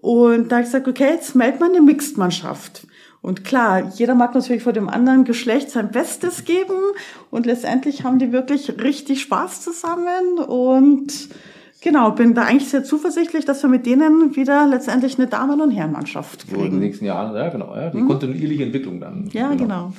Und 0.00 0.48
da 0.48 0.56
habe 0.56 0.64
ich 0.64 0.72
gesagt, 0.72 0.88
okay, 0.88 1.10
jetzt 1.10 1.36
meldet 1.36 1.60
man 1.60 1.70
eine 1.70 1.82
Mixed-Mannschaft. 1.82 2.86
Und 3.26 3.42
klar, 3.42 3.90
jeder 3.96 4.14
mag 4.14 4.36
natürlich 4.36 4.62
vor 4.62 4.72
dem 4.72 4.88
anderen 4.88 5.24
Geschlecht 5.24 5.70
sein 5.70 5.90
Bestes 5.90 6.44
geben 6.44 6.76
und 7.32 7.44
letztendlich 7.44 8.04
haben 8.04 8.20
die 8.20 8.30
wirklich 8.30 8.80
richtig 8.80 9.20
Spaß 9.22 9.62
zusammen 9.62 10.38
und 10.46 11.28
Genau, 11.82 12.10
bin 12.12 12.34
da 12.34 12.42
eigentlich 12.42 12.68
sehr 12.68 12.84
zuversichtlich, 12.84 13.44
dass 13.44 13.62
wir 13.62 13.68
mit 13.68 13.84
denen 13.84 14.34
wieder 14.34 14.66
letztendlich 14.66 15.18
eine 15.18 15.26
Damen- 15.28 15.60
und 15.60 15.70
Herrenmannschaft 15.70 16.46
kriegen. 16.48 16.60
So 16.60 16.64
in 16.66 16.70
den 16.72 16.80
nächsten 16.80 17.04
Jahren, 17.04 17.36
ja 17.36 17.48
genau, 17.48 17.76
ja, 17.76 17.90
die 17.90 17.98
mhm. 17.98 18.08
kontinuierliche 18.08 18.64
Entwicklung 18.64 18.98
dann. 18.98 19.28
Ja, 19.32 19.50
genau. 19.50 19.62
genau. 19.62 19.92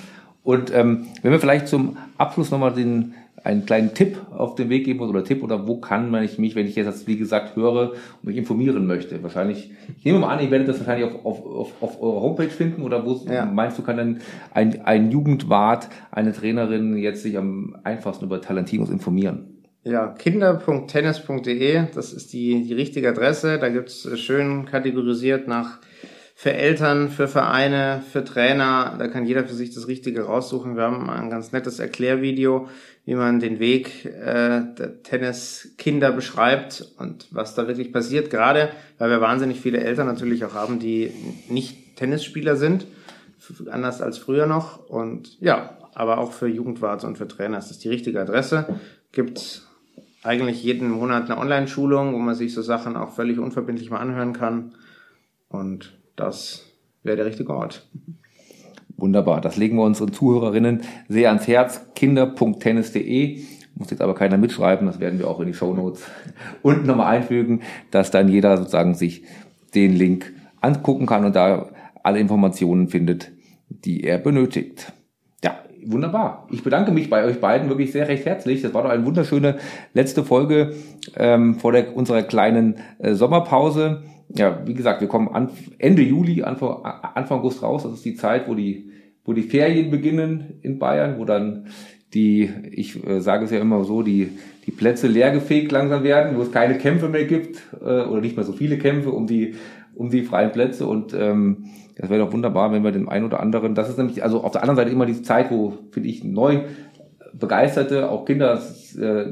Und 0.43 0.73
ähm, 0.73 1.07
wenn 1.21 1.31
wir 1.31 1.39
vielleicht 1.39 1.67
zum 1.67 1.97
Abschluss 2.17 2.49
nochmal 2.49 2.73
den 2.73 3.13
einen 3.47 3.65
kleinen 3.65 3.93
Tipp 3.93 4.17
auf 4.35 4.55
den 4.55 4.69
Weg 4.69 4.83
geben 4.83 4.99
oder 4.99 5.23
Tipp 5.23 5.41
oder 5.41 5.67
wo 5.67 5.77
kann 5.77 6.11
man 6.11 6.21
ich 6.23 6.37
mich, 6.37 6.55
wenn 6.55 6.67
ich 6.67 6.75
jetzt 6.75 7.07
wie 7.07 7.17
gesagt 7.17 7.55
höre 7.55 7.91
und 7.91 8.23
mich 8.23 8.35
informieren 8.35 8.85
möchte, 8.85 9.23
wahrscheinlich, 9.23 9.71
ich 9.97 10.03
nehme 10.03 10.19
mal 10.19 10.35
an, 10.35 10.43
ihr 10.43 10.51
werdet 10.51 10.67
das 10.67 10.79
wahrscheinlich 10.79 11.09
auf, 11.09 11.25
auf, 11.25 11.45
auf, 11.45 11.73
auf 11.81 12.01
eurer 12.01 12.21
Homepage 12.21 12.49
finden 12.49 12.81
oder 12.81 13.05
wo 13.05 13.19
ja. 13.31 13.45
meinst 13.45 13.79
du, 13.79 13.83
kann 13.83 13.95
dann 13.95 14.19
ein, 14.53 14.81
ein 14.85 15.11
Jugendwart, 15.11 15.87
eine 16.11 16.33
Trainerin 16.33 16.97
jetzt 16.97 17.23
sich 17.23 17.37
am 17.37 17.77
einfachsten 17.83 18.25
über 18.25 18.41
Talentinos 18.41 18.89
informieren? 18.89 19.63
Ja, 19.85 20.07
kinder.tennis.de, 20.07 21.83
das 21.95 22.11
ist 22.11 22.33
die, 22.33 22.63
die 22.63 22.73
richtige 22.73 23.07
Adresse. 23.07 23.57
Da 23.59 23.69
gibt's 23.69 24.05
äh, 24.05 24.17
schön 24.17 24.65
kategorisiert 24.65 25.47
nach 25.47 25.79
für 26.39 26.53
Eltern, 26.53 27.09
für 27.09 27.27
Vereine, 27.27 28.03
für 28.11 28.23
Trainer. 28.23 28.95
Da 28.99 29.07
kann 29.07 29.25
jeder 29.25 29.45
für 29.45 29.55
sich 29.55 29.73
das 29.73 29.87
Richtige 29.87 30.21
raussuchen. 30.21 30.75
Wir 30.75 30.83
haben 30.83 31.09
ein 31.09 31.31
ganz 31.31 31.51
nettes 31.51 31.79
Erklärvideo, 31.79 32.69
wie 33.05 33.15
man 33.15 33.39
den 33.39 33.57
Weg 33.57 34.05
äh, 34.05 34.61
der 34.77 35.01
Tenniskinder 35.01 36.11
beschreibt 36.11 36.93
und 36.99 37.25
was 37.31 37.55
da 37.55 37.67
wirklich 37.67 37.91
passiert. 37.91 38.29
Gerade 38.29 38.69
weil 38.99 39.09
wir 39.09 39.19
wahnsinnig 39.19 39.59
viele 39.59 39.79
Eltern 39.79 40.05
natürlich 40.05 40.45
auch 40.45 40.53
haben, 40.53 40.77
die 40.77 41.11
nicht 41.49 41.95
Tennisspieler 41.95 42.55
sind, 42.55 42.85
anders 43.71 44.03
als 44.03 44.19
früher 44.19 44.45
noch. 44.45 44.87
Und 44.87 45.41
ja, 45.41 45.75
aber 45.95 46.19
auch 46.19 46.33
für 46.33 46.47
Jugendwart 46.47 47.03
und 47.03 47.17
für 47.17 47.27
Trainer 47.27 47.57
ist 47.57 47.71
das 47.71 47.79
die 47.79 47.89
richtige 47.89 48.21
Adresse. 48.21 48.79
Gibt 49.11 49.63
eigentlich 50.21 50.61
jeden 50.61 50.91
Monat 50.91 51.31
eine 51.31 51.39
Online-Schulung, 51.39 52.13
wo 52.13 52.19
man 52.19 52.35
sich 52.35 52.53
so 52.53 52.61
Sachen 52.61 52.95
auch 52.95 53.15
völlig 53.15 53.39
unverbindlich 53.39 53.89
mal 53.89 54.01
anhören 54.01 54.33
kann. 54.33 54.75
Und 55.49 55.96
das 56.17 56.65
wäre 57.03 57.15
der 57.15 57.25
richtige 57.25 57.55
Ort. 57.55 57.87
Wunderbar. 58.97 59.39
Das 59.39 59.55
legen 59.55 59.77
wir 59.77 59.83
unseren 59.83 60.11
Zuhörerinnen 60.11 60.81
sehr 61.07 61.29
ans 61.29 61.47
Herz. 61.47 61.85
Kinder.tennis.de. 61.95 63.41
Muss 63.75 63.91
jetzt 63.91 64.01
aber 64.01 64.15
keiner 64.15 64.37
mitschreiben. 64.37 64.87
Das 64.87 64.99
werden 64.99 65.19
wir 65.19 65.29
auch 65.29 65.39
in 65.39 65.47
die 65.47 65.53
Show 65.53 65.73
Notes 65.73 66.03
unten 66.63 66.87
nochmal 66.87 67.15
einfügen, 67.15 67.61
dass 67.91 68.11
dann 68.11 68.27
jeder 68.27 68.57
sozusagen 68.57 68.95
sich 68.95 69.23
den 69.73 69.95
Link 69.95 70.33
angucken 70.59 71.05
kann 71.05 71.23
und 71.23 71.35
da 71.35 71.69
alle 72.03 72.19
Informationen 72.19 72.89
findet, 72.89 73.31
die 73.69 74.03
er 74.03 74.17
benötigt 74.17 74.93
wunderbar. 75.87 76.47
Ich 76.51 76.63
bedanke 76.63 76.91
mich 76.91 77.09
bei 77.09 77.25
euch 77.25 77.39
beiden 77.39 77.69
wirklich 77.69 77.91
sehr 77.91 78.07
recht 78.07 78.25
herzlich. 78.25 78.61
Das 78.61 78.73
war 78.73 78.83
doch 78.83 78.89
eine 78.89 79.05
wunderschöne 79.05 79.57
letzte 79.93 80.23
Folge 80.23 80.75
ähm, 81.15 81.55
vor 81.55 81.71
der, 81.71 81.95
unserer 81.95 82.23
kleinen 82.23 82.75
äh, 82.99 83.13
Sommerpause. 83.13 84.03
Ja, 84.37 84.61
wie 84.65 84.73
gesagt, 84.73 85.01
wir 85.01 85.07
kommen 85.07 85.29
an, 85.29 85.49
Ende 85.79 86.01
Juli, 86.01 86.43
Anfang, 86.43 86.83
Anfang 86.83 87.39
August 87.39 87.63
raus. 87.63 87.83
Das 87.83 87.93
ist 87.93 88.05
die 88.05 88.15
Zeit, 88.15 88.47
wo 88.47 88.53
die, 88.53 88.91
wo 89.25 89.33
die 89.33 89.43
Ferien 89.43 89.89
beginnen 89.89 90.59
in 90.61 90.79
Bayern, 90.79 91.17
wo 91.17 91.25
dann 91.25 91.67
die, 92.13 92.49
ich 92.71 93.05
äh, 93.05 93.19
sage 93.19 93.45
es 93.45 93.51
ja 93.51 93.59
immer 93.59 93.83
so, 93.83 94.01
die, 94.01 94.29
die 94.65 94.71
Plätze 94.71 95.07
leergefegt 95.07 95.71
langsam 95.71 96.03
werden, 96.03 96.37
wo 96.37 96.41
es 96.41 96.51
keine 96.51 96.77
Kämpfe 96.77 97.09
mehr 97.09 97.25
gibt 97.25 97.61
äh, 97.81 98.03
oder 98.03 98.21
nicht 98.21 98.35
mehr 98.35 98.45
so 98.45 98.53
viele 98.53 98.77
Kämpfe 98.77 99.11
um 99.11 99.27
die, 99.27 99.55
um 99.93 100.09
die 100.09 100.23
freien 100.23 100.51
Plätze 100.51 100.87
und 100.87 101.13
ähm, 101.13 101.65
das 101.97 102.09
wäre 102.11 102.23
doch 102.23 102.31
wunderbar, 102.31 102.71
wenn 102.71 102.83
wir 102.83 102.91
den 102.91 103.09
einen 103.09 103.25
oder 103.25 103.39
anderen, 103.39 103.73
das 103.73 103.89
ist 103.89 103.97
nämlich, 103.97 104.23
also 104.23 104.43
auf 104.43 104.51
der 104.51 104.61
anderen 104.61 104.77
Seite 104.77 104.91
immer 104.91 105.07
diese 105.07 105.23
Zeit, 105.23 105.49
wo, 105.49 105.73
finde 105.91 106.09
ich, 106.09 106.23
neu 106.23 106.61
Begeisterte, 107.39 108.09
auch 108.09 108.25
Kinder 108.25 108.61
äh, 108.97 109.25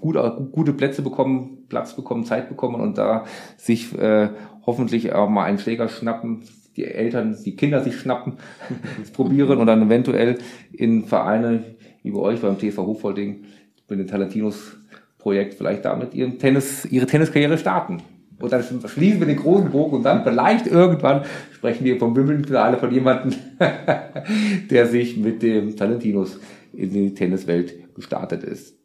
gut, 0.00 0.16
gute 0.52 0.72
Plätze 0.72 1.02
bekommen, 1.02 1.64
Platz 1.68 1.94
bekommen, 1.94 2.24
Zeit 2.24 2.48
bekommen 2.48 2.80
und 2.80 2.98
da 2.98 3.24
sich 3.56 3.96
äh, 3.98 4.28
hoffentlich 4.66 5.12
auch 5.12 5.28
mal 5.28 5.44
einen 5.44 5.58
Schläger 5.58 5.88
schnappen, 5.88 6.42
die 6.76 6.84
Eltern, 6.84 7.36
die 7.44 7.56
Kinder 7.56 7.82
sich 7.82 7.96
schnappen, 7.96 8.34
probieren 9.12 9.58
und 9.58 9.66
dann 9.66 9.82
eventuell 9.82 10.38
in 10.72 11.04
Vereine 11.04 11.64
wie 12.02 12.10
bei 12.10 12.18
euch 12.18 12.40
beim 12.40 12.58
TV 12.58 12.86
Hofholding 12.86 13.44
mit 13.88 13.98
dem 13.98 14.06
Talentinos 14.06 14.76
Projekt 15.18 15.54
vielleicht 15.54 15.86
damit 15.86 16.14
ihren 16.14 16.38
Tennis, 16.38 16.84
ihre 16.84 17.06
Tenniskarriere 17.06 17.56
starten. 17.56 18.02
Und 18.40 18.52
dann 18.52 18.62
schließen 18.62 19.20
wir 19.20 19.26
den 19.26 19.38
großen 19.38 19.70
Bogen 19.70 19.96
und 19.96 20.02
dann 20.02 20.22
vielleicht 20.22 20.66
irgendwann 20.66 21.22
sprechen 21.52 21.84
wir 21.84 21.98
vom 21.98 22.14
Wimbledon-Finale 22.14 22.76
von 22.76 22.92
jemandem, 22.92 23.32
der 24.70 24.86
sich 24.86 25.16
mit 25.16 25.42
dem 25.42 25.76
Talentinos 25.76 26.38
in 26.76 26.90
die 26.90 27.14
Tenniswelt 27.14 27.94
gestartet 27.94 28.42
ist. 28.42 28.76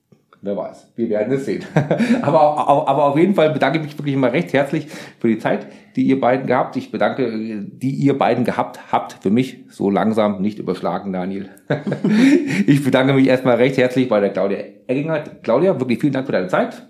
Wer 0.41 0.55
weiß, 0.55 0.93
wir 0.95 1.09
werden 1.09 1.33
es 1.33 1.45
sehen. 1.45 1.65
aber, 2.21 2.39
aber 2.87 3.05
auf 3.05 3.17
jeden 3.17 3.35
Fall 3.35 3.51
bedanke 3.51 3.79
ich 3.79 3.83
mich 3.83 3.97
wirklich 3.97 4.15
immer 4.15 4.31
recht 4.31 4.53
herzlich 4.53 4.87
für 5.19 5.27
die 5.27 5.37
Zeit, 5.37 5.67
die 5.97 6.03
ihr 6.03 6.21
beiden 6.21 6.47
gehabt. 6.47 6.77
Ich 6.77 6.91
bedanke, 6.91 7.61
die 7.61 7.91
ihr 7.91 8.17
beiden 8.17 8.45
gehabt 8.45 8.93
habt 8.93 9.17
für 9.21 9.31
mich. 9.31 9.65
So 9.69 9.89
langsam, 9.89 10.41
nicht 10.41 10.57
überschlagen, 10.57 11.11
Daniel. 11.11 11.49
ich 12.67 12.81
bedanke 12.85 13.11
mich 13.13 13.27
erstmal 13.27 13.57
recht 13.57 13.77
herzlich 13.77 14.07
bei 14.07 14.21
der 14.21 14.29
Claudia 14.29 14.59
Egginger. 14.87 15.23
Claudia, 15.43 15.77
wirklich 15.77 15.99
vielen 15.99 16.13
Dank 16.13 16.25
für 16.25 16.31
deine 16.31 16.47
Zeit. 16.47 16.87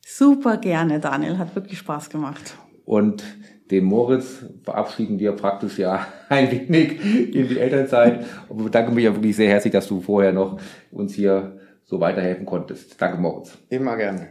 Super 0.00 0.56
gerne, 0.56 1.00
Daniel. 1.00 1.36
Hat 1.36 1.54
wirklich 1.54 1.78
Spaß 1.78 2.08
gemacht. 2.08 2.56
Und 2.86 3.22
den 3.70 3.84
Moritz 3.84 4.44
verabschieden 4.62 5.18
wir 5.18 5.32
praktisch 5.32 5.78
ja 5.78 6.06
ein 6.28 6.50
wenig 6.50 7.02
in 7.34 7.48
die 7.48 7.58
Elternzeit. 7.58 8.24
Und 8.48 8.64
bedanke 8.64 8.92
mich 8.92 9.04
ja 9.04 9.14
wirklich 9.14 9.36
sehr 9.36 9.48
herzlich, 9.48 9.72
dass 9.72 9.88
du 9.88 10.00
vorher 10.00 10.32
noch 10.32 10.60
uns 10.90 11.14
hier 11.14 11.58
so 11.84 12.00
weiterhelfen 12.00 12.46
konntest. 12.46 13.00
Danke, 13.00 13.18
Moritz. 13.18 13.58
Immer 13.68 13.96
gerne. 13.96 14.28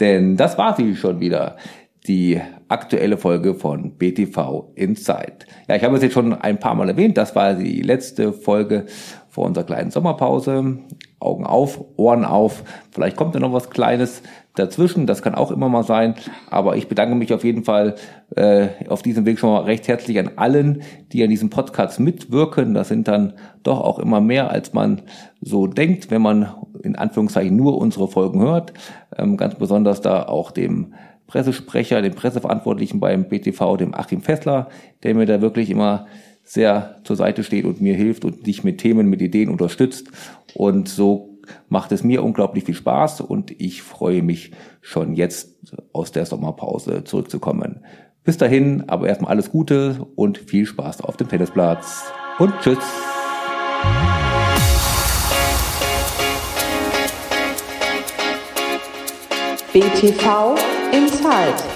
Denn 0.00 0.36
das 0.36 0.58
war 0.58 0.76
sie 0.76 0.94
schon 0.96 1.20
wieder. 1.20 1.56
Die 2.08 2.40
aktuelle 2.66 3.16
Folge 3.16 3.54
von 3.54 3.96
BTV 3.96 4.72
Insight. 4.74 5.46
Ja, 5.68 5.76
ich 5.76 5.84
habe 5.84 5.94
es 5.94 6.02
jetzt 6.02 6.14
schon 6.14 6.32
ein 6.32 6.58
paar 6.58 6.74
Mal 6.74 6.88
erwähnt. 6.88 7.16
Das 7.16 7.36
war 7.36 7.54
die 7.54 7.80
letzte 7.80 8.32
Folge 8.32 8.86
vor 9.28 9.46
unserer 9.46 9.64
kleinen 9.64 9.92
Sommerpause. 9.92 10.78
Augen 11.20 11.46
auf, 11.46 11.84
Ohren 11.96 12.24
auf. 12.24 12.64
Vielleicht 12.90 13.16
kommt 13.16 13.36
da 13.36 13.38
noch 13.38 13.52
was 13.52 13.70
Kleines 13.70 14.22
dazwischen. 14.54 15.06
Das 15.06 15.22
kann 15.22 15.34
auch 15.34 15.50
immer 15.50 15.68
mal 15.68 15.82
sein. 15.82 16.14
Aber 16.50 16.76
ich 16.76 16.88
bedanke 16.88 17.14
mich 17.14 17.32
auf 17.32 17.44
jeden 17.44 17.64
Fall 17.64 17.94
äh, 18.36 18.68
auf 18.88 19.02
diesem 19.02 19.24
Weg 19.24 19.38
schon 19.38 19.50
mal 19.50 19.62
recht 19.62 19.88
herzlich 19.88 20.18
an 20.18 20.32
allen, 20.36 20.82
die 21.12 21.22
an 21.22 21.30
diesem 21.30 21.50
Podcast 21.50 22.00
mitwirken. 22.00 22.74
Das 22.74 22.88
sind 22.88 23.08
dann 23.08 23.34
doch 23.62 23.80
auch 23.80 23.98
immer 23.98 24.20
mehr, 24.20 24.50
als 24.50 24.72
man 24.72 25.02
so 25.40 25.66
denkt, 25.66 26.10
wenn 26.10 26.22
man 26.22 26.52
in 26.82 26.96
Anführungszeichen 26.96 27.56
nur 27.56 27.78
unsere 27.78 28.08
Folgen 28.08 28.40
hört. 28.40 28.72
Ähm, 29.16 29.36
ganz 29.36 29.54
besonders 29.54 30.00
da 30.00 30.24
auch 30.24 30.50
dem 30.50 30.94
Pressesprecher, 31.26 32.02
dem 32.02 32.14
Presseverantwortlichen 32.14 33.00
beim 33.00 33.28
BTV, 33.28 33.78
dem 33.78 33.94
Achim 33.94 34.20
Fessler, 34.20 34.68
der 35.02 35.14
mir 35.14 35.24
da 35.24 35.40
wirklich 35.40 35.70
immer 35.70 36.06
sehr 36.44 36.96
zur 37.04 37.16
Seite 37.16 37.44
steht 37.44 37.64
und 37.64 37.80
mir 37.80 37.94
hilft 37.94 38.24
und 38.24 38.46
dich 38.46 38.64
mit 38.64 38.78
Themen, 38.78 39.08
mit 39.08 39.22
Ideen 39.22 39.48
unterstützt. 39.48 40.10
Und 40.54 40.88
so 40.88 41.31
macht 41.68 41.92
es 41.92 42.02
mir 42.02 42.22
unglaublich 42.22 42.64
viel 42.64 42.74
Spaß 42.74 43.20
und 43.20 43.50
ich 43.60 43.82
freue 43.82 44.22
mich 44.22 44.52
schon 44.80 45.14
jetzt 45.14 45.58
aus 45.92 46.12
der 46.12 46.26
Sommerpause 46.26 47.04
zurückzukommen. 47.04 47.84
Bis 48.24 48.36
dahin, 48.36 48.88
aber 48.88 49.08
erstmal 49.08 49.32
alles 49.32 49.50
Gute 49.50 50.06
und 50.14 50.38
viel 50.38 50.66
Spaß 50.66 51.00
auf 51.00 51.16
dem 51.16 51.28
Tennisplatz 51.28 52.04
und 52.38 52.52
tschüss. 52.60 52.78
BTV 59.72 60.54
Inside. 60.92 61.71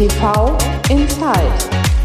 BTV 0.00 0.90
Inside. 0.90 1.99